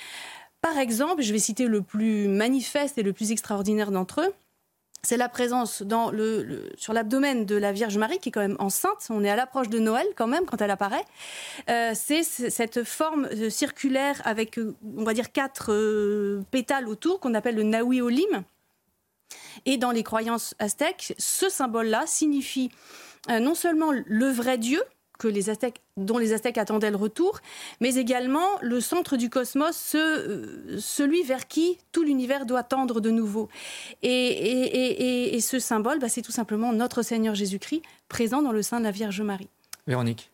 Par 0.61 0.78
exemple, 0.78 1.22
je 1.22 1.32
vais 1.32 1.40
citer 1.40 1.66
le 1.66 1.82
plus 1.82 2.28
manifeste 2.28 2.98
et 2.98 3.02
le 3.02 3.12
plus 3.12 3.32
extraordinaire 3.32 3.90
d'entre 3.90 4.20
eux, 4.20 4.32
c'est 5.05 5.16
la 5.16 5.28
présence 5.28 5.82
dans 5.82 6.11
le, 6.11 6.70
sur 6.76 6.92
l'abdomen 6.92 7.46
de 7.46 7.57
la 7.57 7.72
Vierge 7.72 7.96
Marie, 7.98 8.18
qui 8.18 8.30
est 8.30 8.32
quand 8.32 8.40
même 8.40 8.57
enceinte. 8.59 9.07
On 9.11 9.22
est 9.22 9.30
à 9.30 9.36
l'approche 9.36 9.68
de 9.68 9.78
Noël 9.78 10.07
quand 10.16 10.26
même 10.26 10.46
quand 10.46 10.61
elle 10.61 10.70
apparaît. 10.70 11.05
Euh, 11.70 11.92
c'est 11.94 12.22
cette 12.22 12.84
forme 12.84 13.26
euh, 13.26 13.50
circulaire 13.50 14.20
avec, 14.24 14.59
euh, 14.59 14.74
on 14.96 15.05
va 15.05 15.14
dire, 15.14 15.32
quatre 15.32 15.72
pétales 16.50 16.88
autour 16.88 17.20
qu'on 17.20 17.34
appelle 17.34 17.55
le 17.55 17.62
Nahui 17.62 18.00
Olim. 18.00 18.42
Et 19.66 19.76
dans 19.76 19.90
les 19.90 20.02
croyances 20.02 20.55
aztèques, 20.59 21.14
ce 21.18 21.48
symbole-là 21.48 22.05
signifie 22.07 22.70
non 23.28 23.55
seulement 23.55 23.90
le 23.92 24.26
vrai 24.26 24.59
Dieu, 24.59 24.82
que 25.19 25.29
les 25.29 25.51
Aztèques, 25.51 25.81
dont 25.97 26.19
les 26.19 26.33
Aztèques 26.33 26.59
attendaient 26.59 26.91
le 26.91 26.97
retour, 26.97 27.41
mais 27.81 27.95
également 27.97 28.47
le 28.61 28.81
centre 28.81 29.17
du 29.17 29.31
cosmos, 29.31 29.95
euh, 29.95 30.77
celui 30.79 31.23
vers 31.23 31.47
qui 31.47 31.79
tout 31.93 32.03
l'univers 32.03 32.47
doit 32.47 32.62
tendre 32.62 33.01
de 33.01 33.11
nouveau. 33.11 33.49
Et, 34.03 35.39
ce 35.41 35.59
symbole, 35.59 35.99
bah, 35.99 36.09
c'est 36.09 36.23
tout 36.23 36.33
simplement 36.33 36.73
notre 36.73 37.03
Seigneur 37.03 37.35
Jésus-Christ 37.35 37.83
présent 38.09 38.43
dans 38.43 38.53
le 38.53 38.62
sein 38.62 38.79
de 38.79 38.85
la 38.85 38.91
Vierge 38.91 39.21
Marie. 39.21 39.49
Véronique. 39.87 40.31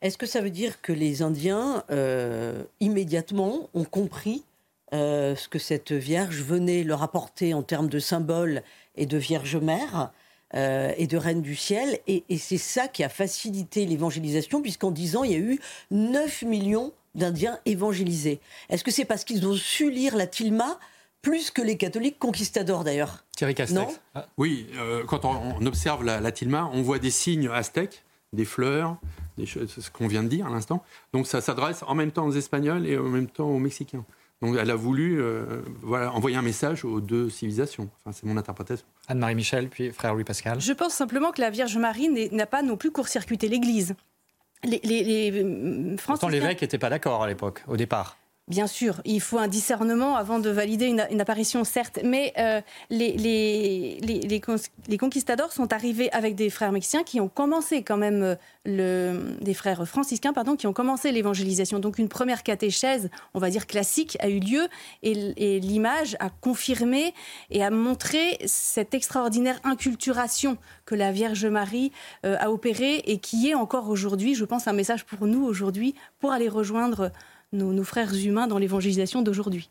Est-ce 0.00 0.18
que 0.18 0.26
ça 0.26 0.40
veut 0.40 0.50
dire 0.50 0.80
que 0.82 0.92
les 0.92 1.22
Indiens, 1.22 1.84
euh, 1.90 2.62
immédiatement, 2.80 3.68
ont 3.74 3.84
compris 3.84 4.44
euh, 4.92 5.34
ce 5.34 5.48
que 5.48 5.58
cette 5.58 5.92
Vierge 5.92 6.42
venait 6.42 6.84
leur 6.84 7.02
apporter 7.02 7.54
en 7.54 7.62
termes 7.62 7.88
de 7.88 7.98
symbole 7.98 8.62
et 8.96 9.06
de 9.06 9.16
Vierge 9.16 9.56
Mère? 9.56 10.12
Euh, 10.54 10.92
et 10.96 11.06
de 11.06 11.16
Reine 11.16 11.42
du 11.42 11.56
Ciel. 11.56 11.98
Et, 12.06 12.24
c'est 12.38 12.58
ça 12.58 12.88
qui 12.88 13.02
a 13.02 13.08
facilité 13.08 13.86
l'évangélisation, 13.86 14.62
puisqu'en 14.62 14.90
10 14.90 15.16
ans, 15.16 15.24
il 15.24 15.32
y 15.32 15.34
a 15.34 15.38
eu 15.38 15.58
9 15.90 16.42
millions 16.42 16.92
d'Indiens 17.14 17.58
évangélisés. 17.64 18.40
Est-ce 18.70 18.84
que 18.84 18.90
c'est 18.90 19.04
parce 19.04 19.24
qu'ils 19.24 19.46
ont 19.46 19.54
su 19.54 19.90
lire 19.90 20.16
la 20.16 20.26
Tilma 20.26 20.78
plus 21.22 21.50
que 21.50 21.62
les 21.62 21.76
catholiques 21.76 22.18
conquistadors 22.18 22.84
d'ailleurs? 22.84 23.24
Thierry 23.36 23.54
Castex. 23.54 24.00
Ah. 24.14 24.26
Oui, 24.36 24.66
euh, 24.76 25.04
quand 25.04 25.24
on, 25.24 25.64
observe 25.66 26.04
la, 26.04 26.32
Tilma, 26.32 26.70
on 26.72 26.82
voit 26.82 26.98
des 26.98 27.10
signes 27.10 27.48
aztèques, 27.48 28.04
des 28.32 28.44
fleurs, 28.44 28.96
des 29.38 29.46
ce 29.46 29.90
qu'on 29.90 30.06
vient 30.06 30.22
de 30.22 30.28
dire 30.28 30.46
à 30.46 30.50
l'instant. 30.50 30.84
Donc 31.12 31.26
ça 31.26 31.40
s'adresse 31.40 31.82
en 31.86 31.94
même 31.94 32.12
temps 32.12 32.26
aux 32.26 32.32
Espagnols 32.32 32.86
et 32.86 32.98
en 32.98 33.04
même 33.04 33.28
temps 33.28 33.48
aux 33.48 33.58
Mexicains. 33.58 34.04
Donc 34.44 34.56
elle 34.60 34.70
a 34.70 34.74
voulu 34.74 35.22
euh, 35.22 35.62
voilà, 35.80 36.12
envoyer 36.12 36.36
un 36.36 36.42
message 36.42 36.84
aux 36.84 37.00
deux 37.00 37.30
civilisations. 37.30 37.88
Enfin, 38.00 38.12
c'est 38.12 38.26
mon 38.26 38.36
interprétation. 38.36 38.86
Anne-Marie 39.08 39.36
Michel, 39.36 39.68
puis 39.68 39.90
frère 39.90 40.12
Louis 40.12 40.24
Pascal. 40.24 40.60
Je 40.60 40.72
pense 40.72 40.92
simplement 40.92 41.32
que 41.32 41.40
la 41.40 41.48
Vierge 41.48 41.78
Marie 41.78 42.10
n'a 42.30 42.44
pas 42.44 42.62
non 42.62 42.76
plus 42.76 42.90
court-circuité 42.90 43.48
l'Église. 43.48 43.94
Les, 44.62 44.80
les, 44.84 45.02
les 45.02 45.42
euh, 45.42 45.96
Pourtant, 46.04 46.28
l'évêque 46.28 46.60
n'était 46.60 46.78
pas 46.78 46.90
d'accord 46.90 47.22
à 47.22 47.28
l'époque, 47.28 47.62
au 47.68 47.76
départ. 47.78 48.18
Bien 48.46 48.66
sûr, 48.66 49.00
il 49.06 49.22
faut 49.22 49.38
un 49.38 49.48
discernement 49.48 50.16
avant 50.16 50.38
de 50.38 50.50
valider 50.50 50.84
une, 50.84 51.00
apparition, 51.18 51.64
certes, 51.64 52.00
mais 52.04 52.34
euh, 52.36 52.60
les, 52.90 54.38
conquistadors 55.00 55.50
sont 55.50 55.72
arrivés 55.72 56.12
avec 56.12 56.34
des 56.34 56.50
frères 56.50 56.70
mexicains 56.70 57.04
qui 57.04 57.22
ont 57.22 57.30
commencé 57.30 57.82
quand 57.82 57.96
même, 57.96 58.22
euh, 58.22 58.34
le, 58.66 59.38
des 59.40 59.54
frères 59.54 59.88
franciscains, 59.88 60.34
pardon, 60.34 60.56
qui 60.56 60.66
ont 60.66 60.74
commencé 60.74 61.10
l'évangélisation. 61.10 61.78
Donc 61.78 61.96
une 61.96 62.10
première 62.10 62.42
catéchèse, 62.42 63.08
on 63.32 63.38
va 63.38 63.48
dire 63.48 63.66
classique, 63.66 64.18
a 64.20 64.28
eu 64.28 64.40
lieu 64.40 64.68
et, 65.02 65.14
l'image 65.60 66.14
a 66.20 66.28
confirmé 66.28 67.14
et 67.50 67.64
a 67.64 67.70
montré 67.70 68.36
cette 68.44 68.92
extraordinaire 68.92 69.58
inculturation 69.64 70.58
que 70.84 70.94
la 70.94 71.12
Vierge 71.12 71.46
Marie 71.46 71.92
euh, 72.26 72.36
a 72.38 72.50
opérée 72.50 72.96
et 73.06 73.16
qui 73.16 73.48
est 73.48 73.54
encore 73.54 73.88
aujourd'hui, 73.88 74.34
je 74.34 74.44
pense, 74.44 74.68
un 74.68 74.74
message 74.74 75.06
pour 75.06 75.26
nous 75.26 75.42
aujourd'hui 75.46 75.94
pour 76.18 76.32
aller 76.32 76.50
rejoindre 76.50 77.10
nos, 77.54 77.84
frères 77.84 78.14
humains 78.14 78.46
dans 78.46 78.58
l'évangélisation 78.58 79.22
d'aujourd'hui. 79.22 79.70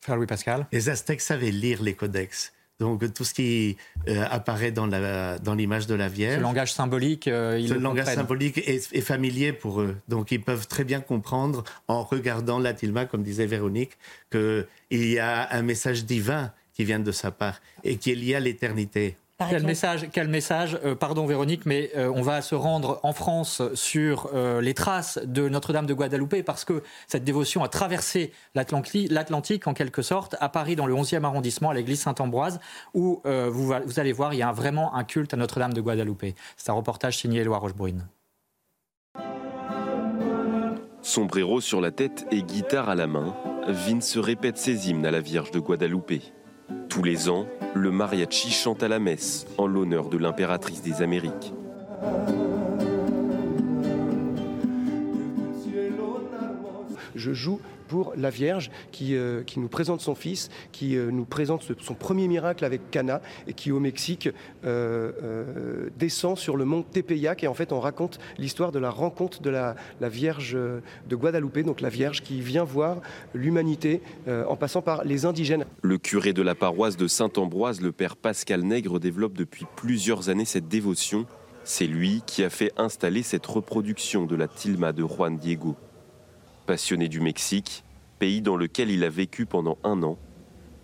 Frère 0.00 0.16
Louis 0.16 0.26
Pascal. 0.26 0.66
Les 0.72 0.88
Aztèques 0.88 1.20
savaient 1.20 1.50
lire 1.50 1.82
les 1.82 1.94
codex. 1.94 2.52
Donc 2.78 3.12
tout 3.12 3.24
ce 3.24 3.34
qui 3.34 3.76
euh, 4.08 4.24
apparaît 4.30 4.72
dans 4.72 4.86
l'image 4.86 5.86
dans 5.86 5.94
de 5.94 5.98
la 5.98 6.08
Vierge. 6.08 6.36
Ce 6.36 6.40
langage 6.40 6.72
symbolique, 6.72 7.28
euh, 7.28 7.58
ils 7.60 7.68
Ce 7.68 7.74
langage 7.74 8.06
symbolique 8.06 8.56
est, 8.56 8.90
est, 8.94 9.00
familier 9.02 9.52
pour 9.52 9.82
eux. 9.82 9.96
Donc 10.08 10.32
ils 10.32 10.42
peuvent 10.42 10.66
très 10.66 10.84
bien 10.84 11.00
comprendre 11.00 11.62
en 11.88 12.02
regardant 12.02 12.58
la 12.58 12.72
tilma, 12.72 13.04
comme 13.04 13.22
disait 13.22 13.44
Véronique, 13.44 13.98
qu'il 14.32 14.66
y 14.90 15.18
a 15.18 15.54
un 15.54 15.60
message 15.60 16.06
divin 16.06 16.52
qui 16.72 16.84
vient 16.84 17.00
de 17.00 17.12
sa 17.12 17.30
part 17.30 17.60
et 17.84 17.96
qui 17.96 18.12
est 18.12 18.14
lié 18.14 18.36
à 18.36 18.40
l'éternité. 18.40 19.18
Quel 19.48 19.64
message, 19.64 20.08
quel 20.12 20.28
message 20.28 20.78
euh, 20.84 20.94
pardon 20.94 21.24
Véronique, 21.24 21.64
mais 21.64 21.90
euh, 21.96 22.12
on 22.14 22.20
va 22.20 22.42
se 22.42 22.54
rendre 22.54 23.00
en 23.02 23.14
France 23.14 23.62
sur 23.74 24.28
euh, 24.34 24.60
les 24.60 24.74
traces 24.74 25.18
de 25.24 25.48
Notre-Dame 25.48 25.86
de 25.86 25.94
Guadeloupe 25.94 26.42
parce 26.42 26.66
que 26.66 26.82
cette 27.06 27.24
dévotion 27.24 27.64
a 27.64 27.68
traversé 27.68 28.32
l'Atlantique 28.54 29.66
en 29.66 29.72
quelque 29.72 30.02
sorte, 30.02 30.36
à 30.40 30.50
Paris 30.50 30.76
dans 30.76 30.86
le 30.86 30.94
11e 30.94 31.24
arrondissement, 31.24 31.70
à 31.70 31.74
l'église 31.74 32.00
Saint-Ambroise, 32.00 32.60
où 32.94 33.22
vous, 33.24 33.72
vous, 33.86 34.00
allez 34.00 34.12
voir, 34.12 34.34
il 34.34 34.38
y 34.38 34.42
a 34.42 34.52
vraiment 34.52 34.94
un 34.94 35.04
culte 35.04 35.32
à 35.34 35.36
Notre-Dame 35.36 35.72
de 35.72 35.80
Guadeloupe. 35.80 36.24
C'est 36.56 36.70
un 36.70 36.74
reportage 36.74 37.18
signé 37.18 37.40
Éloi 37.40 37.58
Rochebrune. 37.58 38.06
Sombrero 41.02 41.60
sur 41.60 41.80
la 41.80 41.90
tête 41.90 42.26
et 42.30 42.42
guitare 42.42 42.88
à 42.88 42.94
la 42.94 43.06
main, 43.06 43.34
Vince 43.68 44.18
répète 44.18 44.58
ses 44.58 44.90
hymnes 44.90 45.06
à 45.06 45.10
la 45.10 45.20
Vierge 45.20 45.50
de 45.50 45.60
Guadeloupe. 45.60 46.12
Tous 46.88 47.02
les 47.02 47.28
ans, 47.28 47.46
le 47.74 47.90
mariachi 47.90 48.50
chante 48.50 48.82
à 48.82 48.88
la 48.88 48.98
messe 48.98 49.46
en 49.58 49.66
l'honneur 49.66 50.08
de 50.08 50.18
l'impératrice 50.18 50.82
des 50.82 51.02
Amériques. 51.02 51.52
Je 57.14 57.32
joue 57.32 57.60
pour 57.90 58.12
la 58.16 58.30
Vierge 58.30 58.70
qui, 58.92 59.16
euh, 59.16 59.42
qui 59.42 59.58
nous 59.58 59.66
présente 59.66 60.00
son 60.00 60.14
fils, 60.14 60.48
qui 60.70 60.96
euh, 60.96 61.10
nous 61.10 61.24
présente 61.24 61.64
son 61.80 61.94
premier 61.94 62.28
miracle 62.28 62.64
avec 62.64 62.88
Cana 62.92 63.20
et 63.48 63.52
qui 63.52 63.72
au 63.72 63.80
Mexique 63.80 64.28
euh, 64.64 65.88
descend 65.98 66.38
sur 66.38 66.56
le 66.56 66.64
mont 66.64 66.82
Tepeyac 66.82 67.42
et 67.42 67.48
en 67.48 67.54
fait 67.54 67.72
on 67.72 67.80
raconte 67.80 68.20
l'histoire 68.38 68.70
de 68.70 68.78
la 68.78 68.90
rencontre 68.90 69.42
de 69.42 69.50
la, 69.50 69.74
Vierge 70.00 70.56
de 70.56 71.16
Guadalupe, 71.16 71.64
donc 71.64 71.80
la 71.80 71.88
Vierge 71.88 72.22
qui 72.22 72.40
vient 72.40 72.62
voir 72.62 72.98
l'humanité 73.34 74.02
en 74.28 74.56
passant 74.56 74.82
par 74.82 75.04
les 75.04 75.24
indigènes. 75.24 75.64
Le 75.82 75.98
curé 75.98 76.32
de 76.32 76.42
la 76.42 76.54
paroisse 76.54 76.96
de 76.96 77.08
Saint-Ambroise, 77.08 77.80
le 77.80 77.90
père 77.90 78.16
Pascal 78.16 78.62
Nègre, 78.62 79.00
développe 79.00 79.34
depuis 79.34 79.66
plusieurs 79.76 80.28
années 80.28 80.44
cette 80.44 80.68
dévotion. 80.68 81.26
C'est 81.64 81.86
lui 81.86 82.22
qui 82.24 82.44
a 82.44 82.50
fait 82.50 82.72
installer 82.76 83.22
cette 83.22 83.46
reproduction 83.46 84.26
de 84.26 84.36
la 84.36 84.46
tilma 84.46 84.92
de 84.92 85.04
Juan 85.04 85.36
Diego. 85.36 85.76
Passionné 86.70 87.08
du 87.08 87.18
Mexique, 87.18 87.82
pays 88.20 88.42
dans 88.42 88.56
lequel 88.56 88.92
il 88.92 89.02
a 89.02 89.08
vécu 89.08 89.44
pendant 89.44 89.76
un 89.82 90.04
an, 90.04 90.16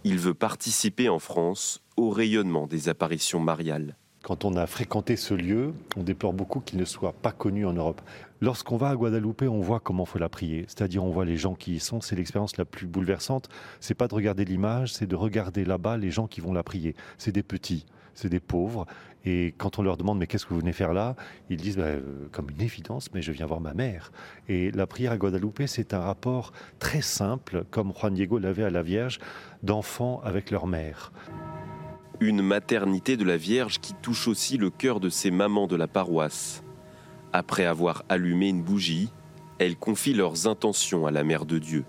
il 0.02 0.18
veut 0.18 0.34
participer 0.34 1.08
en 1.08 1.20
France 1.20 1.80
au 1.96 2.10
rayonnement 2.10 2.66
des 2.66 2.88
apparitions 2.88 3.38
mariales. 3.38 3.94
Quand 4.24 4.44
on 4.44 4.56
a 4.56 4.66
fréquenté 4.66 5.14
ce 5.14 5.32
lieu, 5.32 5.74
on 5.96 6.02
déplore 6.02 6.32
beaucoup 6.32 6.58
qu'il 6.58 6.80
ne 6.80 6.84
soit 6.84 7.12
pas 7.12 7.30
connu 7.30 7.64
en 7.64 7.72
Europe. 7.72 8.00
Lorsqu'on 8.40 8.76
va 8.76 8.88
à 8.88 8.96
Guadeloupe, 8.96 9.42
on 9.42 9.60
voit 9.60 9.78
comment 9.78 10.04
faut 10.04 10.18
la 10.18 10.28
prier. 10.28 10.64
C'est-à-dire, 10.66 11.04
on 11.04 11.10
voit 11.10 11.24
les 11.24 11.36
gens 11.36 11.54
qui 11.54 11.76
y 11.76 11.78
sont. 11.78 12.00
C'est 12.00 12.16
l'expérience 12.16 12.56
la 12.56 12.64
plus 12.64 12.88
bouleversante. 12.88 13.48
C'est 13.78 13.94
pas 13.94 14.08
de 14.08 14.14
regarder 14.16 14.44
l'image, 14.44 14.92
c'est 14.92 15.06
de 15.06 15.14
regarder 15.14 15.64
là-bas 15.64 15.98
les 15.98 16.10
gens 16.10 16.26
qui 16.26 16.40
vont 16.40 16.52
la 16.52 16.64
prier. 16.64 16.96
C'est 17.16 17.30
des 17.30 17.44
petits, 17.44 17.86
c'est 18.16 18.28
des 18.28 18.40
pauvres. 18.40 18.86
Et 19.24 19.54
quand 19.58 19.78
on 19.78 19.82
leur 19.82 19.96
demande 19.96 20.18
mais 20.18 20.26
qu'est-ce 20.26 20.46
que 20.46 20.54
vous 20.54 20.60
venez 20.60 20.72
faire 20.72 20.92
là, 20.92 21.16
ils 21.50 21.56
disent 21.56 21.76
bah, 21.76 21.84
euh, 21.84 22.28
comme 22.32 22.50
une 22.50 22.60
évidence, 22.60 23.10
mais 23.12 23.22
je 23.22 23.32
viens 23.32 23.46
voir 23.46 23.60
ma 23.60 23.74
mère. 23.74 24.12
Et 24.48 24.70
la 24.70 24.86
prière 24.86 25.12
à 25.12 25.18
Guadalupe, 25.18 25.62
c'est 25.66 25.94
un 25.94 26.00
rapport 26.00 26.52
très 26.78 27.02
simple, 27.02 27.64
comme 27.70 27.92
Juan 27.92 28.14
Diego 28.14 28.38
l'avait 28.38 28.64
à 28.64 28.70
la 28.70 28.82
Vierge, 28.82 29.18
d'enfants 29.62 30.20
avec 30.24 30.50
leur 30.50 30.66
mère. 30.66 31.12
Une 32.20 32.40
maternité 32.40 33.16
de 33.16 33.24
la 33.24 33.36
Vierge 33.36 33.78
qui 33.78 33.94
touche 33.94 34.26
aussi 34.28 34.56
le 34.56 34.70
cœur 34.70 35.00
de 35.00 35.10
ces 35.10 35.30
mamans 35.30 35.66
de 35.66 35.76
la 35.76 35.86
paroisse. 35.86 36.62
Après 37.32 37.66
avoir 37.66 38.04
allumé 38.08 38.48
une 38.48 38.62
bougie, 38.62 39.10
elles 39.58 39.76
confient 39.76 40.14
leurs 40.14 40.46
intentions 40.46 41.06
à 41.06 41.10
la 41.10 41.24
Mère 41.24 41.44
de 41.44 41.58
Dieu. 41.58 41.84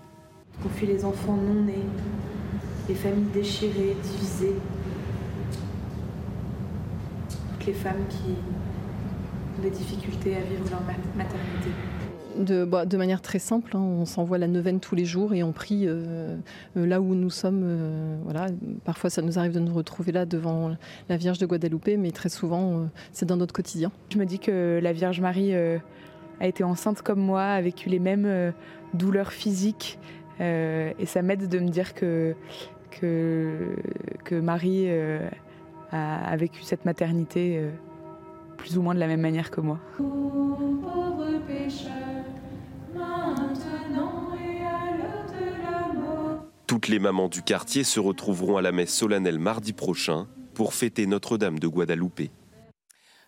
Confie 0.62 0.86
les 0.86 1.04
enfants 1.04 1.36
non 1.36 1.62
nés, 1.62 1.86
les 2.88 2.94
familles 2.94 3.30
déchirées, 3.32 3.96
divisées, 4.02 4.56
les 7.68 7.74
femmes 7.74 8.06
qui 8.08 8.34
ont 9.58 9.62
des 9.62 9.70
difficultés 9.70 10.36
à 10.36 10.40
vivre 10.40 10.64
leur 10.70 10.80
maternité. 11.14 11.70
de, 12.38 12.64
bah, 12.64 12.86
de, 12.86 12.96
manière 12.96 13.20
très 13.20 13.38
simple. 13.38 13.76
Hein. 13.76 13.80
on 13.80 14.06
s'envoie 14.06 14.38
la 14.38 14.48
neuvaine 14.48 14.80
tous 14.80 14.94
les 14.94 15.04
jours 15.04 15.34
et 15.34 15.42
on 15.42 15.52
prie 15.52 15.86
euh, 15.86 16.36
euh, 16.78 16.86
là 16.86 17.02
où 17.02 17.14
nous 17.14 17.28
sommes. 17.28 17.62
Euh, 17.62 18.16
voilà. 18.24 18.46
Parfois, 18.84 19.10
ça 19.10 19.20
nous 19.20 19.38
arrive 19.38 19.52
de 19.52 19.60
nous 19.60 19.74
retrouver 19.74 20.12
là 20.12 20.24
devant 20.24 20.74
la 21.10 21.16
Vierge 21.18 21.36
de 21.36 21.44
Guadeloupe, 21.44 21.90
mais 21.98 22.10
très 22.10 22.30
souvent, 22.30 22.88
c'est 23.12 23.26
dans 23.26 23.36
notre 23.36 23.52
quotidien. 23.52 23.92
Je 24.10 24.16
me 24.16 24.24
dis 24.24 24.38
que 24.38 24.80
la 24.82 24.94
Vierge 24.94 25.20
Marie 25.20 25.54
a 25.54 26.46
été 26.46 26.64
enceinte 26.64 27.02
comme 27.02 27.20
moi, 27.20 27.42
a 27.42 27.60
vécu 27.60 27.90
les 27.90 27.98
mêmes 27.98 28.54
douleurs 28.94 29.32
physiques. 29.32 29.98
et 30.40 31.06
ça 31.06 31.20
m'aide 31.20 31.48
de 31.48 31.58
me 31.58 31.68
dire 31.68 31.92
que, 31.92 32.34
que, 32.90 33.76
que 34.24 34.36
Marie 34.36 34.88
a, 35.92 36.30
a, 36.30 36.36
vécu 36.36 36.62
cette 36.62 36.84
maternité 36.84 37.62
plus 38.56 38.76
ou 38.76 38.82
moins 38.82 38.94
de 38.94 39.00
la 39.00 39.06
même 39.06 39.20
manière 39.20 39.50
que 39.50 39.60
moi. 39.60 39.78
Toutes 46.66 46.88
les 46.88 46.98
mamans 46.98 47.28
du 47.28 47.42
quartier 47.42 47.82
se 47.82 47.98
retrouveront 47.98 48.58
à 48.58 48.62
la 48.62 48.72
messe 48.72 48.94
solennelle 48.94 49.38
mardi 49.38 49.72
prochain 49.72 50.26
pour 50.52 50.74
fêter 50.74 51.06
Notre-Dame 51.06 51.58
de 51.58 51.66
Guadeloupe. 51.66 52.22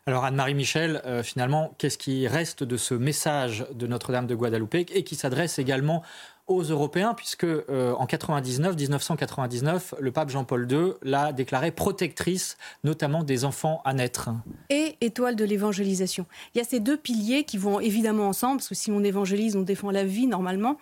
Alors 0.06 0.24
Anne-Marie 0.24 0.54
Michel, 0.54 1.00
euh, 1.06 1.22
finalement, 1.22 1.74
qu'est-ce 1.78 1.96
qui 1.96 2.26
reste 2.26 2.64
de 2.64 2.76
ce 2.76 2.94
message 2.94 3.66
de 3.72 3.86
Notre-Dame 3.86 4.26
de 4.26 4.34
Guadeloupe 4.34 4.74
et 4.74 5.04
qui 5.04 5.14
s'adresse 5.14 5.58
également 5.58 6.02
aux 6.50 6.62
Européens, 6.64 7.14
puisque 7.14 7.44
euh, 7.44 7.94
en 7.94 8.06
99, 8.06 8.76
1999, 8.76 9.94
le 10.00 10.10
pape 10.10 10.30
Jean-Paul 10.30 10.66
II 10.70 10.94
l'a 11.02 11.32
déclarée 11.32 11.70
protectrice, 11.70 12.58
notamment 12.82 13.22
des 13.22 13.44
enfants 13.44 13.80
à 13.84 13.94
naître. 13.94 14.30
Et 14.68 14.96
étoile 15.00 15.36
de 15.36 15.44
l'évangélisation. 15.44 16.26
Il 16.54 16.58
y 16.58 16.60
a 16.60 16.64
ces 16.64 16.80
deux 16.80 16.96
piliers 16.96 17.44
qui 17.44 17.56
vont 17.56 17.78
évidemment 17.78 18.26
ensemble, 18.26 18.56
parce 18.56 18.68
que 18.68 18.74
si 18.74 18.90
on 18.90 19.04
évangélise, 19.04 19.54
on 19.54 19.62
défend 19.62 19.92
la 19.92 20.04
vie 20.04 20.26
normalement. 20.26 20.76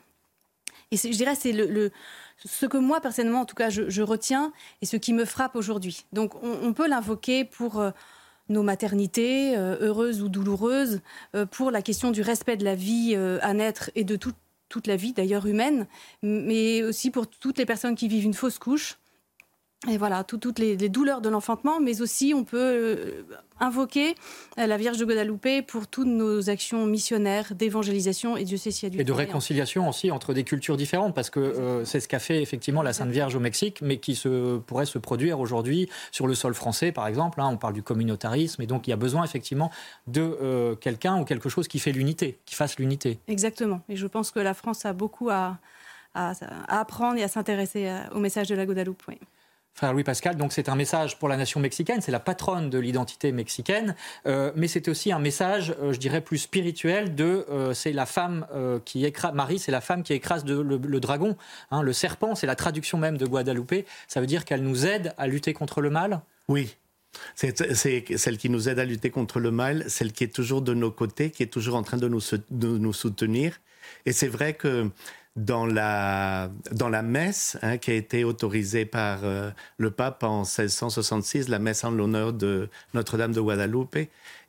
Et 0.91 0.97
je 0.97 1.09
dirais, 1.09 1.35
c'est 1.35 1.53
le, 1.53 1.91
ce 2.47 2.65
que 2.65 2.79
moi, 2.79 3.03
personnellement, 3.03 3.43
en 3.43 3.45
tout 3.45 3.55
cas, 3.55 3.69
je, 3.69 4.03
retiens 4.03 4.53
et 4.81 4.87
ce 4.87 4.97
qui 4.97 5.13
me 5.13 5.27
frappe 5.27 5.55
aujourd'hui. 5.55 6.07
Donc, 6.15 6.43
on, 6.43 6.73
peut 6.73 6.89
l'invoquer 6.89 7.45
pour 7.45 7.79
euh, 7.79 7.91
nos 8.49 8.63
maternités, 8.63 9.55
euh, 9.55 9.77
heureuses 9.83 10.23
ou 10.23 10.31
douloureuses, 10.31 11.03
pour 11.51 11.71
la 11.71 11.83
question 11.83 12.11
du 12.11 12.23
respect 12.23 12.57
de 12.57 12.65
la 12.65 12.75
vie 12.75 13.15
à 13.43 13.53
naître 13.53 13.91
et 13.95 14.05
de 14.05 14.17
toute 14.17 14.35
toute 14.69 14.87
la 14.87 14.97
vie 14.97 15.13
d'ailleurs 15.13 15.47
humaine, 15.47 15.87
mais 16.23 16.83
aussi 16.83 17.11
pour 17.11 17.29
toutes 17.29 17.59
les 17.59 17.67
personnes 17.67 17.95
qui 17.95 18.09
vivent 18.09 18.25
une 18.25 18.35
fausse 18.35 18.59
couche. 18.59 18.99
Et 19.87 19.97
voilà, 19.97 20.25
toutes 20.25 20.59
les, 20.59 20.77
douleurs 20.89 21.21
de 21.21 21.29
l'enfantement, 21.29 21.79
mais 21.79 22.01
aussi 22.01 22.35
on 22.35 22.43
peut 22.43 22.59
euh, 22.59 23.23
invoquer 23.61 24.17
euh, 24.59 24.67
la 24.67 24.77
Vierge 24.77 24.99
de 24.99 25.05
Guadalupe 25.05 25.65
pour 25.69 25.87
toutes 25.87 26.09
nos 26.09 26.51
actions 26.51 26.85
missionnaires 26.85 27.55
d'évangélisation 27.55 28.37
et 28.37 28.43
Dieu 28.43 28.57
sait 28.57 28.73
s'il 28.73 28.89
y 28.89 28.91
a 28.91 28.91
du 28.91 29.01
Et 29.01 29.05
de 29.05 29.13
réconciliation 29.13 29.89
aussi 29.89 30.11
entre 30.11 30.35
des 30.35 30.43
cultures 30.43 30.77
différentes, 30.77 31.15
parce 31.15 31.31
que 31.31 31.39
euh, 31.39 31.85
c'est 31.85 32.01
ce 32.01 32.09
qu'a 32.09 32.19
fait 32.19 32.43
effectivement 32.43 32.83
la 32.83 32.93
Sainte 32.93 33.11
Vierge 33.11 33.37
au 33.37 33.41
Mexique, 33.41 33.81
mais 33.81 33.99
qui 33.99 34.17
se, 34.17 34.59
pourrait 34.59 34.85
se 34.85 34.99
produire 34.99 35.39
aujourd'hui 35.39 35.89
sur 36.11 36.27
le 36.27 36.35
sol 36.35 36.55
français, 36.55 36.91
par 36.91 37.07
exemple. 37.07 37.41
Hein. 37.41 37.49
on 37.53 37.57
parle 37.57 37.75
du 37.75 37.85
communautarisme, 37.85 38.61
et 38.61 38.67
donc 38.67 38.89
il 38.89 38.91
y 38.91 38.95
a 38.95 38.97
besoin 38.97 39.23
effectivement 39.23 39.71
de 40.09 40.77
quelqu'un 40.81 41.21
ou 41.21 41.25
quelque 41.25 41.49
chose 41.49 41.69
qui 41.69 41.79
fait 41.79 41.93
l'unité, 41.93 42.41
qui 42.47 42.57
fasse 42.57 42.81
l'unité. 42.81 43.21
Exactement. 43.29 43.81
Et 43.89 43.95
je 43.95 44.09
pense 44.09 44.33
que 44.33 44.41
la 44.41 44.55
France 44.55 44.85
a 44.87 44.93
beaucoup 44.93 45.31
à, 45.31 45.59
à, 46.15 46.33
apprendre 46.67 47.17
et 47.19 47.23
à 47.23 47.29
s'intéresser 47.29 47.89
au 48.13 48.19
message 48.19 48.49
de 48.49 48.57
la 48.57 48.67
Guadeloupe. 48.67 49.05
Oui. 49.07 49.19
Frère 49.79 49.93
Louis 49.93 50.03
Pascal, 50.03 50.37
donc 50.37 50.53
c'est 50.53 50.69
un 50.69 50.75
message 50.75 51.21
pour 51.21 51.29
la 51.29 51.37
nation 51.37 51.61
mexicaine, 51.61 52.01
c'est 52.01 52.11
la 52.11 52.19
patronne 52.19 52.69
de 52.69 52.81
l'identité 52.81 53.31
mexicaine, 53.31 53.95
euh, 54.27 54.51
mais 54.57 54.67
c'est 54.67 54.89
aussi 54.89 55.13
un 55.13 55.21
message, 55.21 55.73
euh, 55.81 55.93
je 55.93 56.01
dirais, 56.01 56.21
plus 56.21 56.39
spirituel 56.39 57.15
de, 57.15 57.47
euh, 57.49 57.73
c'est 57.75 57.93
la 57.93 58.05
femme 58.05 58.45
qui 58.85 59.05
écrase, 59.05 59.33
Marie, 59.35 59.61
c'est 59.61 59.71
la 59.71 59.81
femme 59.81 60.03
qui 60.03 60.15
écrase 60.15 60.45
le, 60.45 60.99
dragon, 60.99 61.37
hein, 61.71 61.83
le 61.83 61.93
serpent, 61.93 62.35
c'est 62.35 62.49
la 62.49 62.57
traduction 62.57 62.99
même 62.99 63.17
de 63.17 63.25
Guadalupe, 63.25 63.87
ça 64.09 64.21
veut 64.21 64.27
dire 64.27 64.45
qu'elle 64.45 64.65
nous 64.65 64.85
aide 64.85 65.15
à 65.17 65.29
lutter 65.29 65.53
contre 65.53 65.81
le 65.81 65.91
mal? 65.91 66.23
Oui, 66.49 66.75
c'est 67.37 67.57
celle 67.77 68.37
qui 68.37 68.51
nous 68.51 68.69
aide 68.69 68.81
à 68.81 68.85
lutter 68.85 69.11
contre 69.11 69.39
le 69.39 69.53
mal, 69.53 69.85
celle 69.89 70.11
qui 70.11 70.25
est 70.25 70.35
toujours 70.35 70.61
de 70.61 70.75
nos 70.75 70.91
côtés, 70.91 71.31
qui 71.31 71.45
est 71.45 71.53
toujours 71.53 71.77
en 71.77 71.85
train 71.85 71.99
de 71.99 72.09
nous, 72.09 72.23
de 72.51 72.67
nous 72.79 72.93
soutenir. 72.93 73.61
Et 74.07 74.13
c'est 74.13 74.27
vrai 74.27 74.55
que 74.55 74.91
dans 75.39 75.67
la, 75.67 76.51
dans 76.73 76.89
la 76.89 77.03
messe 77.03 77.57
hein, 77.63 77.79
qui 77.79 77.93
a 77.93 77.95
été 77.95 78.25
autorisée 78.25 78.85
par 78.85 79.21
euh, 79.23 79.51
le 79.77 79.91
pape 79.91 80.25
en 80.25 80.41
1666, 80.41 81.49
la 81.49 81.59
messe 81.59 81.85
en 81.85 81.93
l'honneur 81.93 82.33
de 82.33 82.69
Notre-Dame 82.93 83.33
de 83.33 83.41
Guadalupe, 83.41 83.97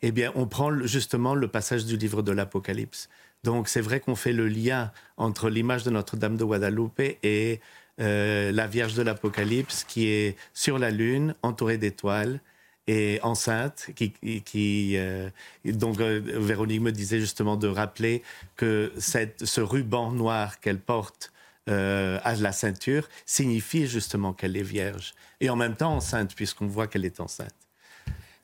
eh 0.02 0.12
bien, 0.12 0.32
on 0.36 0.48
prend 0.48 0.76
justement 0.86 1.36
le 1.36 1.48
passage 1.48 1.86
du 1.86 1.96
livre 1.96 2.24
de 2.24 2.32
l'Apocalypse. 2.32 3.10
Donc, 3.44 3.70
c'est 3.70 3.82
vrai 3.82 4.00
qu'on 4.00 4.16
fait 4.16 4.34
le 4.34 4.48
lien 4.48 4.92
entre 5.18 5.50
l'image 5.50 5.84
de 5.84 5.92
Notre-Dame 5.92 6.38
de 6.38 6.44
Guadalupe 6.44 7.00
et 7.00 7.62
euh, 8.02 8.52
la 8.52 8.68
Vierge 8.68 8.96
de 8.96 9.04
l'Apocalypse 9.04 9.84
qui 9.84 10.08
est 10.08 10.38
sur 10.54 10.80
la 10.80 10.90
lune, 10.90 11.36
entourée 11.44 11.78
d'étoiles, 11.78 12.42
et 12.90 13.20
enceinte, 13.22 13.92
qui, 13.94 14.98
euh, 14.98 15.30
donc 15.64 16.00
euh, 16.00 16.20
Véronique 16.24 16.82
me 16.82 16.92
disait 16.92 17.20
justement 17.20 17.56
de 17.56 17.68
rappeler 17.68 18.24
que 18.56 18.92
ce 18.98 19.62
ruban 19.62 20.12
noir 20.12 20.60
qu'elle 20.60 20.80
porte 20.80 21.32
euh, 21.70 22.20
à 22.24 22.34
la 22.36 22.52
ceinture 22.52 23.08
signifie 23.28 23.86
justement 23.86 24.34
qu'elle 24.34 24.58
est 24.58 24.64
vierge 24.64 25.14
et 25.40 25.52
en 25.52 25.56
même 25.56 25.76
temps 25.76 25.94
enceinte 25.94 26.34
puisqu'on 26.34 26.66
voit 26.66 26.88
qu'elle 26.88 27.06
est 27.06 27.20
enceinte. 27.20 27.54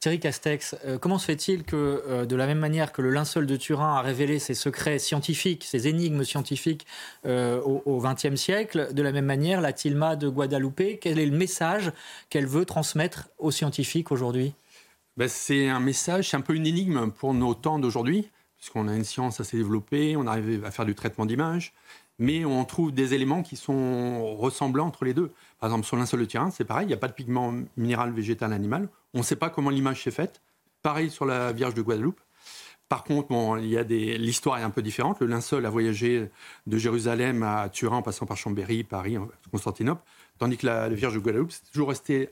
Thierry 0.06 0.20
Castex, 0.20 0.76
euh, 0.86 0.99
comment 0.99 1.18
se 1.18 1.26
fait-il 1.26 1.64
que, 1.64 2.03
euh, 2.08 2.26
de 2.28 2.36
la 2.36 2.45
même 2.45 2.60
manière 2.60 2.91
que 2.91 3.01
le 3.01 3.10
linceul 3.10 3.47
de 3.47 3.56
Turin 3.56 3.95
a 3.95 4.01
révélé 4.01 4.38
ses 4.38 4.53
secrets 4.53 4.99
scientifiques, 4.99 5.64
ses 5.64 5.88
énigmes 5.88 6.24
scientifiques 6.24 6.86
euh, 7.26 7.60
au 7.60 7.99
XXe 7.99 8.36
siècle, 8.36 8.93
de 8.93 9.01
la 9.01 9.12
même 9.12 9.26
manière, 9.26 9.62
la 9.62 9.74
Tilma 9.74 10.16
de 10.16 10.30
Guadalupe, 10.30 10.99
quel 11.01 11.18
est 11.18 11.26
le 11.26 11.36
message 11.36 11.91
qu'elle 12.30 12.45
veut 12.45 12.66
transmettre 12.66 13.30
aux 13.39 13.49
scientifiques 13.49 14.12
aujourd'hui? 14.12 14.53
Ben, 15.18 15.28
C'est 15.28 15.70
un 15.70 15.80
message, 15.80 16.30
c'est 16.30 16.38
un 16.38 16.41
peu 16.41 16.53
une 16.53 16.68
énigme 16.68 17.10
pour 17.10 17.34
nos 17.34 17.56
temps 17.56 17.80
d'aujourd'hui, 17.80 18.30
puisqu'on 18.58 18.88
a 18.88 18.95
une 18.95 19.06
science 19.06 19.39
assez 19.39 19.58
développée, 19.58 20.16
on 20.16 20.28
arrive 20.28 20.64
à 20.66 20.70
faire 20.70 20.86
du 20.86 20.93
traitement 20.93 21.26
d'images, 21.26 21.74
mais 22.20 22.45
on 22.45 22.64
trouve 22.64 22.91
des 22.91 23.16
éléments 23.16 23.41
qui 23.41 23.56
sont 23.56 24.36
ressemblants 24.36 24.86
entre 24.86 25.03
les 25.03 25.16
deux. 25.16 25.32
Par 25.60 25.70
exemple, 25.70 25.88
sur 25.88 25.97
linceul 25.97 26.20
de 26.20 26.26
Turin, 26.26 26.51
c'est 26.51 26.64
pareil, 26.64 26.86
il 26.86 26.89
n'y 26.89 26.93
a 26.93 26.97
pas 26.97 27.08
de 27.08 27.14
pigment 27.14 27.56
minéral, 27.76 28.12
végétal, 28.12 28.53
animal. 28.53 28.88
On 29.16 29.20
ne 29.20 29.24
sait 29.24 29.38
pas 29.38 29.49
comment 29.49 29.70
l'image 29.70 30.03
s'est 30.03 30.11
faite. 30.11 30.41
Pareil 30.84 31.09
sur 31.09 31.26
la 31.26 31.53
Vierge 31.53 31.74
de 31.74 31.82
Guadeloupe. 31.82 32.20
Par 32.89 33.03
contre, 33.03 33.30
bon, 33.30 33.57
il 33.57 33.68
y 33.68 33.78
a 33.78 33.84
des... 33.84 34.18
l'histoire 34.18 34.59
est 34.59 34.63
un 34.63 34.70
peu 34.70 34.84
différente. 34.84 35.20
Le 35.22 35.26
linceul 35.26 35.66
a 35.66 35.70
voyagé 35.70 36.30
de 36.68 36.78
Jérusalem 36.78 37.41
à 37.41 37.70
Turin 37.70 37.97
en 37.97 38.01
passant 38.03 38.28
par 38.28 38.38
Chambéry, 38.38 38.84
Paris, 38.84 39.18
Constantinople, 39.49 40.03
tandis 40.38 40.57
que 40.57 40.68
la, 40.68 40.89
Vierge 40.89 41.16
de 41.16 41.20
Guadeloupe, 41.20 41.51
c'est 41.51 41.72
toujours 41.72 41.89
resté 41.89 42.30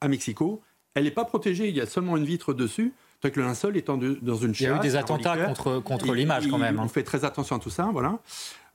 à 0.00 0.08
Mexico. 0.08 0.62
Elle 0.94 1.04
n'est 1.04 1.10
pas 1.10 1.26
protégée, 1.26 1.68
il 1.68 1.76
y 1.76 1.80
a 1.80 1.86
seulement 1.86 2.16
une 2.16 2.24
vitre 2.24 2.54
dessus. 2.54 2.94
Tandis 3.20 3.34
que 3.34 3.40
le 3.40 3.46
linceul 3.46 3.76
étant 3.76 3.98
dans 3.98 4.36
une 4.36 4.54
chasse. 4.54 4.60
Il 4.60 4.70
y 4.70 4.72
a 4.72 4.76
eu 4.76 4.80
des 4.80 4.96
attentats 4.96 5.36
contre, 5.36 5.80
contre 5.80 6.14
l'image 6.14 6.48
quand 6.48 6.56
même. 6.56 6.78
Hein. 6.78 6.84
On 6.84 6.88
fait 6.88 7.02
très 7.02 7.26
attention 7.26 7.56
à 7.56 7.58
tout 7.58 7.68
ça, 7.68 7.90
voilà. 7.92 8.18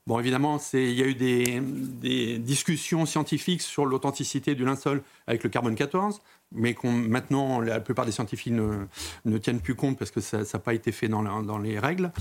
Bon, 0.05 0.19
évidemment, 0.19 0.59
il 0.73 0.93
y 0.93 1.01
a 1.01 1.07
eu 1.07 1.15
des, 1.15 1.61
des 1.61 2.37
discussions 2.37 3.07
scientifiques 3.07 3.63
sur 3.63 3.87
l'authenticité 3.87 4.53
du 4.53 4.63
linceul 4.63 5.01
avec 5.25 5.43
le 5.43 5.49
carbone 5.49 5.73
14 5.73 6.21
mais 6.51 6.75
maintenant 6.83 7.59
la 7.59 7.79
plupart 7.79 8.05
des 8.05 8.11
scientifiques 8.11 8.53
ne, 8.53 8.85
ne, 9.25 9.37
tiennent 9.37 9.59
plus 9.59 9.75
compte 9.75 9.97
parce 9.97 10.11
que 10.11 10.21
ça 10.21 10.39
n'a 10.39 10.59
pas 10.59 10.73
été 10.73 10.91
fait 10.91 11.07
dans, 11.07 11.21
dans, 11.21 11.57
les 11.57 11.79
règles. 11.79 12.11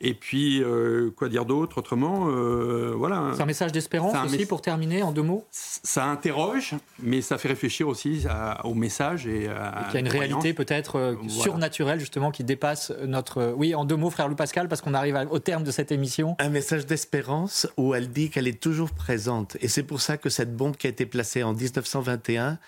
Et 0.00 0.14
puis, 0.14 0.62
euh, 0.62 1.10
quoi 1.16 1.28
dire 1.28 1.44
d'autre 1.44 1.78
autrement 1.78 2.28
euh, 2.28 2.92
voilà. 2.96 3.32
C'est 3.34 3.42
un 3.42 3.46
message 3.46 3.72
d'espérance 3.72 4.14
aussi 4.24 4.46
pour 4.46 4.62
terminer 4.62 5.02
en 5.02 5.12
deux 5.12 5.22
mots? 5.22 5.46
Ça 5.50 6.06
interroge, 6.06 6.74
mais 6.98 7.22
ça 7.22 7.38
fait 7.38 7.48
réfléchir 7.48 7.88
aussi 7.88 8.24
au 8.64 8.74
message. 8.74 9.26
Et, 9.26 9.48
qu'il 9.90 9.94
y 9.94 9.96
a 9.96 10.00
une 10.00 10.08
réalité 10.08 10.52
peut-être 10.52 10.96
euh, 10.96 11.14
surnaturelle 11.28 12.00
justement 12.00 12.30
qui 12.30 12.44
dépasse 12.44 12.92
notre... 13.06 13.54
Oui, 13.56 13.74
en 13.74 13.84
deux 13.84 13.96
mots, 13.96 14.10
frère 14.10 14.28
Louis 14.28 14.36
Pascal, 14.36 14.68
parce 14.68 14.80
qu'on 14.80 14.94
arrive 14.94 15.18
au 15.30 15.38
terme 15.38 15.64
de 15.64 15.70
cette 15.70 15.92
émission. 15.92 16.36
Un 16.38 16.48
message 16.48 16.86
d'espérance 16.86 17.66
où 17.76 17.94
elle 17.94 18.10
dit 18.10 18.30
qu'elle 18.30 18.48
est 18.48 18.60
toujours 18.60 18.90
présente. 18.90 19.56
Et 19.60 19.68
c'est 19.68 19.82
pour 19.82 20.00
ça 20.00 20.16
que 20.16 20.28
cette 20.28 20.54
bombe 20.54 20.76
qui 20.76 20.86
a 20.86 20.90
été 20.90 21.06
placée 21.06 21.42
en 21.42 21.52
1921 21.52 22.58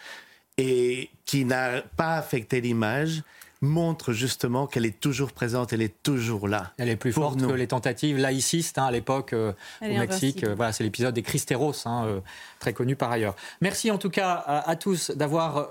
et 0.59 1.11
qui 1.24 1.44
n'a 1.44 1.82
pas 1.96 2.16
affecté 2.16 2.61
l'image 2.61 3.22
montre 3.62 4.12
justement 4.12 4.66
qu'elle 4.66 4.84
est 4.84 4.98
toujours 5.00 5.32
présente, 5.32 5.72
elle 5.72 5.82
est 5.82 6.02
toujours 6.02 6.48
là. 6.48 6.72
Elle 6.78 6.88
est 6.88 6.96
plus 6.96 7.12
forte 7.12 7.40
que 7.40 7.52
les 7.52 7.68
tentatives 7.68 8.18
laïcistes 8.18 8.76
hein, 8.76 8.84
à 8.84 8.90
l'époque 8.90 9.32
euh, 9.32 9.52
au 9.80 9.86
Mexique. 9.86 10.42
Euh, 10.42 10.54
voilà, 10.56 10.72
c'est 10.72 10.82
l'épisode 10.82 11.14
des 11.14 11.22
Cristeros, 11.22 11.86
hein, 11.86 12.04
euh, 12.06 12.20
très 12.58 12.72
connu 12.72 12.96
par 12.96 13.12
ailleurs. 13.12 13.36
Merci 13.60 13.92
en 13.92 13.98
tout 13.98 14.10
cas 14.10 14.34
à, 14.34 14.76
tous 14.76 15.12
d'avoir 15.12 15.68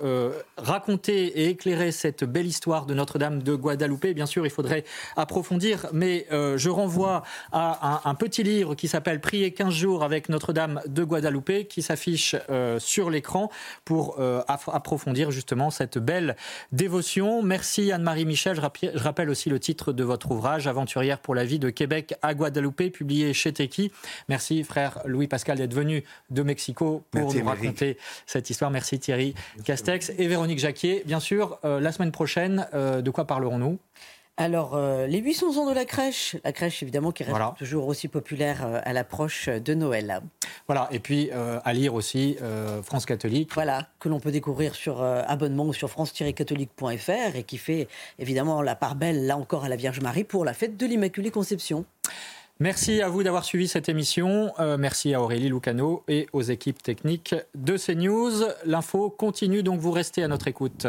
raconté 0.57 1.25
et 1.41 1.49
éclairé 1.49 1.91
cette 1.91 2.23
belle 2.23 2.45
histoire 2.45 2.85
de 2.85 2.93
Notre-Dame 2.93 3.43
de 3.43 3.55
Guadalupe. 3.55 4.07
Bien 4.07 4.25
sûr, 4.25 4.45
il 4.45 4.49
faudrait 4.49 4.85
approfondir, 5.17 5.87
mais 5.91 6.27
je 6.31 6.69
renvoie 6.69 7.23
à 7.51 8.09
un, 8.09 8.15
petit 8.15 8.43
livre 8.43 8.75
qui 8.75 8.87
s'appelle 8.87 9.19
Prier 9.19 9.51
15 9.51 9.73
jours 9.73 10.03
avec 10.03 10.29
Notre-Dame 10.29 10.81
de 10.85 11.03
Guadalupe, 11.03 11.67
qui 11.67 11.81
s'affiche 11.81 12.35
sur 12.77 13.09
l'écran 13.09 13.49
pour 13.83 14.19
approfondir 14.47 15.31
justement 15.31 15.71
cette 15.71 15.97
belle 15.97 16.35
dévotion. 16.71 17.41
Merci 17.41 17.80
Merci 17.81 17.93
Anne-Marie 17.93 18.25
Michel. 18.25 18.55
Je 18.55 18.99
rappelle 18.99 19.31
aussi 19.31 19.49
le 19.49 19.59
titre 19.59 19.91
de 19.91 20.03
votre 20.03 20.29
ouvrage, 20.29 20.67
Aventurière 20.67 21.17
pour 21.17 21.33
la 21.33 21.45
vie 21.45 21.57
de 21.57 21.71
Québec 21.71 22.13
à 22.21 22.35
Guadeloupe, 22.35 22.91
publié 22.91 23.33
chez 23.33 23.53
Teki. 23.53 23.91
Merci 24.29 24.63
frère 24.63 24.99
Louis-Pascal 25.05 25.57
d'être 25.57 25.73
venu 25.73 26.03
de 26.29 26.43
Mexico 26.43 27.03
pour 27.09 27.33
nous 27.33 27.43
raconter 27.43 27.97
cette 28.27 28.51
histoire. 28.51 28.69
Merci 28.69 28.99
Thierry 28.99 29.33
Castex 29.65 30.11
et 30.15 30.27
Véronique 30.27 30.59
Jacquier. 30.59 31.01
Bien 31.07 31.19
sûr, 31.19 31.57
euh, 31.65 31.79
la 31.79 31.91
semaine 31.91 32.11
prochaine, 32.11 32.67
euh, 32.75 33.01
de 33.01 33.09
quoi 33.09 33.25
parlerons-nous? 33.25 33.79
Alors, 34.37 34.75
euh, 34.75 35.07
les 35.07 35.19
800 35.19 35.57
ans 35.57 35.69
de 35.69 35.73
la 35.73 35.85
crèche, 35.85 36.35
la 36.43 36.51
crèche 36.51 36.81
évidemment 36.81 37.11
qui 37.11 37.23
reste 37.23 37.37
toujours 37.57 37.87
aussi 37.87 38.07
populaire 38.07 38.65
euh, 38.65 38.79
à 38.83 38.93
l'approche 38.93 39.49
de 39.49 39.73
Noël. 39.73 40.21
Voilà, 40.67 40.87
et 40.91 40.99
puis 40.99 41.29
euh, 41.31 41.59
à 41.63 41.73
lire 41.73 41.93
aussi 41.93 42.37
France 42.83 43.05
catholique. 43.05 43.51
Voilà, 43.53 43.87
que 43.99 44.09
l'on 44.09 44.19
peut 44.19 44.31
découvrir 44.31 44.73
sur 44.73 45.01
abonnement 45.03 45.65
ou 45.65 45.73
sur 45.73 45.89
france-catholique.fr 45.89 47.35
et 47.35 47.43
qui 47.43 47.57
fait 47.57 47.87
évidemment 48.19 48.61
la 48.61 48.75
part 48.75 48.95
belle, 48.95 49.27
là 49.27 49.37
encore, 49.37 49.65
à 49.65 49.69
la 49.69 49.75
Vierge 49.75 49.99
Marie 49.99 50.23
pour 50.23 50.45
la 50.45 50.53
fête 50.53 50.77
de 50.77 50.85
l'Immaculée 50.85 51.31
Conception. 51.31 51.85
Merci 52.59 53.01
à 53.01 53.09
vous 53.09 53.23
d'avoir 53.23 53.43
suivi 53.43 53.67
cette 53.67 53.89
émission. 53.89 54.53
merci 54.79 55.13
à 55.13 55.21
Aurélie 55.21 55.49
Lucano 55.49 56.03
et 56.07 56.27
aux 56.31 56.43
équipes 56.43 56.81
techniques 56.81 57.35
de 57.55 57.77
CNews. 57.77 58.45
L'info 58.65 59.09
continue, 59.09 59.63
donc 59.63 59.79
vous 59.79 59.91
restez 59.91 60.23
à 60.23 60.27
notre 60.27 60.47
écoute. 60.47 60.87